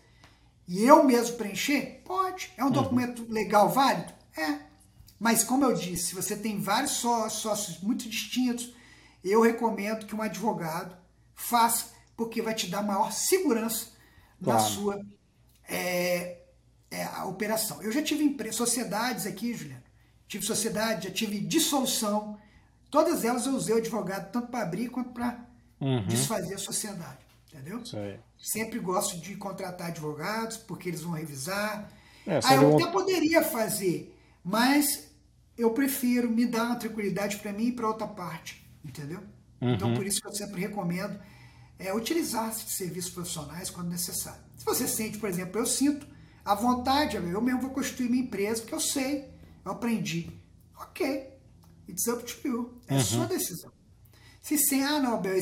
e 0.68 0.86
eu 0.86 1.04
mesmo 1.04 1.36
preencher? 1.36 2.02
Pode. 2.06 2.52
É 2.56 2.64
um 2.64 2.68
uhum. 2.68 2.74
documento 2.74 3.26
legal, 3.30 3.68
válido? 3.70 4.14
É. 4.38 4.60
Mas, 5.20 5.44
como 5.44 5.66
eu 5.66 5.74
disse, 5.74 6.16
você 6.16 6.38
tem 6.38 6.62
vários 6.62 6.92
sócios, 6.92 7.42
sócios 7.42 7.82
muito 7.82 8.08
distintos, 8.08 8.74
eu 9.24 9.42
recomendo 9.42 10.06
que 10.06 10.16
um 10.16 10.22
advogado 10.22 10.96
faça, 11.34 11.88
porque 12.16 12.42
vai 12.42 12.54
te 12.54 12.68
dar 12.68 12.84
maior 12.84 13.12
segurança 13.12 13.88
claro. 14.42 14.60
na 14.60 14.66
sua 14.66 15.06
é, 15.68 16.43
é, 16.94 17.24
operação. 17.24 17.82
Eu 17.82 17.92
já 17.92 18.04
tive 18.04 18.52
sociedades 18.52 19.26
aqui, 19.26 19.54
Juliano. 19.54 19.82
Tive 20.28 20.46
sociedade, 20.46 21.08
já 21.08 21.14
tive 21.14 21.40
dissolução. 21.40 22.38
Todas 22.92 23.26
elas 23.26 23.48
eu 23.48 23.54
usei 23.54 23.74
o 23.74 23.80
advogado 23.80 24.32
tanto 24.32 24.48
para 24.48 24.62
abrir 24.62 24.90
quanto 24.90 25.10
para 25.10 25.44
uhum. 25.82 26.06
desfazer 26.06 26.54
a 26.54 26.58
sociedade. 26.60 27.18
Entendeu? 27.52 27.82
Sempre 28.38 28.80
gosto 28.80 29.20
de 29.20 29.36
contratar 29.36 29.88
advogados, 29.88 30.58
porque 30.58 30.90
eles 30.90 31.02
vão 31.02 31.14
revisar. 31.14 31.90
É, 32.28 32.40
ah, 32.44 32.56
eu 32.56 32.76
até 32.78 32.92
poderia 32.92 33.44
fazer, 33.44 34.16
mas 34.44 35.10
eu 35.58 35.72
prefiro 35.72 36.30
me 36.30 36.46
dar 36.46 36.66
uma 36.66 36.76
tranquilidade 36.76 37.38
para 37.38 37.52
mim 37.52 37.68
e 37.68 37.72
para 37.72 37.88
outra 37.88 38.08
parte. 38.08 38.68
Entendeu? 38.86 39.22
Uhum. 39.60 39.74
Então, 39.74 39.94
por 39.94 40.06
isso 40.06 40.22
que 40.22 40.28
eu 40.28 40.34
sempre 40.34 40.62
recomendo 40.62 41.20
é, 41.80 41.94
utilizar-se 41.94 42.66
de 42.66 42.72
serviços 42.72 43.12
profissionais 43.12 43.70
quando 43.70 43.90
necessário. 43.90 44.42
Se 44.58 44.66
você 44.66 44.88
sente, 44.88 45.18
por 45.18 45.30
exemplo, 45.30 45.60
eu 45.60 45.66
sinto 45.66 46.13
a 46.46 46.56
vontade, 46.56 47.16
eu 47.16 47.42
mesmo 47.42 47.62
vou 47.62 47.70
constituir 47.70 48.10
minha 48.10 48.24
empresa, 48.24 48.62
porque 48.62 48.76
eu 48.76 48.80
sei, 48.80 49.30
eu 49.64 49.72
aprendi. 49.72 50.30
Ok, 50.80 51.30
it's 51.88 52.08
up 52.08 52.24
to 52.24 52.48
you. 52.48 52.82
É 52.88 52.96
uhum. 52.96 53.00
sua 53.02 53.26
decisão. 53.26 53.72
Se 54.42 54.58
sim, 54.58 54.84
ah, 54.84 55.00
não, 55.00 55.22
Bel, 55.22 55.40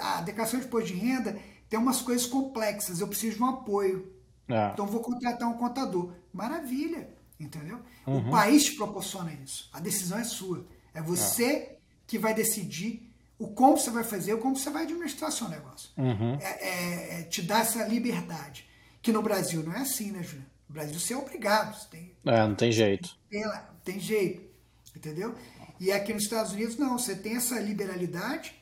a 0.00 0.20
declaração 0.20 0.60
de 0.60 0.66
imposto 0.66 0.88
de 0.88 0.94
renda 0.94 1.38
tem 1.70 1.78
umas 1.78 2.02
coisas 2.02 2.26
complexas, 2.26 3.00
eu 3.00 3.08
preciso 3.08 3.36
de 3.36 3.42
um 3.42 3.46
apoio. 3.46 4.12
É. 4.46 4.70
Então 4.72 4.86
vou 4.86 5.00
contratar 5.00 5.48
um 5.48 5.56
contador. 5.56 6.12
Maravilha, 6.32 7.08
entendeu? 7.40 7.80
Uhum. 8.06 8.28
O 8.28 8.30
país 8.30 8.64
te 8.64 8.76
proporciona 8.76 9.32
isso. 9.32 9.70
A 9.72 9.80
decisão 9.80 10.18
é 10.18 10.24
sua. 10.24 10.66
É 10.92 11.00
você 11.00 11.44
é. 11.44 11.78
que 12.06 12.18
vai 12.18 12.34
decidir 12.34 13.10
o 13.38 13.48
como 13.48 13.78
você 13.78 13.90
vai 13.90 14.04
fazer, 14.04 14.34
o 14.34 14.38
como 14.38 14.54
você 14.54 14.68
vai 14.68 14.82
administrar 14.84 15.32
seu 15.32 15.48
negócio. 15.48 15.90
Uhum. 15.96 16.34
É, 16.34 16.68
é, 16.68 17.20
é, 17.20 17.22
te 17.24 17.40
dá 17.40 17.60
essa 17.60 17.84
liberdade. 17.84 18.68
Que 19.02 19.12
no 19.12 19.20
Brasil 19.20 19.62
não 19.64 19.74
é 19.74 19.80
assim, 19.80 20.12
né, 20.12 20.22
Juliano? 20.22 20.50
No 20.68 20.74
Brasil 20.74 20.98
você 20.98 21.12
é 21.12 21.16
obrigado. 21.16 21.76
Você 21.76 21.88
tem, 21.88 22.16
é, 22.24 22.46
não 22.46 22.54
tem 22.54 22.70
jeito. 22.72 23.10
Tem, 23.28 23.42
tem 23.84 24.00
jeito. 24.00 24.50
Entendeu? 24.96 25.34
E 25.80 25.90
aqui 25.90 26.14
nos 26.14 26.22
Estados 26.22 26.52
Unidos, 26.52 26.76
não. 26.76 26.96
Você 26.96 27.16
tem 27.16 27.36
essa 27.36 27.58
liberalidade 27.58 28.54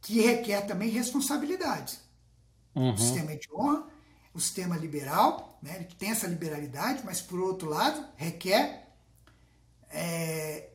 que 0.00 0.20
requer 0.20 0.62
também 0.62 0.88
responsabilidades. 0.88 2.00
Uhum. 2.74 2.94
O 2.94 2.96
sistema 2.96 3.32
é 3.32 3.36
de 3.36 3.48
honra, 3.52 3.84
o 4.32 4.40
sistema 4.40 4.76
liberal, 4.76 5.58
né, 5.60 5.74
ele 5.76 5.88
tem 5.98 6.10
essa 6.10 6.26
liberalidade, 6.26 7.02
mas 7.04 7.20
por 7.20 7.40
outro 7.40 7.68
lado 7.68 8.06
requer 8.16 8.88
é, 9.90 10.70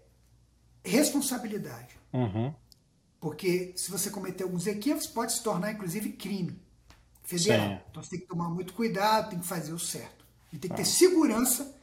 responsabilidade. 0.84 1.98
Uhum. 2.12 2.54
Porque 3.20 3.74
se 3.78 3.90
você 3.90 4.10
cometer 4.10 4.44
alguns 4.44 4.68
equívocos, 4.68 5.08
pode 5.08 5.34
se 5.34 5.42
tornar 5.42 5.72
inclusive 5.72 6.12
crime 6.12 6.60
federal. 7.26 7.68
Sim. 7.68 7.80
Então 7.90 8.04
você 8.04 8.10
tem 8.12 8.20
que 8.20 8.28
tomar 8.28 8.50
muito 8.50 8.74
cuidado, 8.74 9.30
tem 9.30 9.40
que 9.40 9.48
fazer 9.48 9.74
o 9.74 9.80
certo. 9.80 10.26
E 10.54 10.58
tem 10.58 10.70
que 10.70 10.78
ter 10.78 10.84
ah. 10.84 10.86
segurança 10.86 11.76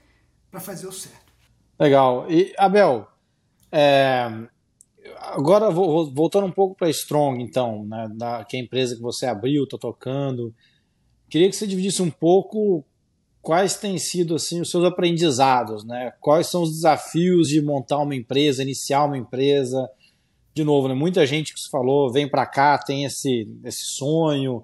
para 0.50 0.60
fazer 0.60 0.86
o 0.86 0.92
certo. 0.92 1.32
Legal. 1.78 2.30
E, 2.30 2.54
Abel, 2.56 3.08
é, 3.70 4.30
agora 5.18 5.70
voltando 5.70 6.46
um 6.46 6.52
pouco 6.52 6.76
para 6.76 6.90
Strong, 6.90 7.42
então, 7.42 7.84
né, 7.84 8.08
da, 8.14 8.44
que 8.44 8.56
é 8.56 8.60
a 8.60 8.62
empresa 8.62 8.94
que 8.94 9.02
você 9.02 9.26
abriu, 9.26 9.64
está 9.64 9.78
tocando, 9.78 10.54
queria 11.28 11.48
que 11.48 11.56
você 11.56 11.66
dividisse 11.66 12.02
um 12.02 12.10
pouco 12.10 12.84
quais 13.40 13.76
têm 13.76 13.98
sido 13.98 14.36
assim 14.36 14.60
os 14.60 14.70
seus 14.70 14.84
aprendizados, 14.84 15.84
né? 15.84 16.12
Quais 16.20 16.46
são 16.46 16.62
os 16.62 16.70
desafios 16.70 17.48
de 17.48 17.60
montar 17.60 17.98
uma 17.98 18.14
empresa, 18.14 18.62
iniciar 18.62 19.04
uma 19.04 19.18
empresa? 19.18 19.90
De 20.54 20.62
novo, 20.62 20.86
né, 20.86 20.94
muita 20.94 21.26
gente 21.26 21.52
que 21.52 21.58
você 21.58 21.68
falou 21.68 22.12
vem 22.12 22.28
para 22.28 22.46
cá, 22.46 22.78
tem 22.78 23.04
esse, 23.04 23.48
esse 23.64 23.84
sonho 23.84 24.62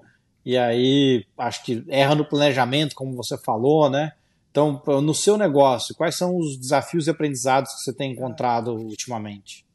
e 0.48 0.56
aí 0.56 1.26
acho 1.36 1.64
que 1.64 1.84
erra 1.88 2.14
no 2.14 2.24
planejamento, 2.24 2.94
como 2.94 3.16
você 3.16 3.36
falou, 3.38 3.88
né? 3.90 4.12
Então, 4.50 4.82
no 5.02 5.14
seu 5.14 5.36
negócio, 5.36 5.94
quais 5.94 6.16
são 6.16 6.36
os 6.36 6.56
desafios 6.56 7.06
e 7.06 7.10
aprendizados 7.10 7.74
que 7.74 7.80
você 7.80 7.92
tem 7.92 8.12
encontrado 8.12 8.74
ultimamente? 8.74 9.68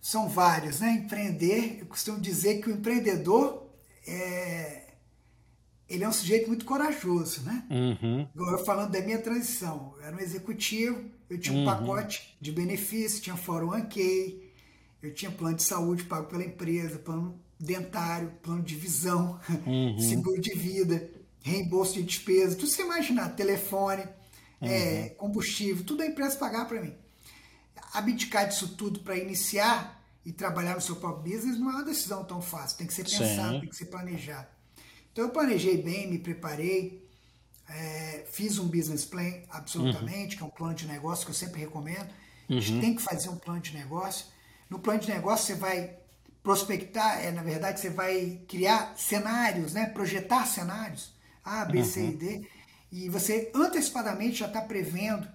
são 0.00 0.28
vários, 0.28 0.80
né? 0.80 0.92
Empreender, 0.92 1.78
eu 1.80 1.86
costumo 1.86 2.18
dizer 2.18 2.60
que 2.60 2.70
o 2.70 2.72
empreendedor 2.72 3.66
é, 4.06 4.94
ele 5.88 6.04
é 6.04 6.08
um 6.08 6.12
sujeito 6.12 6.48
muito 6.48 6.64
corajoso, 6.64 7.42
né? 7.42 7.64
Uhum. 7.70 8.26
Eu 8.34 8.58
falando 8.64 8.92
da 8.92 9.00
minha 9.00 9.18
transição, 9.18 9.94
eu 9.98 10.06
era 10.06 10.16
um 10.16 10.20
executivo, 10.20 11.04
eu 11.28 11.38
tinha 11.38 11.54
um 11.54 11.60
uhum. 11.60 11.64
pacote 11.66 12.36
de 12.40 12.50
benefícios, 12.50 13.20
tinha 13.20 13.36
fórum 13.36 13.70
1K, 13.70 14.36
eu 15.02 15.14
tinha 15.14 15.30
plano 15.30 15.56
de 15.56 15.62
saúde 15.62 16.04
pago 16.04 16.28
pela 16.28 16.44
empresa, 16.44 16.98
plano 16.98 17.38
dentário, 17.60 18.32
plano 18.42 18.62
de 18.62 18.74
visão, 18.74 19.38
uhum. 19.66 19.98
seguro 20.00 20.40
de 20.40 20.54
vida, 20.54 21.10
reembolso 21.42 21.94
de 21.94 22.02
despesa, 22.02 22.56
tudo 22.56 22.68
você 22.68 22.82
imaginar, 22.82 23.28
telefone, 23.36 24.04
é, 24.60 25.10
uhum. 25.10 25.16
combustível, 25.16 25.84
tudo 25.84 26.02
a 26.02 26.06
empresa 26.06 26.36
pagava 26.36 26.66
para 26.66 26.80
mim 26.80 26.94
abdicar 27.92 28.48
disso 28.48 28.68
tudo 28.68 29.00
para 29.00 29.16
iniciar 29.16 30.00
e 30.24 30.32
trabalhar 30.32 30.74
no 30.74 30.80
seu 30.80 30.96
próprio 30.96 31.34
business 31.34 31.58
não 31.58 31.70
é 31.70 31.74
uma 31.74 31.84
decisão 31.84 32.24
tão 32.24 32.40
fácil. 32.40 32.78
Tem 32.78 32.86
que 32.86 32.94
ser 32.94 33.04
pensado, 33.04 33.54
Sim. 33.54 33.60
tem 33.60 33.68
que 33.68 33.76
ser 33.76 33.86
planejado. 33.86 34.48
Então 35.12 35.24
eu 35.24 35.30
planejei 35.30 35.82
bem, 35.82 36.08
me 36.08 36.18
preparei, 36.18 37.08
é, 37.68 38.26
fiz 38.30 38.58
um 38.58 38.68
business 38.68 39.04
plan, 39.04 39.32
absolutamente, 39.50 40.34
uhum. 40.34 40.38
que 40.38 40.42
é 40.42 40.46
um 40.46 40.50
plano 40.50 40.74
de 40.74 40.86
negócio 40.86 41.24
que 41.24 41.30
eu 41.30 41.34
sempre 41.34 41.60
recomendo. 41.60 42.08
A 42.48 42.52
gente 42.54 42.72
uhum. 42.72 42.80
tem 42.80 42.94
que 42.94 43.02
fazer 43.02 43.28
um 43.28 43.36
plano 43.36 43.60
de 43.60 43.74
negócio. 43.74 44.26
No 44.68 44.78
plano 44.78 45.00
de 45.00 45.08
negócio 45.08 45.46
você 45.46 45.54
vai 45.54 45.96
prospectar, 46.42 47.20
é, 47.20 47.30
na 47.30 47.42
verdade 47.42 47.80
você 47.80 47.90
vai 47.90 48.40
criar 48.48 48.94
cenários, 48.96 49.72
né? 49.72 49.86
projetar 49.86 50.46
cenários, 50.46 51.14
A, 51.44 51.64
B, 51.64 51.84
C 51.84 52.00
e 52.00 52.04
uhum. 52.04 52.16
D, 52.16 52.48
e 52.92 53.08
você 53.08 53.50
antecipadamente 53.54 54.38
já 54.38 54.46
está 54.46 54.60
prevendo 54.60 55.28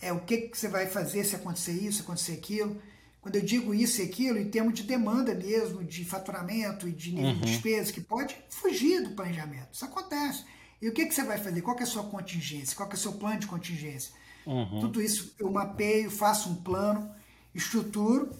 é 0.00 0.12
o 0.12 0.20
que, 0.20 0.48
que 0.48 0.58
você 0.58 0.68
vai 0.68 0.86
fazer 0.86 1.24
se 1.24 1.36
acontecer 1.36 1.72
isso, 1.72 1.98
se 1.98 2.02
acontecer 2.02 2.32
aquilo. 2.32 2.80
Quando 3.20 3.36
eu 3.36 3.42
digo 3.42 3.74
isso 3.74 4.00
e 4.00 4.04
aquilo, 4.04 4.38
em 4.38 4.48
termos 4.48 4.74
de 4.74 4.82
demanda 4.82 5.34
mesmo, 5.34 5.82
de 5.82 6.04
faturamento 6.04 6.86
e 6.86 6.92
de 6.92 7.12
nível 7.12 7.30
uhum. 7.30 7.40
de 7.40 7.46
despesa, 7.46 7.92
que 7.92 8.00
pode 8.00 8.36
fugir 8.50 9.02
do 9.02 9.10
planejamento. 9.10 9.68
Isso 9.72 9.84
acontece. 9.84 10.44
E 10.80 10.88
o 10.88 10.92
que, 10.92 11.06
que 11.06 11.14
você 11.14 11.24
vai 11.24 11.38
fazer? 11.38 11.62
Qual 11.62 11.76
é 11.78 11.82
a 11.82 11.86
sua 11.86 12.04
contingência? 12.04 12.76
Qual 12.76 12.88
é 12.88 12.94
o 12.94 12.96
seu 12.96 13.14
plano 13.14 13.40
de 13.40 13.46
contingência? 13.46 14.12
Uhum. 14.44 14.80
Tudo 14.80 15.02
isso 15.02 15.34
eu 15.38 15.50
mapeio, 15.50 16.10
faço 16.10 16.50
um 16.50 16.56
plano, 16.56 17.10
estruturo 17.54 18.30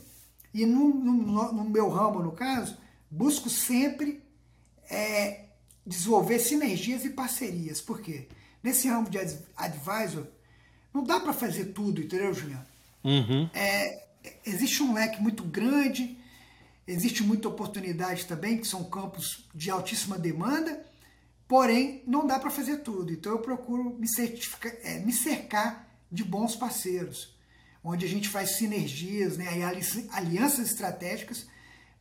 e 0.57 0.65
no, 0.65 0.89
no, 0.89 1.53
no 1.53 1.65
meu 1.65 1.89
ramo, 1.91 2.23
no 2.23 2.33
caso, 2.33 2.79
busco 3.11 3.51
sempre 3.51 4.23
é, 4.89 5.47
desenvolver 5.87 6.39
sinergias 6.39 7.05
e 7.05 7.11
parcerias. 7.11 7.81
Por 7.81 8.01
quê? 8.01 8.29
Nesse 8.63 8.89
ramo 8.89 9.11
de 9.11 9.19
advisor, 9.55 10.27
não 10.93 11.05
dá 11.05 11.21
para 11.21 11.35
fazer 11.35 11.67
tudo, 11.67 12.01
entendeu, 12.01 12.33
Juliano? 12.33 12.67
Uhum. 13.05 13.49
É, 13.53 14.07
existe 14.47 14.83
um 14.83 14.95
leque 14.95 15.21
muito 15.23 15.45
grande, 15.45 16.19
existe 16.87 17.23
muita 17.23 17.49
oportunidade 17.49 18.25
também, 18.25 18.59
que 18.59 18.67
são 18.67 18.83
campos 18.85 19.47
de 19.55 19.71
altíssima 19.71 20.19
demanda, 20.19 20.85
porém 21.47 22.03
não 22.07 22.27
dá 22.27 22.39
para 22.39 22.51
fazer 22.51 22.79
tudo. 22.79 23.13
Então 23.13 23.33
eu 23.33 23.41
procuro 23.41 23.97
me, 23.99 24.07
é, 24.83 24.99
me 25.01 25.13
cercar 25.13 25.87
de 26.11 26.25
bons 26.25 26.57
parceiros, 26.57 27.36
onde 27.87 28.05
a 28.05 28.09
gente 28.09 28.29
faz 28.29 28.57
sinergias, 28.57 29.37
né, 29.37 29.47
alianças 30.11 30.71
estratégicas 30.71 31.47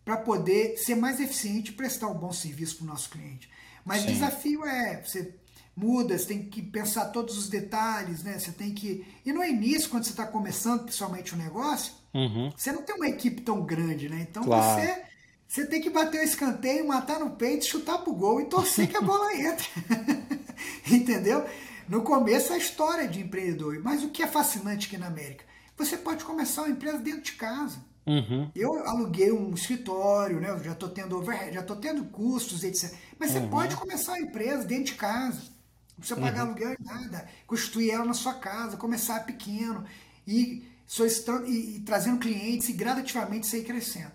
para 0.03 0.17
poder 0.17 0.77
ser 0.77 0.95
mais 0.95 1.19
eficiente 1.19 1.71
e 1.71 1.75
prestar 1.75 2.07
um 2.07 2.15
bom 2.15 2.33
serviço 2.33 2.77
para 2.77 2.83
o 2.85 2.87
nosso 2.87 3.09
cliente. 3.09 3.49
Mas 3.83 4.03
o 4.03 4.07
desafio 4.07 4.65
é 4.65 5.01
você 5.01 5.33
muda, 5.75 6.17
você 6.17 6.25
tem 6.25 6.43
que 6.43 6.61
pensar 6.61 7.05
todos 7.05 7.37
os 7.37 7.49
detalhes, 7.49 8.23
né? 8.23 8.39
Você 8.39 8.51
tem 8.51 8.73
que. 8.73 9.05
E 9.23 9.31
no 9.31 9.43
início, 9.43 9.89
quando 9.89 10.05
você 10.05 10.11
está 10.11 10.25
começando, 10.25 10.83
principalmente 10.83 11.33
o 11.33 11.37
negócio, 11.37 11.93
uhum. 12.13 12.51
você 12.55 12.71
não 12.71 12.81
tem 12.81 12.95
uma 12.95 13.07
equipe 13.07 13.41
tão 13.41 13.61
grande, 13.63 14.09
né? 14.09 14.25
Então 14.27 14.43
claro. 14.43 14.81
você, 14.81 15.03
você 15.47 15.65
tem 15.67 15.81
que 15.81 15.89
bater 15.89 16.21
o 16.21 16.23
escanteio, 16.23 16.87
matar 16.87 17.19
no 17.19 17.31
peito, 17.31 17.65
chutar 17.65 17.99
pro 17.99 18.13
gol 18.13 18.41
e 18.41 18.45
torcer 18.45 18.87
que 18.87 18.97
a 18.97 19.01
bola 19.01 19.33
entre. 19.37 19.67
Entendeu? 20.89 21.45
No 21.87 22.01
começo 22.01 22.53
é 22.53 22.55
a 22.55 22.59
história 22.59 23.07
de 23.07 23.21
empreendedor. 23.21 23.79
Mas 23.83 24.03
o 24.03 24.09
que 24.09 24.23
é 24.23 24.27
fascinante 24.27 24.87
aqui 24.87 24.97
na 24.97 25.07
América? 25.07 25.45
Você 25.77 25.97
pode 25.97 26.23
começar 26.23 26.63
uma 26.63 26.71
empresa 26.71 26.97
dentro 26.99 27.21
de 27.21 27.33
casa. 27.33 27.77
Uhum. 28.05 28.51
Eu 28.55 28.87
aluguei 28.87 29.31
um 29.31 29.53
escritório, 29.53 30.39
né? 30.39 30.49
Eu 30.49 30.63
já 30.63 30.73
estou 30.73 30.89
tendo 30.89 31.23
já 31.51 31.63
tô 31.63 31.75
tendo 31.75 32.05
custos, 32.05 32.63
etc. 32.63 32.93
Mas 33.19 33.31
você 33.31 33.39
uhum. 33.39 33.49
pode 33.49 33.75
começar 33.75 34.13
a 34.13 34.19
empresa 34.19 34.63
dentro 34.63 34.85
de 34.85 34.93
casa. 34.93 35.39
Não 35.39 35.99
precisa 35.99 36.19
pagar 36.19 36.43
uhum. 36.43 36.49
aluguel 36.49 36.75
nada. 36.79 37.27
Constituir 37.47 37.91
ela 37.91 38.05
na 38.05 38.13
sua 38.13 38.35
casa, 38.35 38.77
começar 38.77 39.25
pequeno 39.25 39.83
e, 40.27 40.67
solicitando, 40.85 41.47
e, 41.47 41.77
e 41.77 41.79
trazendo 41.79 42.19
clientes 42.19 42.69
e 42.69 42.73
gradativamente 42.73 43.47
sair 43.47 43.63
crescendo. 43.63 44.11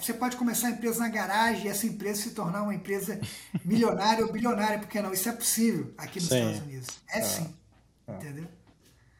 Você 0.00 0.12
pode 0.14 0.36
começar 0.36 0.68
a 0.68 0.70
empresa 0.70 0.98
na 0.98 1.08
garagem 1.08 1.66
e 1.66 1.68
essa 1.68 1.86
empresa 1.86 2.22
se 2.22 2.30
tornar 2.30 2.62
uma 2.62 2.74
empresa 2.74 3.20
milionária 3.64 4.24
ou 4.24 4.32
bilionária, 4.32 4.78
porque 4.78 5.00
não? 5.00 5.12
Isso 5.12 5.28
é 5.28 5.32
possível 5.32 5.92
aqui 5.96 6.18
nos 6.18 6.28
sim. 6.28 6.38
Estados 6.38 6.60
Unidos. 6.62 6.88
É, 7.08 7.18
é. 7.18 7.22
sim. 7.22 7.54
É. 8.08 8.12
Entendeu? 8.12 8.48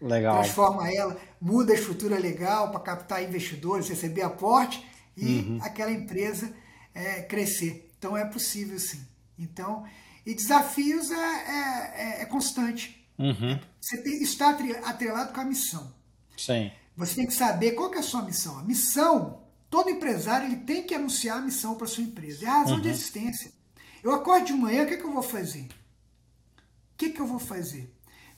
Legal. 0.02 0.42
Transforma 0.42 0.92
ela, 0.92 1.16
muda 1.40 1.72
a 1.72 1.76
estrutura 1.76 2.18
legal 2.18 2.72
para 2.72 2.80
captar 2.80 3.22
investidores, 3.22 3.88
receber 3.88 4.22
aporte 4.22 4.84
e 5.16 5.38
uhum. 5.38 5.58
aquela 5.62 5.92
empresa 5.92 6.52
é, 6.92 7.22
crescer. 7.22 7.88
Então 7.96 8.16
é 8.16 8.24
possível 8.24 8.78
sim. 8.80 9.00
Então, 9.38 9.84
e 10.26 10.34
desafios 10.34 11.10
é, 11.10 11.14
é, 11.14 11.92
é, 11.94 12.22
é 12.22 12.26
constante. 12.26 13.06
Uhum. 13.16 13.58
Você 13.80 14.02
tem, 14.02 14.22
está 14.22 14.50
atrelado 14.84 15.32
com 15.32 15.40
a 15.40 15.44
missão. 15.44 15.94
Sim. 16.36 16.72
Você 16.96 17.14
tem 17.14 17.26
que 17.26 17.32
saber 17.32 17.72
qual 17.72 17.88
que 17.88 17.96
é 17.96 18.00
a 18.00 18.02
sua 18.02 18.22
missão. 18.22 18.58
A 18.58 18.64
missão, 18.64 19.44
todo 19.70 19.88
empresário 19.88 20.48
ele 20.48 20.56
tem 20.56 20.82
que 20.82 20.96
anunciar 20.96 21.38
a 21.38 21.42
missão 21.42 21.76
para 21.76 21.86
sua 21.86 22.02
empresa. 22.02 22.44
É 22.44 22.48
a 22.48 22.58
razão 22.58 22.74
uhum. 22.74 22.80
de 22.80 22.88
existência. 22.88 23.52
Eu 24.02 24.12
acordo 24.12 24.46
de 24.46 24.52
manhã, 24.52 24.82
o 24.82 24.86
que, 24.86 24.94
é 24.94 24.96
que 24.96 25.04
eu 25.04 25.12
vou 25.12 25.22
fazer? 25.22 25.62
O 25.62 26.96
que, 26.96 27.06
é 27.06 27.10
que 27.10 27.20
eu 27.20 27.26
vou 27.26 27.38
fazer? 27.38 27.88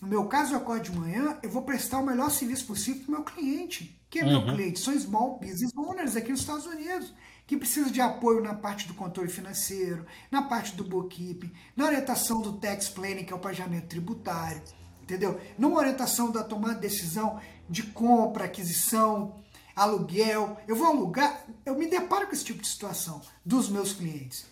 No 0.04 0.10
meu 0.10 0.26
caso, 0.26 0.52
eu 0.52 0.58
acordo 0.58 0.82
de 0.82 0.92
manhã, 0.98 1.38
eu 1.42 1.48
vou 1.48 1.62
prestar 1.62 1.98
o 1.98 2.04
melhor 2.04 2.30
serviço 2.30 2.66
possível 2.66 3.00
para 3.00 3.08
o 3.08 3.12
meu 3.12 3.24
cliente. 3.24 3.98
Quem 4.10 4.20
é 4.20 4.26
uhum. 4.26 4.44
meu 4.44 4.54
cliente? 4.54 4.78
São 4.78 4.94
small 5.00 5.38
business 5.38 5.74
owners 5.74 6.14
aqui 6.14 6.30
nos 6.30 6.40
Estados 6.40 6.66
Unidos, 6.66 7.14
que 7.46 7.56
precisam 7.56 7.90
de 7.90 8.02
apoio 8.02 8.42
na 8.42 8.54
parte 8.54 8.86
do 8.86 8.92
controle 8.92 9.30
financeiro, 9.30 10.04
na 10.30 10.42
parte 10.42 10.76
do 10.76 10.84
bookkeeping, 10.84 11.50
na 11.74 11.86
orientação 11.86 12.42
do 12.42 12.52
tax 12.52 12.86
planning, 12.90 13.24
que 13.24 13.32
é 13.32 13.36
o 13.36 13.38
planejamento 13.38 13.86
tributário, 13.86 14.60
entendeu? 15.02 15.40
Numa 15.56 15.78
orientação 15.78 16.30
da 16.30 16.44
tomada 16.44 16.74
de 16.74 16.82
decisão 16.82 17.40
de 17.66 17.84
compra, 17.84 18.44
aquisição, 18.44 19.42
aluguel. 19.74 20.58
Eu 20.68 20.76
vou 20.76 20.86
alugar, 20.86 21.46
eu 21.64 21.78
me 21.78 21.86
deparo 21.86 22.26
com 22.26 22.34
esse 22.34 22.44
tipo 22.44 22.60
de 22.60 22.68
situação 22.68 23.22
dos 23.42 23.70
meus 23.70 23.94
clientes. 23.94 24.44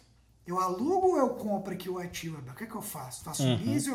Eu 0.46 0.58
alugo 0.58 1.08
ou 1.08 1.18
eu 1.18 1.28
compro 1.34 1.74
aqui 1.74 1.90
o 1.90 1.98
ativo? 1.98 2.38
O 2.38 2.54
que 2.54 2.64
é 2.64 2.66
que 2.66 2.74
eu 2.74 2.82
faço? 2.82 3.22
Faço 3.22 3.42
uhum. 3.42 3.56
lease 3.56 3.90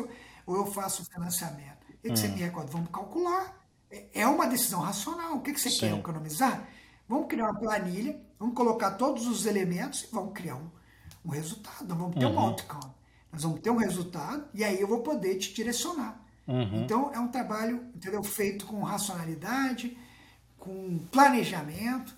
ou 0.48 0.56
eu 0.56 0.66
faço 0.66 1.04
financiamento? 1.04 1.86
E 2.02 2.08
que 2.08 2.12
hum. 2.12 2.16
você 2.16 2.28
me 2.28 2.40
recorda? 2.40 2.70
Vamos 2.72 2.88
calcular. 2.90 3.54
É, 3.90 4.22
é 4.22 4.26
uma 4.26 4.46
decisão 4.46 4.80
racional. 4.80 5.36
O 5.36 5.40
que, 5.42 5.52
que 5.52 5.60
você 5.60 5.68
Sim. 5.68 5.80
quer 5.80 5.98
economizar? 5.98 6.66
Vamos 7.06 7.28
criar 7.28 7.50
uma 7.50 7.60
planilha, 7.60 8.18
vamos 8.38 8.54
colocar 8.54 8.92
todos 8.92 9.26
os 9.26 9.44
elementos 9.44 10.04
e 10.04 10.08
vamos 10.10 10.32
criar 10.32 10.56
um, 10.56 10.70
um 11.24 11.28
resultado. 11.28 11.94
Vamos 11.94 12.16
ter 12.16 12.24
uhum. 12.24 12.34
um 12.34 12.40
outcome. 12.40 12.94
Nós 13.30 13.42
vamos 13.42 13.60
ter 13.60 13.70
um 13.70 13.76
resultado 13.76 14.48
e 14.54 14.64
aí 14.64 14.80
eu 14.80 14.88
vou 14.88 15.02
poder 15.02 15.36
te 15.36 15.52
direcionar. 15.52 16.18
Uhum. 16.46 16.82
Então 16.82 17.12
é 17.12 17.20
um 17.20 17.28
trabalho 17.28 17.84
entendeu? 17.94 18.22
feito 18.22 18.64
com 18.64 18.82
racionalidade, 18.82 19.98
com 20.58 20.98
planejamento, 21.12 22.16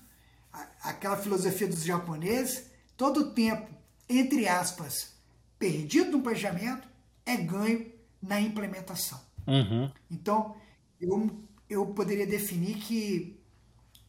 aquela 0.84 1.16
filosofia 1.16 1.66
dos 1.66 1.82
japoneses, 1.82 2.70
todo 2.96 3.20
o 3.20 3.30
tempo, 3.32 3.68
entre 4.08 4.46
aspas, 4.46 5.14
perdido 5.58 6.12
no 6.12 6.22
planejamento 6.22 6.88
é 7.26 7.36
ganho 7.36 7.99
na 8.22 8.40
implementação. 8.40 9.20
Uhum. 9.46 9.90
Então, 10.10 10.56
eu, 11.00 11.30
eu 11.68 11.86
poderia 11.86 12.26
definir 12.26 12.76
que 12.78 13.40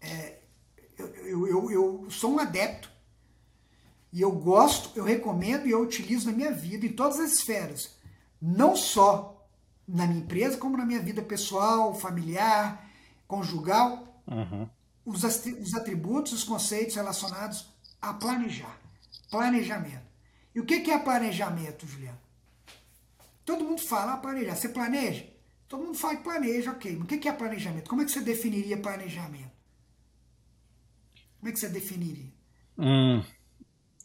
é, 0.02 0.40
eu, 0.98 1.48
eu, 1.48 1.72
eu, 1.72 2.10
sou 2.10 2.34
um 2.34 2.40
adepto 2.40 2.90
e 4.12 4.22
eu 4.22 4.32
gosto, 4.32 4.92
eu 4.98 5.04
recomendo 5.04 5.68
e 5.68 5.72
eu 5.72 5.82
utilizo 5.82 6.30
na 6.30 6.36
minha 6.36 6.52
vida, 6.52 6.86
em 6.86 6.94
todas 6.94 7.20
as 7.20 7.34
esferas. 7.34 7.96
Não 8.42 8.76
só 8.76 9.48
na 9.88 10.06
minha 10.06 10.20
empresa, 10.20 10.58
como 10.58 10.78
na 10.78 10.86
minha 10.86 11.02
vida 11.02 11.22
pessoal, 11.22 11.94
familiar, 11.94 12.90
conjugal. 13.28 14.22
Uhum. 14.28 14.68
Os, 15.06 15.24
os 15.24 15.74
atributos, 15.74 16.34
os 16.34 16.44
conceitos 16.44 16.96
relacionados 16.96 17.68
a 18.02 18.14
planejar. 18.14 18.78
Planejamento. 19.30 20.12
E 20.54 20.60
o 20.60 20.66
que 20.66 20.92
é 20.92 20.98
planejamento, 20.98 21.88
Juliano? 21.88 22.20
Todo 23.52 23.66
mundo 23.66 23.82
fala 23.82 24.14
ah, 24.14 24.18
planejar. 24.18 24.56
Você 24.56 24.70
planeja? 24.70 25.26
Todo 25.68 25.84
mundo 25.84 25.98
fala 25.98 26.16
que 26.16 26.24
planeja, 26.24 26.72
ok. 26.72 26.96
Mas 26.96 27.04
o 27.04 27.20
que 27.20 27.28
é 27.28 27.34
planejamento? 27.34 27.90
Como 27.90 28.02
é 28.02 28.06
que 28.06 28.12
você 28.12 28.22
definiria 28.22 28.78
planejamento? 28.78 29.52
Como 31.38 31.50
é 31.50 31.52
que 31.52 31.60
você 31.60 31.68
definiria? 31.68 32.32
Hum, 32.78 33.22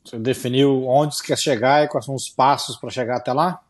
você 0.05 0.19
definiu 0.19 0.85
onde 0.89 1.15
você 1.15 1.23
quer 1.23 1.39
chegar 1.39 1.85
e 1.85 1.89
quais 1.89 2.05
são 2.05 2.17
os 2.17 2.29
passos 2.29 2.77
para 2.77 2.91
chegar 2.91 3.19
até 3.19 3.33
lá? 3.33 3.63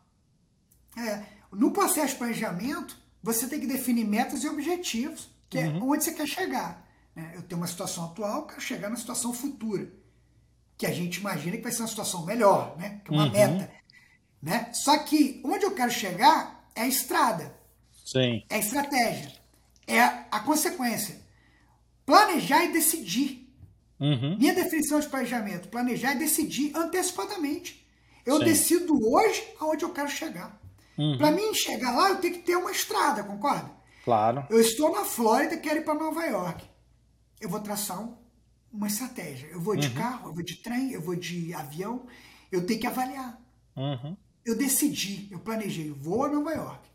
É, 0.97 1.23
no 1.51 1.69
processo 1.69 2.13
de 2.13 2.15
planejamento, 2.15 2.97
você 3.21 3.47
tem 3.47 3.59
que 3.59 3.67
definir 3.67 4.07
metas 4.07 4.43
e 4.43 4.49
objetivos, 4.49 5.29
que 5.47 5.59
é 5.59 5.67
uhum. 5.67 5.91
onde 5.91 6.03
você 6.03 6.11
quer 6.11 6.27
chegar. 6.27 6.89
Né? 7.15 7.33
Eu 7.35 7.43
tenho 7.43 7.61
uma 7.61 7.67
situação 7.67 8.05
atual, 8.05 8.47
quero 8.47 8.61
chegar 8.61 8.89
na 8.89 8.95
situação 8.95 9.31
futura, 9.31 9.87
que 10.75 10.87
a 10.87 10.91
gente 10.91 11.17
imagina 11.17 11.55
que 11.55 11.63
vai 11.63 11.71
ser 11.71 11.83
uma 11.83 11.87
situação 11.87 12.25
melhor, 12.25 12.75
né? 12.77 12.99
que 13.05 13.13
é 13.13 13.15
uma 13.15 13.25
uhum. 13.27 13.31
meta. 13.31 13.77
Né? 14.41 14.71
Só 14.73 14.97
que 14.99 15.41
onde 15.43 15.65
eu 15.65 15.71
quero 15.71 15.91
chegar 15.91 16.69
é 16.75 16.81
a 16.81 16.87
estrada. 16.87 17.55
Sim. 18.05 18.43
É 18.49 18.55
a 18.55 18.59
estratégia. 18.59 19.33
É 19.85 20.01
a 20.01 20.39
consequência. 20.41 21.19
Planejar 22.05 22.63
e 22.65 22.71
decidir. 22.71 23.51
Uhum. 23.99 24.37
Minha 24.37 24.53
definição 24.53 24.99
de 24.99 25.07
planejamento: 25.07 25.69
planejar 25.69 26.13
e 26.13 26.19
decidir 26.19 26.75
antecipadamente. 26.75 27.85
Eu 28.25 28.37
Sim. 28.39 28.45
decido 28.45 28.99
hoje 29.09 29.43
aonde 29.59 29.83
eu 29.83 29.91
quero 29.91 30.09
chegar. 30.09 30.59
Uhum. 30.97 31.17
Para 31.17 31.31
mim 31.31 31.53
chegar 31.53 31.95
lá, 31.95 32.09
eu 32.09 32.17
tenho 32.17 32.33
que 32.33 32.41
ter 32.41 32.55
uma 32.55 32.71
estrada, 32.71 33.23
concorda? 33.23 33.71
Claro. 34.03 34.45
Eu 34.49 34.59
estou 34.59 34.91
na 34.91 35.03
Flórida 35.03 35.55
e 35.55 35.59
quero 35.59 35.79
ir 35.79 35.83
para 35.83 35.93
Nova 35.93 36.25
York. 36.25 36.63
Eu 37.39 37.49
vou 37.49 37.59
traçar 37.59 38.01
um, 38.01 38.15
uma 38.71 38.87
estratégia. 38.87 39.47
Eu 39.47 39.59
vou 39.59 39.75
de 39.75 39.87
uhum. 39.87 39.93
carro, 39.93 40.29
eu 40.29 40.33
vou 40.33 40.43
de 40.43 40.55
trem, 40.57 40.91
eu 40.91 41.01
vou 41.01 41.15
de 41.15 41.53
avião. 41.53 42.05
Eu 42.51 42.65
tenho 42.65 42.79
que 42.79 42.87
avaliar. 42.87 43.39
Uhum 43.75 44.15
eu 44.47 44.55
decidi, 44.55 45.27
eu 45.29 45.39
planejei, 45.39 45.91
vou 45.91 46.23
a 46.23 46.29
Nova 46.29 46.53
York. 46.53 46.89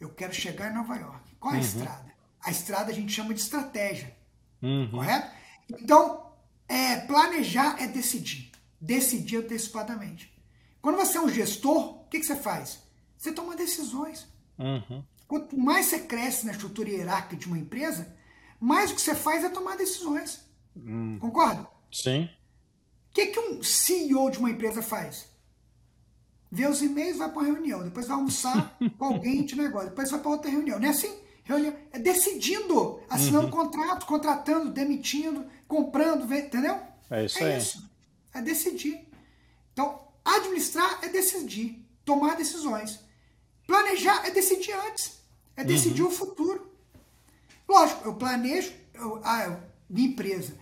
Eu 0.00 0.08
quero 0.08 0.32
chegar 0.32 0.70
em 0.70 0.74
Nova 0.74 0.96
York. 0.96 1.36
Qual 1.38 1.52
é 1.52 1.58
a 1.58 1.60
uhum. 1.60 1.66
estrada? 1.66 2.14
A 2.42 2.50
estrada 2.50 2.90
a 2.90 2.94
gente 2.94 3.12
chama 3.12 3.34
de 3.34 3.40
estratégia. 3.40 4.16
Uhum. 4.62 4.90
Correto? 4.90 5.30
Então, 5.68 6.32
é, 6.66 6.96
planejar 7.00 7.76
é 7.78 7.86
decidir. 7.86 8.50
Decidir 8.80 9.36
antecipadamente. 9.36 10.32
Quando 10.80 10.96
você 10.96 11.18
é 11.18 11.20
um 11.20 11.28
gestor, 11.28 12.00
o 12.00 12.04
que, 12.08 12.20
que 12.20 12.26
você 12.26 12.36
faz? 12.36 12.82
Você 13.18 13.32
toma 13.32 13.54
decisões. 13.54 14.26
Uhum. 14.58 15.04
Quanto 15.28 15.58
mais 15.58 15.86
você 15.86 16.00
cresce 16.00 16.46
na 16.46 16.52
estrutura 16.52 16.88
hierárquica 16.88 17.36
de 17.36 17.46
uma 17.48 17.58
empresa, 17.58 18.16
mais 18.58 18.90
o 18.90 18.94
que 18.94 19.00
você 19.02 19.14
faz 19.14 19.44
é 19.44 19.50
tomar 19.50 19.76
decisões. 19.76 20.40
Hum. 20.74 21.18
Concorda? 21.18 21.66
Sim. 21.92 22.30
O 23.10 23.14
que, 23.14 23.26
que 23.26 23.40
um 23.40 23.62
CEO 23.62 24.30
de 24.30 24.38
uma 24.38 24.50
empresa 24.50 24.80
faz? 24.80 25.35
Vê 26.56 26.66
os 26.66 26.80
e-mails, 26.80 27.18
vai 27.18 27.28
para 27.28 27.42
uma 27.42 27.52
reunião, 27.52 27.84
depois 27.84 28.06
vai 28.06 28.16
almoçar 28.16 28.78
com 28.96 29.04
alguém 29.04 29.44
de 29.44 29.54
negócio, 29.54 29.90
depois 29.90 30.10
vai 30.10 30.20
para 30.20 30.30
outra 30.30 30.50
reunião. 30.50 30.78
Não 30.78 30.88
é 30.88 30.90
assim? 30.90 31.14
Reunião. 31.44 31.76
É 31.92 31.98
decidindo, 31.98 32.98
assinando 33.10 33.46
uhum. 33.46 33.52
contrato, 33.52 34.06
contratando, 34.06 34.70
demitindo, 34.70 35.44
comprando, 35.68 36.32
entendeu? 36.34 36.78
É 37.10 37.26
isso 37.26 37.38
é 37.38 37.52
aí. 37.52 37.58
Isso. 37.58 37.88
É 38.32 38.40
decidir. 38.40 39.06
Então, 39.72 40.00
administrar 40.24 40.98
é 41.02 41.08
decidir, 41.08 41.86
tomar 42.04 42.36
decisões. 42.36 43.00
Planejar 43.66 44.26
é 44.26 44.30
decidir 44.30 44.72
antes. 44.72 45.20
É 45.54 45.62
decidir 45.62 46.02
uhum. 46.02 46.08
o 46.08 46.12
futuro. 46.12 46.72
Lógico, 47.68 48.08
eu 48.08 48.14
planejo, 48.14 48.72
eu, 48.94 49.20
ah, 49.22 49.44
eu, 49.44 49.60
minha 49.90 50.08
empresa. 50.08 50.54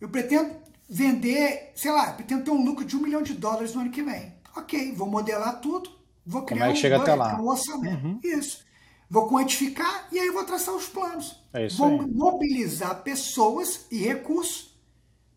Eu 0.00 0.08
pretendo 0.08 0.56
vender, 0.88 1.72
sei 1.74 1.90
lá, 1.90 2.12
pretendo 2.12 2.44
ter 2.44 2.50
um 2.50 2.64
lucro 2.64 2.84
de 2.84 2.96
um 2.96 3.00
milhão 3.00 3.22
de 3.22 3.34
dólares 3.34 3.74
no 3.74 3.82
ano 3.82 3.90
que 3.90 4.02
vem. 4.02 4.32
Ok, 4.56 4.92
vou 4.94 5.08
modelar 5.08 5.60
tudo, 5.60 5.90
vou 6.26 6.42
criar 6.42 6.60
Como 6.60 6.70
é 6.70 6.74
que 6.74 6.80
chega 6.80 6.98
um, 6.98 7.02
até 7.02 7.14
lá? 7.14 7.40
um 7.40 7.48
orçamento. 7.48 8.04
Uhum. 8.04 8.20
Isso. 8.22 8.64
Vou 9.08 9.28
quantificar 9.28 10.08
e 10.10 10.18
aí 10.18 10.30
vou 10.30 10.44
traçar 10.44 10.74
os 10.74 10.88
planos. 10.88 11.38
É 11.52 11.66
isso 11.66 11.76
vou 11.76 12.00
aí. 12.00 12.06
mobilizar 12.06 13.02
pessoas 13.02 13.86
e 13.90 13.98
recursos 13.98 14.74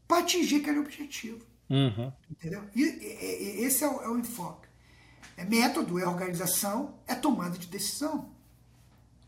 para 0.08 0.20
atingir 0.20 0.58
aquele 0.62 0.80
objetivo. 0.80 1.46
Uhum. 1.70 2.12
Entendeu? 2.30 2.64
E, 2.76 2.82
e, 2.84 3.64
esse 3.66 3.84
é 3.84 3.88
o, 3.88 4.02
é 4.02 4.10
o, 4.10 4.18
enfoque. 4.18 4.68
é 5.36 5.44
método, 5.44 6.00
é 6.00 6.08
organização, 6.08 6.96
é 7.08 7.16
tomada 7.16 7.58
de 7.58 7.68
decisão. 7.68 8.30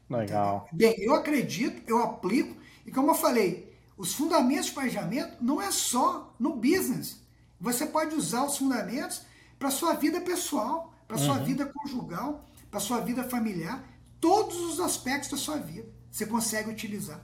Legal. 0.10 0.70
Bem, 0.72 0.96
eu 1.00 1.14
acredito, 1.14 1.82
eu 1.86 2.02
aplico, 2.02 2.56
e 2.86 2.92
como 2.92 3.12
eu 3.12 3.16
falei, 3.16 3.76
os 3.98 4.14
fundamentos 4.14 4.68
de 4.68 4.72
planejamento 4.74 5.44
não 5.44 5.62
é 5.62 5.72
só 5.72 6.34
no 6.40 6.56
business. 6.56 7.22
Você 7.60 7.86
pode 7.86 8.16
usar 8.16 8.46
os 8.46 8.58
fundamentos 8.58 9.24
para 9.58 9.72
sua 9.72 9.94
vida 9.94 10.22
pessoal, 10.22 10.94
para 11.08 11.18
sua 11.18 11.38
uhum. 11.38 11.44
vida 11.44 11.66
conjugal, 11.66 12.46
para 12.70 12.80
sua 12.80 13.00
vida 13.00 13.24
familiar, 13.24 13.84
todos 14.20 14.58
os 14.58 14.80
aspectos 14.80 15.30
da 15.30 15.38
sua 15.38 15.58
vida. 15.58 15.88
Você 16.12 16.26
consegue 16.26 16.70
utilizar 16.70 17.22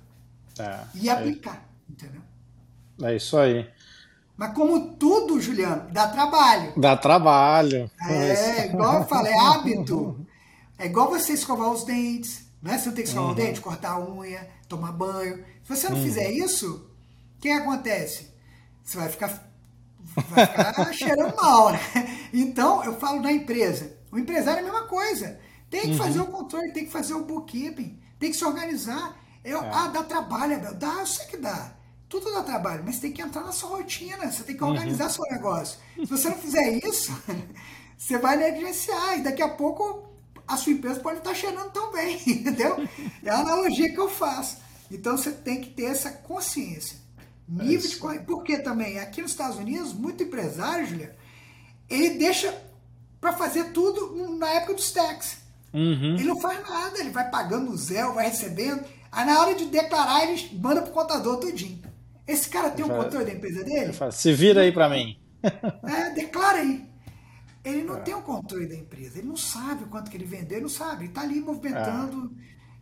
é, 0.60 0.80
e 0.96 1.10
aplicar, 1.10 1.68
é. 1.90 1.92
entendeu? 1.92 2.22
É 3.02 3.16
isso 3.16 3.38
aí. 3.38 3.70
Mas 4.36 4.54
como 4.54 4.96
tudo, 4.96 5.40
Juliano, 5.40 5.92
dá 5.92 6.08
trabalho. 6.08 6.74
Dá 6.78 6.98
trabalho. 6.98 7.90
É, 8.08 8.66
igual 8.66 9.02
eu 9.02 9.08
falei, 9.08 9.34
é 9.34 9.40
hábito. 9.40 10.20
É 10.76 10.88
igual 10.88 11.08
você 11.08 11.34
escovar 11.34 11.72
os 11.72 11.86
dentes, 11.86 12.46
né? 12.62 12.78
Você 12.78 12.88
não 12.88 12.96
tem 12.96 13.04
que 13.04 13.10
escovar 13.10 13.28
uhum. 13.28 13.32
o 13.32 13.36
dente, 13.36 13.62
cortar 13.62 13.92
a 13.92 14.04
unha, 14.04 14.50
tomar 14.68 14.92
banho. 14.92 15.38
Se 15.64 15.76
você 15.76 15.88
não 15.88 15.98
uhum. 15.98 16.04
fizer 16.04 16.30
isso, 16.32 16.90
o 17.38 17.40
que 17.40 17.50
acontece? 17.52 18.34
Você 18.84 18.98
vai 18.98 19.08
ficar, 19.08 19.50
vai 20.16 20.46
ficar 20.46 20.92
cheirando 20.94 21.36
mal, 21.36 21.72
né? 21.72 21.80
Então, 22.34 22.84
eu 22.84 23.00
falo 23.00 23.22
da 23.22 23.32
empresa. 23.32 23.96
O 24.12 24.18
empresário 24.18 24.60
é 24.60 24.62
a 24.62 24.72
mesma 24.72 24.88
coisa. 24.88 25.40
Tem 25.70 25.82
que 25.82 25.88
uhum. 25.92 25.98
fazer 25.98 26.20
o 26.20 26.28
controle, 26.28 26.72
tem 26.72 26.86
que 26.86 26.92
fazer 26.92 27.14
o 27.14 27.26
bookkeeping, 27.26 28.00
tem 28.20 28.32
que 28.32 28.38
se 28.38 28.46
organizar. 28.46 29.18
Eu, 29.44 29.62
é. 29.62 29.72
Ah, 29.74 29.88
dá 29.88 30.04
trabalho, 30.04 30.56
Abel. 30.56 30.76
Dá, 30.76 31.00
eu 31.00 31.08
sei 31.08 31.26
que 31.26 31.38
dá. 31.38 31.74
Tudo 32.08 32.32
dá 32.32 32.44
trabalho, 32.44 32.84
mas 32.86 33.00
tem 33.00 33.12
que 33.12 33.22
entrar 33.22 33.42
na 33.42 33.52
sua 33.52 33.70
rotina, 33.70 34.32
você 34.32 34.44
tem 34.44 34.56
que 34.56 34.64
organizar 34.64 35.06
uhum. 35.06 35.10
seu 35.10 35.24
negócio. 35.32 35.80
Se 35.96 36.06
você 36.06 36.30
não 36.30 36.38
fizer 36.38 36.86
isso, 36.86 37.12
você 37.98 38.20
vai 38.20 38.36
negligenciar 38.38 39.18
e 39.18 39.24
daqui 39.24 39.42
a 39.42 39.50
pouco 39.50 40.14
a 40.48 40.58
sua 40.58 40.74
empresa 40.74 41.00
pode 41.00 41.18
estar 41.18 41.34
cheirando 41.34 41.72
tão 41.72 41.92
bem, 41.92 42.22
entendeu? 42.28 42.88
É 43.24 43.30
a 43.30 43.40
analogia 43.40 43.92
que 43.92 44.00
eu 44.00 44.10
faço. 44.10 44.58
Então 44.92 45.18
você 45.18 45.32
tem 45.32 45.62
que 45.62 45.72
ter 45.72 45.86
essa 45.86 46.12
consciência. 46.12 47.03
Nível 47.48 48.12
é 48.12 48.18
de 48.18 48.26
Porque 48.26 48.58
também 48.58 49.00
aqui 49.00 49.22
nos 49.22 49.32
Estados 49.32 49.58
Unidos, 49.58 49.94
muito 49.94 50.24
empresário, 50.24 50.88
Julia, 50.88 51.16
ele 51.90 52.12
deixa 52.12 52.54
para 53.20 53.34
fazer 53.34 53.72
tudo 53.72 54.38
na 54.38 54.50
época 54.50 54.74
dos 54.74 54.92
taxes. 54.92 55.38
Uhum. 55.74 56.16
Ele 56.16 56.26
não 56.26 56.40
faz 56.40 56.62
nada, 56.68 57.00
ele 57.00 57.10
vai 57.10 57.30
pagando 57.30 57.72
o 57.72 57.78
zero, 57.78 58.14
vai 58.14 58.28
recebendo. 58.28 58.84
Aí 59.12 59.26
na 59.26 59.40
hora 59.40 59.56
de 59.56 59.66
declarar, 59.66 60.24
ele 60.26 60.58
manda 60.60 60.82
pro 60.82 60.92
contador 60.92 61.38
tudinho. 61.38 61.82
Esse 62.28 62.50
cara 62.50 62.70
tem 62.70 62.86
um 62.86 62.88
falo, 62.88 63.04
controle 63.04 63.26
da 63.26 63.34
empresa 63.34 63.64
dele? 63.64 63.94
Falo, 63.94 64.12
Se 64.12 64.34
vira 64.34 64.62
aí 64.62 64.72
para 64.72 64.90
mim. 64.90 65.18
É, 65.84 66.10
declara 66.12 66.60
aí. 66.60 66.88
Ele 67.66 67.84
não 67.84 67.98
é. 67.98 68.00
tem 68.00 68.14
o 68.14 68.20
um 68.20 68.22
controle 68.22 68.66
da 68.66 68.76
empresa, 68.76 69.20
ele 69.20 69.28
não 69.28 69.36
sabe 69.36 69.84
o 69.84 69.88
quanto 69.88 70.10
que 70.10 70.16
ele 70.16 70.26
vendeu, 70.26 70.58
ele 70.58 70.62
não 70.62 70.70
sabe. 70.70 71.04
Ele 71.04 71.10
está 71.10 71.22
ali 71.22 71.40
movimentando, 71.42 72.32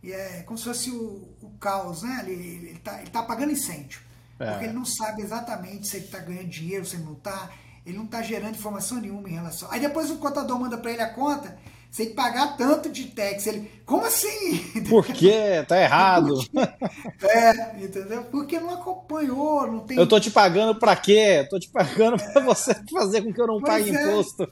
é. 0.02 0.06
e 0.06 0.12
é 0.12 0.42
como 0.42 0.56
se 0.56 0.64
fosse 0.64 0.90
o, 0.90 1.36
o 1.40 1.50
caos, 1.58 2.02
né? 2.02 2.24
Ele, 2.26 2.72
está 2.76 3.00
ele 3.00 3.10
tá 3.10 3.22
pagando 3.22 3.52
incêndio. 3.52 4.00
É. 4.42 4.50
Porque 4.50 4.64
ele 4.64 4.72
não 4.72 4.84
sabe 4.84 5.22
exatamente 5.22 5.86
se 5.86 5.96
ele 5.96 6.06
está 6.06 6.18
ganhando 6.18 6.48
dinheiro, 6.48 6.84
se 6.84 6.96
ele 6.96 7.04
não 7.04 7.14
está. 7.14 7.50
Ele 7.84 7.96
não 7.96 8.04
está 8.04 8.22
gerando 8.22 8.54
informação 8.54 9.00
nenhuma 9.00 9.28
em 9.28 9.32
relação. 9.32 9.68
Aí 9.70 9.80
depois 9.80 10.08
o 10.08 10.18
contador 10.18 10.56
manda 10.56 10.78
para 10.78 10.92
ele 10.92 11.02
a 11.02 11.12
conta, 11.12 11.58
você 11.90 12.04
tem 12.04 12.10
que 12.10 12.16
pagar 12.16 12.56
tanto 12.56 12.88
de 12.88 13.06
tax. 13.06 13.46
Ele, 13.46 13.70
como 13.84 14.06
assim? 14.06 14.58
Por 14.88 15.04
quê? 15.04 15.64
Tá 15.66 15.80
errado. 15.80 16.38
É, 17.20 17.84
entendeu? 17.84 18.24
Porque 18.24 18.60
não 18.60 18.74
acompanhou, 18.74 19.66
não 19.66 19.80
tem. 19.80 19.98
Eu 19.98 20.06
tô 20.06 20.20
te 20.20 20.30
pagando 20.30 20.78
para 20.78 20.94
quê? 20.96 21.46
Tô 21.50 21.58
te 21.58 21.68
pagando 21.68 22.22
é. 22.22 22.32
para 22.32 22.42
você 22.42 22.74
fazer 22.90 23.22
com 23.22 23.32
que 23.32 23.40
eu 23.40 23.46
não 23.46 23.60
pois 23.60 23.72
pague 23.72 23.96
é. 23.96 24.02
imposto. 24.02 24.48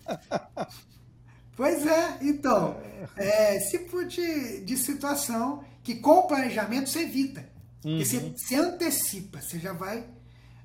Pois 1.57 1.87
é, 1.87 2.19
então, 2.23 2.77
é, 3.17 3.57
esse 3.57 3.79
tipo 3.79 4.05
de, 4.05 4.65
de 4.65 4.77
situação 4.77 5.63
que 5.83 5.95
com 5.95 6.21
o 6.21 6.27
planejamento 6.27 6.89
você 6.89 7.01
evita. 7.01 7.45
Uhum. 7.85 7.99
Você 7.99 8.35
se 8.37 8.55
antecipa, 8.55 9.41
você 9.41 9.59
já 9.59 9.73
vai 9.73 10.07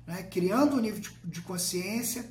né, 0.06 0.22
criando 0.24 0.76
um 0.76 0.80
nível 0.80 1.00
de, 1.00 1.10
de 1.24 1.40
consciência, 1.40 2.28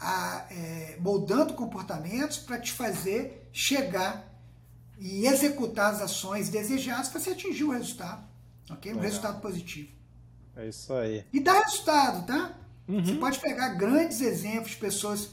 a, 0.00 0.46
é, 0.50 0.96
moldando 1.00 1.54
comportamentos 1.54 2.38
para 2.38 2.58
te 2.58 2.72
fazer 2.72 3.48
chegar 3.52 4.32
e 4.98 5.26
executar 5.26 5.92
as 5.92 6.00
ações 6.00 6.48
desejadas 6.48 7.08
para 7.08 7.20
você 7.20 7.30
atingir 7.30 7.64
o 7.64 7.70
resultado, 7.70 8.26
ok? 8.70 8.92
Um 8.92 8.96
Legal. 8.96 9.10
resultado 9.10 9.40
positivo. 9.40 9.92
É 10.56 10.68
isso 10.68 10.92
aí. 10.92 11.24
E 11.32 11.40
dá 11.40 11.60
resultado, 11.60 12.26
tá? 12.26 12.58
Uhum. 12.86 13.04
Você 13.04 13.14
pode 13.14 13.38
pegar 13.40 13.70
grandes 13.70 14.20
exemplos 14.20 14.70
de 14.70 14.76
pessoas, 14.76 15.30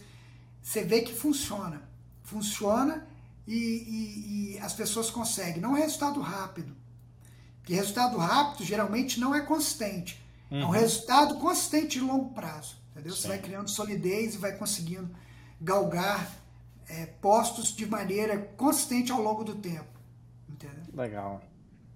você 0.62 0.84
vê 0.84 1.02
que 1.02 1.14
funciona. 1.14 1.90
Funciona 2.24 3.08
e, 3.48 3.56
e, 3.56 4.56
e 4.56 4.60
as 4.60 4.74
pessoas 4.74 5.10
conseguem. 5.10 5.62
Não 5.62 5.76
é 5.76 5.80
um 5.80 5.84
resultado 5.84 6.20
rápido. 6.22 6.76
Porque 7.62 7.74
resultado 7.74 8.18
rápido 8.18 8.66
geralmente 8.66 9.20
não 9.20 9.34
é 9.34 9.42
consistente. 9.42 10.22
Uhum. 10.50 10.58
É 10.58 10.64
um 10.64 10.68
uhum. 10.68 10.72
resultado 10.72 11.36
consistente 11.36 12.00
de 12.00 12.02
longo 12.02 12.34
prazo. 12.34 12.76
Entendeu? 12.92 13.14
Sim. 13.14 13.22
Você 13.22 13.28
vai 13.28 13.38
criando 13.38 13.70
solidez 13.70 14.36
e 14.36 14.38
vai 14.38 14.58
conseguindo 14.58 15.10
galgar 15.60 16.30
é, 16.90 17.06
postos 17.06 17.74
de 17.74 17.86
maneira 17.86 18.38
consistente 18.58 19.12
ao 19.12 19.22
longo 19.22 19.44
do 19.44 19.56
tempo. 19.56 19.86
Entendeu? 20.50 20.84
Legal. 20.94 21.42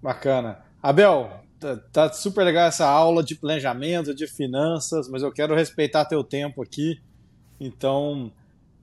Bacana. 0.01 0.63
Abel, 0.81 1.31
tá, 1.59 1.77
tá 1.91 2.13
super 2.13 2.43
legal 2.43 2.67
essa 2.67 2.87
aula 2.87 3.23
de 3.23 3.35
planejamento, 3.35 4.13
de 4.13 4.27
finanças, 4.27 5.09
mas 5.09 5.23
eu 5.23 5.31
quero 5.31 5.55
respeitar 5.55 6.05
teu 6.05 6.23
tempo 6.23 6.61
aqui. 6.61 7.01
Então, 7.59 8.31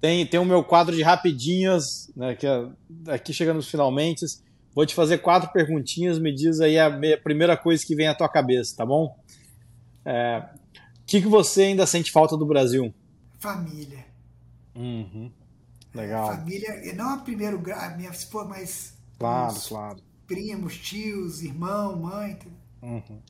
tem, 0.00 0.26
tem 0.26 0.40
o 0.40 0.44
meu 0.44 0.64
quadro 0.64 0.94
de 0.94 1.02
rapidinhas, 1.02 2.10
né, 2.16 2.34
que 2.34 2.46
é, 2.46 2.66
aqui 3.06 3.32
chegando 3.32 3.62
finalmente. 3.62 4.26
Vou 4.74 4.86
te 4.86 4.94
fazer 4.94 5.18
quatro 5.18 5.52
perguntinhas, 5.52 6.18
me 6.18 6.34
diz 6.34 6.60
aí 6.60 6.78
a 6.78 6.90
primeira 7.22 7.56
coisa 7.56 7.84
que 7.84 7.94
vem 7.94 8.08
à 8.08 8.14
tua 8.14 8.28
cabeça, 8.28 8.76
tá 8.76 8.86
bom? 8.86 9.18
É, 10.04 10.42
o 11.02 11.04
que, 11.06 11.20
que 11.20 11.28
você 11.28 11.64
ainda 11.64 11.86
sente 11.86 12.10
falta 12.10 12.36
do 12.36 12.46
Brasil? 12.46 12.92
Família. 13.38 14.04
Uhum. 14.74 15.30
Legal. 15.94 16.26
família, 16.28 16.94
não 16.94 17.14
a 17.14 17.16
primeiro 17.18 17.58
grau, 17.58 17.96
minha 17.96 18.10
esposa, 18.10 18.48
mas. 18.48 18.94
Claro, 19.18 19.54
claro. 19.68 19.98
Primos, 20.26 20.78
tios, 20.78 21.42
irmão, 21.42 21.96
mãe. 21.98 22.38
Uhum. 22.80 23.20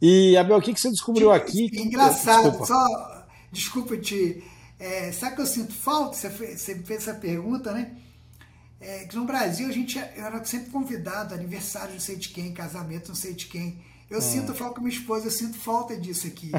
E, 0.00 0.36
Abel, 0.36 0.58
o 0.58 0.62
que, 0.62 0.74
que 0.74 0.80
você 0.80 0.90
descobriu 0.90 1.32
tipo, 1.32 1.44
aqui? 1.44 1.70
Engraçado, 1.80 2.50
desculpa. 2.50 2.66
só. 2.66 3.26
Desculpa 3.50 3.96
te. 3.96 4.44
É, 4.78 5.10
sabe 5.12 5.36
que 5.36 5.42
eu 5.42 5.46
sinto 5.46 5.72
falta? 5.72 6.14
Você 6.14 6.28
você 6.28 6.74
fez 6.82 7.08
essa 7.08 7.14
pergunta, 7.14 7.72
né? 7.72 7.96
É, 8.80 9.04
que 9.04 9.16
no 9.16 9.24
Brasil 9.24 9.68
a 9.68 9.72
gente 9.72 9.98
eu 9.98 10.24
era 10.24 10.44
sempre 10.44 10.70
convidado, 10.70 11.34
aniversário 11.34 11.94
não 11.94 12.00
sei 12.00 12.16
de 12.16 12.28
quem, 12.28 12.52
casamento 12.52 13.08
não 13.08 13.14
sei 13.14 13.32
de 13.32 13.46
quem. 13.46 13.82
Eu 14.08 14.18
hum. 14.18 14.22
sinto, 14.22 14.52
eu 14.52 14.54
falo 14.54 14.72
com 14.72 14.80
minha 14.80 14.94
esposa, 14.94 15.26
eu 15.26 15.30
sinto 15.30 15.58
falta 15.58 15.96
disso 15.96 16.28
aqui. 16.28 16.52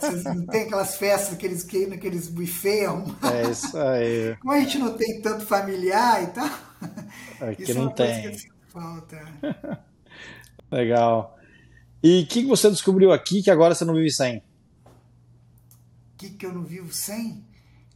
Vocês 0.00 0.24
não 0.24 0.44
tem 0.46 0.62
aquelas 0.62 0.96
festas, 0.96 1.30
naqueles, 1.30 1.64
naqueles 1.88 2.28
buffet 2.28 2.86
É 3.22 3.50
isso 3.50 3.78
aí. 3.78 4.36
Como 4.40 4.52
a 4.52 4.58
gente 4.58 4.78
não 4.78 4.96
tem 4.96 5.20
tanto 5.20 5.46
familiar 5.46 6.24
e 6.24 6.26
tal. 6.28 6.50
Aqui 7.40 7.62
isso 7.62 7.74
não 7.74 7.82
é 7.82 7.84
uma 7.84 7.94
tem. 7.94 8.06
Coisa 8.06 8.20
que 8.20 8.26
eu 8.28 8.38
sinto 8.38 8.54
falta. 8.72 9.82
Legal. 10.72 11.38
E 12.02 12.22
o 12.22 12.26
que, 12.26 12.42
que 12.42 12.48
você 12.48 12.68
descobriu 12.68 13.12
aqui 13.12 13.42
que 13.42 13.50
agora 13.50 13.74
você 13.74 13.84
não 13.84 13.94
vive 13.94 14.10
sem? 14.10 14.38
O 14.38 14.42
que, 16.16 16.30
que 16.30 16.44
eu 16.44 16.52
não 16.52 16.64
vivo 16.64 16.92
sem? 16.92 17.44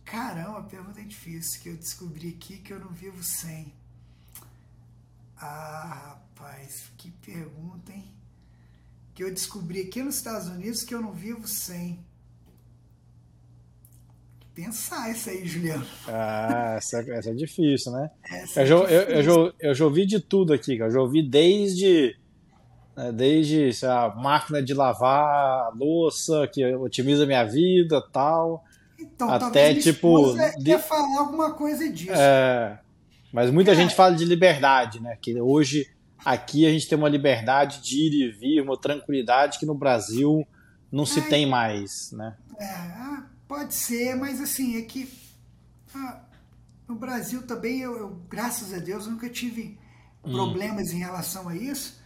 Caramba, 0.07 0.61
a 0.61 0.63
pergunta 0.63 1.01
é 1.01 1.05
difícil. 1.05 1.61
Que 1.61 1.69
eu 1.69 1.77
descobri 1.77 2.31
aqui 2.31 2.57
que 2.59 2.73
eu 2.73 2.81
não 2.81 2.89
vivo 2.89 3.23
sem. 3.23 3.71
Ah, 5.37 6.17
rapaz, 6.37 6.91
que 6.97 7.11
pergunta, 7.11 7.93
hein? 7.93 8.17
que 9.17 9.25
eu 9.25 9.33
descobri 9.33 9.81
aqui 9.81 10.03
nos 10.03 10.17
Estados 10.17 10.47
Unidos 10.47 10.85
que 10.85 10.95
eu 10.95 11.01
não 11.01 11.11
vivo 11.11 11.49
sem. 11.49 11.99
Pensar 14.55 15.11
isso 15.11 15.31
aí, 15.31 15.47
Juliano. 15.47 15.87
Ah, 16.07 16.75
essa, 16.77 17.01
essa 17.01 17.31
é 17.31 17.35
difícil, 17.35 17.93
né? 17.93 18.11
Essa 18.31 18.61
eu, 18.61 18.65
é 18.65 18.67
já, 18.67 18.77
eu, 18.77 19.03
eu, 19.03 19.23
já, 19.23 19.33
eu 19.59 19.75
já 19.75 19.85
ouvi 19.87 20.05
de 20.05 20.21
tudo 20.21 20.53
aqui, 20.53 20.77
eu 20.77 20.91
já 20.91 21.01
ouvi 21.01 21.23
desde 21.27 22.15
né, 22.95 23.11
desde 23.11 23.87
a 23.87 24.15
máquina 24.15 24.63
de 24.63 24.75
lavar 24.75 25.75
louça 25.75 26.47
que 26.53 26.63
otimiza 26.75 27.25
minha 27.25 27.45
vida 27.45 28.03
tal 28.13 28.66
então, 28.99 29.31
até 29.31 29.75
tipo 29.75 30.35
de... 30.59 30.79
falar 30.79 31.19
alguma 31.19 31.53
coisa 31.53 31.89
disso 31.91 32.13
é, 32.15 32.79
mas 33.33 33.51
muita 33.51 33.73
é. 33.73 33.75
gente 33.75 33.95
fala 33.95 34.15
de 34.15 34.25
liberdade 34.25 35.01
né 35.01 35.17
que 35.21 35.41
hoje 35.41 35.87
Aqui 36.27 36.67
a 36.67 36.73
gente 36.73 36.89
tem 36.89 36.99
uma 36.99 37.09
liberdade 37.09 37.81
de 37.81 37.99
ir 37.99 38.13
e 38.27 38.31
vir, 38.33 38.61
uma 38.61 38.77
tranquilidade 38.77 39.61
que 39.61 39.65
no 39.65 39.77
Brasil 39.77 40.45
não 40.91 41.07
se 41.07 41.21
é, 41.21 41.23
tem 41.23 41.47
mais, 41.47 42.11
né? 42.11 42.37
É, 42.59 42.65
ah, 42.69 43.27
pode 43.47 43.73
ser, 43.73 44.17
mas 44.17 44.41
assim, 44.41 44.77
é 44.77 44.83
que 44.83 45.09
ah, 45.95 46.23
no 46.89 46.97
Brasil 46.97 47.43
também, 47.43 47.81
eu, 47.81 47.97
eu, 47.97 48.09
graças 48.29 48.75
a 48.75 48.79
Deus, 48.79 49.07
nunca 49.07 49.31
tive 49.31 49.79
hum. 50.25 50.33
problemas 50.33 50.91
em 50.91 50.99
relação 50.99 51.49
a 51.49 51.55
isso. 51.55 52.03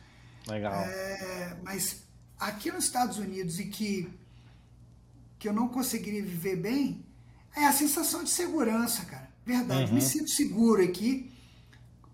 Legal. 0.47 0.74
É, 0.74 1.57
mas 1.62 2.05
aqui 2.38 2.70
nos 2.70 2.84
Estados 2.84 3.16
Unidos 3.16 3.59
e 3.59 3.68
que, 3.68 4.07
que 5.41 5.49
eu 5.49 5.53
não 5.55 5.66
conseguiria 5.66 6.22
viver 6.22 6.57
bem, 6.57 7.05
é 7.57 7.66
a 7.66 7.72
sensação 7.72 8.22
de 8.22 8.30
segurança, 8.30 9.05
cara. 9.07 9.28
verdade. 9.45 9.88
Uhum. 9.88 9.95
Me 9.95 10.03
sinto 10.03 10.28
seguro 10.30 10.84
aqui, 10.84 11.32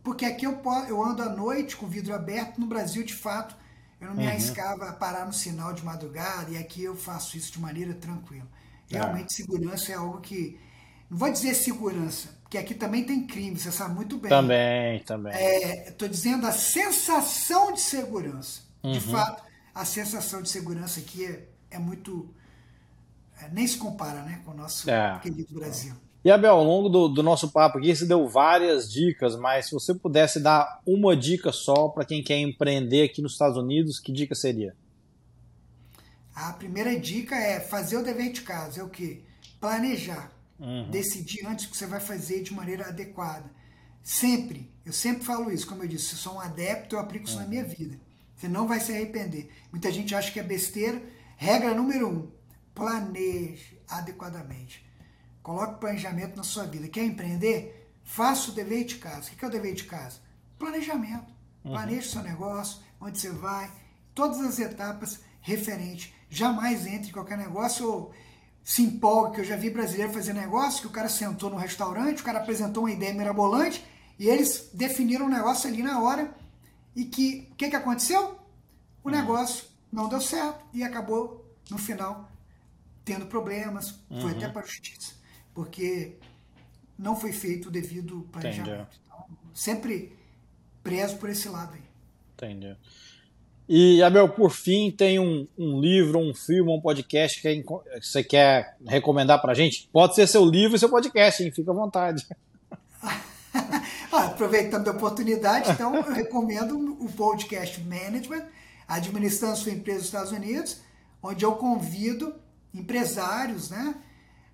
porque 0.02 0.24
aqui 0.24 0.46
eu, 0.46 0.62
eu 0.88 1.04
ando 1.04 1.22
à 1.22 1.28
noite 1.28 1.76
com 1.76 1.86
o 1.86 1.88
vidro 1.88 2.14
aberto. 2.14 2.58
No 2.58 2.68
Brasil, 2.68 3.02
de 3.04 3.12
fato, 3.12 3.56
eu 4.00 4.06
não 4.06 4.14
me 4.14 4.22
uhum. 4.22 4.28
arriscava 4.30 4.88
a 4.88 4.92
parar 4.92 5.26
no 5.26 5.32
sinal 5.32 5.72
de 5.72 5.84
madrugada, 5.84 6.52
e 6.52 6.56
aqui 6.56 6.84
eu 6.84 6.94
faço 6.94 7.36
isso 7.36 7.52
de 7.52 7.60
maneira 7.60 7.92
tranquila. 7.94 8.46
É. 8.90 8.96
Realmente, 8.96 9.34
segurança 9.34 9.90
é 9.90 9.96
algo 9.96 10.20
que. 10.20 10.58
Não 11.10 11.18
vou 11.18 11.30
dizer 11.30 11.54
segurança, 11.54 12.28
porque 12.42 12.56
aqui 12.56 12.74
também 12.74 13.04
tem 13.04 13.26
crime, 13.26 13.58
você 13.58 13.72
sabe 13.72 13.94
muito 13.94 14.18
bem. 14.18 14.28
Também, 14.28 15.00
também. 15.00 15.32
Estou 15.86 16.06
é, 16.06 16.10
dizendo 16.10 16.46
a 16.46 16.52
sensação 16.52 17.72
de 17.72 17.80
segurança. 17.80 18.60
Uhum. 18.84 18.92
De 18.92 19.00
fato, 19.00 19.42
a 19.74 19.84
sensação 19.84 20.40
de 20.42 20.48
segurança 20.48 21.00
aqui 21.00 21.24
é, 21.24 21.48
é 21.72 21.78
muito. 21.78 22.32
É, 23.40 23.48
nem 23.50 23.66
se 23.66 23.76
compara 23.76 24.22
né, 24.22 24.40
com 24.44 24.52
o 24.52 24.54
nosso 24.54 24.88
é. 24.90 25.18
querido 25.22 25.54
Brasil. 25.54 25.94
E 26.24 26.30
Abel, 26.30 26.54
ao 26.54 26.64
longo 26.64 26.88
do, 26.88 27.08
do, 27.08 27.22
nosso 27.22 27.52
papo 27.52 27.78
aqui, 27.78 27.94
você 27.94 28.04
deu 28.04 28.26
várias 28.26 28.90
dicas, 28.90 29.36
mas 29.36 29.66
se 29.66 29.72
você 29.72 29.94
pudesse 29.94 30.40
dar 30.40 30.80
uma 30.84 31.16
dica 31.16 31.52
só 31.52 31.88
para 31.88 32.04
quem 32.04 32.22
quer 32.22 32.38
empreender 32.38 33.04
aqui 33.04 33.22
nos 33.22 33.32
Estados 33.32 33.56
Unidos, 33.56 34.00
que 34.00 34.10
dica 34.10 34.34
seria? 34.34 34.74
A 36.34 36.52
primeira 36.52 36.98
dica 36.98 37.36
é 37.36 37.60
fazer 37.60 37.96
o 37.96 38.02
dever 38.02 38.32
de 38.32 38.40
casa. 38.40 38.80
É 38.80 38.82
o 38.82 38.88
que? 38.88 39.22
Planejar. 39.60 40.32
Uhum. 40.58 40.90
Decidir 40.90 41.46
antes 41.46 41.66
o 41.66 41.70
que 41.70 41.76
você 41.76 41.86
vai 41.86 42.00
fazer 42.00 42.42
de 42.42 42.52
maneira 42.52 42.88
adequada. 42.88 43.48
Sempre, 44.02 44.70
eu 44.84 44.92
sempre 44.92 45.24
falo 45.24 45.52
isso, 45.52 45.66
como 45.66 45.84
eu 45.84 45.88
disse, 45.88 46.06
se 46.06 46.16
sou 46.16 46.34
um 46.34 46.40
adepto, 46.40 46.96
eu 46.96 47.00
aplico 47.00 47.26
isso 47.26 47.36
uhum. 47.36 47.42
na 47.42 47.48
minha 47.48 47.64
vida. 47.64 47.98
Você 48.34 48.48
não 48.48 48.66
vai 48.66 48.80
se 48.80 48.92
arrepender. 48.92 49.50
Muita 49.72 49.90
gente 49.90 50.14
acha 50.14 50.30
que 50.30 50.40
é 50.40 50.42
besteira. 50.42 51.00
Regra 51.36 51.74
número 51.74 52.08
um: 52.08 52.30
planeje 52.76 53.82
adequadamente. 53.88 54.86
Coloque 55.42 55.80
planejamento 55.80 56.36
na 56.36 56.42
sua 56.42 56.64
vida. 56.64 56.86
Quer 56.88 57.04
empreender? 57.04 57.90
Faça 58.04 58.50
o 58.50 58.54
dever 58.54 58.84
de 58.84 58.96
casa. 58.96 59.30
O 59.32 59.36
que 59.36 59.44
é 59.44 59.48
o 59.48 59.50
dever 59.50 59.74
de 59.74 59.84
casa? 59.84 60.18
Planejamento. 60.58 61.32
Uhum. 61.64 61.72
Planeje 61.72 62.06
o 62.06 62.10
seu 62.10 62.22
negócio, 62.22 62.80
onde 63.00 63.18
você 63.18 63.30
vai, 63.30 63.72
todas 64.14 64.40
as 64.40 64.58
etapas 64.58 65.20
referentes. 65.40 66.12
Jamais 66.28 66.86
entre 66.86 67.08
em 67.08 67.12
qualquer 67.12 67.38
negócio 67.38 67.90
ou 67.90 68.14
se 68.62 68.82
empolgue, 68.82 69.36
que 69.36 69.40
eu 69.40 69.44
já 69.44 69.56
vi 69.56 69.70
brasileiro 69.70 70.12
fazer 70.12 70.34
negócio, 70.34 70.82
que 70.82 70.86
o 70.88 70.90
cara 70.90 71.08
sentou 71.08 71.48
no 71.48 71.56
restaurante, 71.56 72.20
o 72.20 72.24
cara 72.24 72.40
apresentou 72.40 72.82
uma 72.82 72.90
ideia 72.90 73.14
mirabolante 73.14 73.84
e 74.18 74.28
eles 74.28 74.70
definiram 74.74 75.26
o 75.26 75.30
negócio 75.30 75.68
ali 75.68 75.82
na 75.82 76.00
hora 76.00 76.36
e 76.94 77.04
que 77.04 77.48
o 77.52 77.54
que, 77.54 77.70
que 77.70 77.76
aconteceu? 77.76 78.36
O 79.02 79.08
uhum. 79.08 79.14
negócio 79.14 79.64
não 79.90 80.08
deu 80.08 80.20
certo 80.20 80.62
e 80.74 80.82
acabou, 80.82 81.46
no 81.70 81.78
final, 81.78 82.28
tendo 83.06 83.24
problemas, 83.24 83.98
foi 84.10 84.32
uhum. 84.32 84.36
até 84.36 84.48
para 84.50 84.60
a 84.60 84.66
justiça 84.66 85.16
porque 85.56 86.12
não 86.98 87.16
foi 87.16 87.32
feito 87.32 87.68
o 87.68 87.70
devido 87.72 88.28
planejamento. 88.30 89.00
Então, 89.06 89.24
sempre 89.54 90.12
prezo 90.82 91.16
por 91.16 91.30
esse 91.30 91.48
lado 91.48 91.72
aí. 91.72 91.80
Entendi. 92.34 92.76
E, 93.66 94.02
Abel, 94.02 94.28
por 94.28 94.50
fim, 94.50 94.90
tem 94.90 95.18
um, 95.18 95.48
um 95.58 95.80
livro, 95.80 96.18
um 96.20 96.34
filme, 96.34 96.70
um 96.70 96.80
podcast 96.80 97.40
que 97.40 97.64
você 98.00 98.22
quer 98.22 98.76
recomendar 98.86 99.40
para 99.40 99.52
a 99.52 99.54
gente? 99.54 99.88
Pode 99.90 100.14
ser 100.14 100.26
seu 100.26 100.44
livro 100.44 100.76
e 100.76 100.78
seu 100.78 100.90
podcast, 100.90 101.42
hein? 101.42 101.50
Fica 101.50 101.70
à 101.70 101.74
vontade. 101.74 102.26
Aproveitando 104.12 104.88
a 104.88 104.92
oportunidade, 104.92 105.70
então, 105.70 105.96
eu 105.96 106.12
recomendo 106.12 106.96
o 107.00 107.10
podcast 107.10 107.80
Management, 107.80 108.44
Administrando 108.86 109.56
Sua 109.56 109.72
Empresa 109.72 109.98
nos 109.98 110.06
Estados 110.06 110.32
Unidos, 110.32 110.80
onde 111.22 111.44
eu 111.44 111.52
convido 111.52 112.34
empresários, 112.78 113.70
né? 113.70 113.94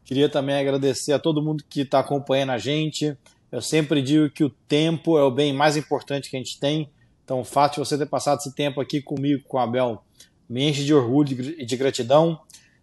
Queria 0.04 0.28
também 0.28 0.56
agradecer 0.56 1.12
a 1.12 1.20
todo 1.20 1.40
mundo 1.40 1.62
que 1.70 1.82
está 1.82 2.00
acompanhando 2.00 2.50
a 2.50 2.58
gente. 2.58 3.16
Eu 3.52 3.62
sempre 3.62 4.02
digo 4.02 4.28
que 4.28 4.42
o 4.42 4.50
tempo 4.50 5.16
é 5.16 5.22
o 5.22 5.30
bem 5.30 5.52
mais 5.52 5.76
importante 5.76 6.28
que 6.28 6.36
a 6.36 6.40
gente 6.40 6.58
tem. 6.58 6.90
Então, 7.24 7.40
o 7.40 7.44
fato 7.44 7.74
de 7.74 7.78
você 7.78 7.96
ter 7.96 8.06
passado 8.06 8.40
esse 8.40 8.52
tempo 8.52 8.80
aqui 8.80 9.00
comigo, 9.00 9.44
com 9.46 9.56
a 9.56 9.62
Abel, 9.62 10.02
me 10.48 10.68
enche 10.68 10.84
de 10.84 10.92
orgulho 10.92 11.54
e 11.56 11.64
de 11.64 11.76
gratidão. 11.76 12.40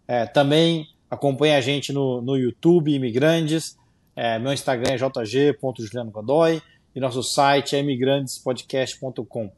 É, 0.08 0.26
também 0.26 0.88
acompanhe 1.12 1.54
a 1.54 1.60
gente 1.60 1.92
no, 1.92 2.22
no 2.22 2.38
YouTube, 2.38 2.94
Imigrantes. 2.94 3.78
É, 4.16 4.40
meu 4.40 4.54
Instagram 4.54 4.94
é 4.94 4.98
jg.julianogodoy 4.98 6.62
e 6.96 7.00
nosso 7.02 7.22
site 7.22 7.76
é 7.76 7.80
imigrantespodcast.com. 7.80 9.52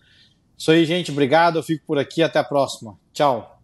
Isso 0.59 0.71
aí, 0.71 0.85
gente. 0.85 1.09
Obrigado. 1.09 1.57
Eu 1.57 1.63
fico 1.63 1.85
por 1.87 1.97
aqui. 1.97 2.21
Até 2.21 2.37
a 2.37 2.43
próxima. 2.43 2.97
Tchau. 3.13 3.59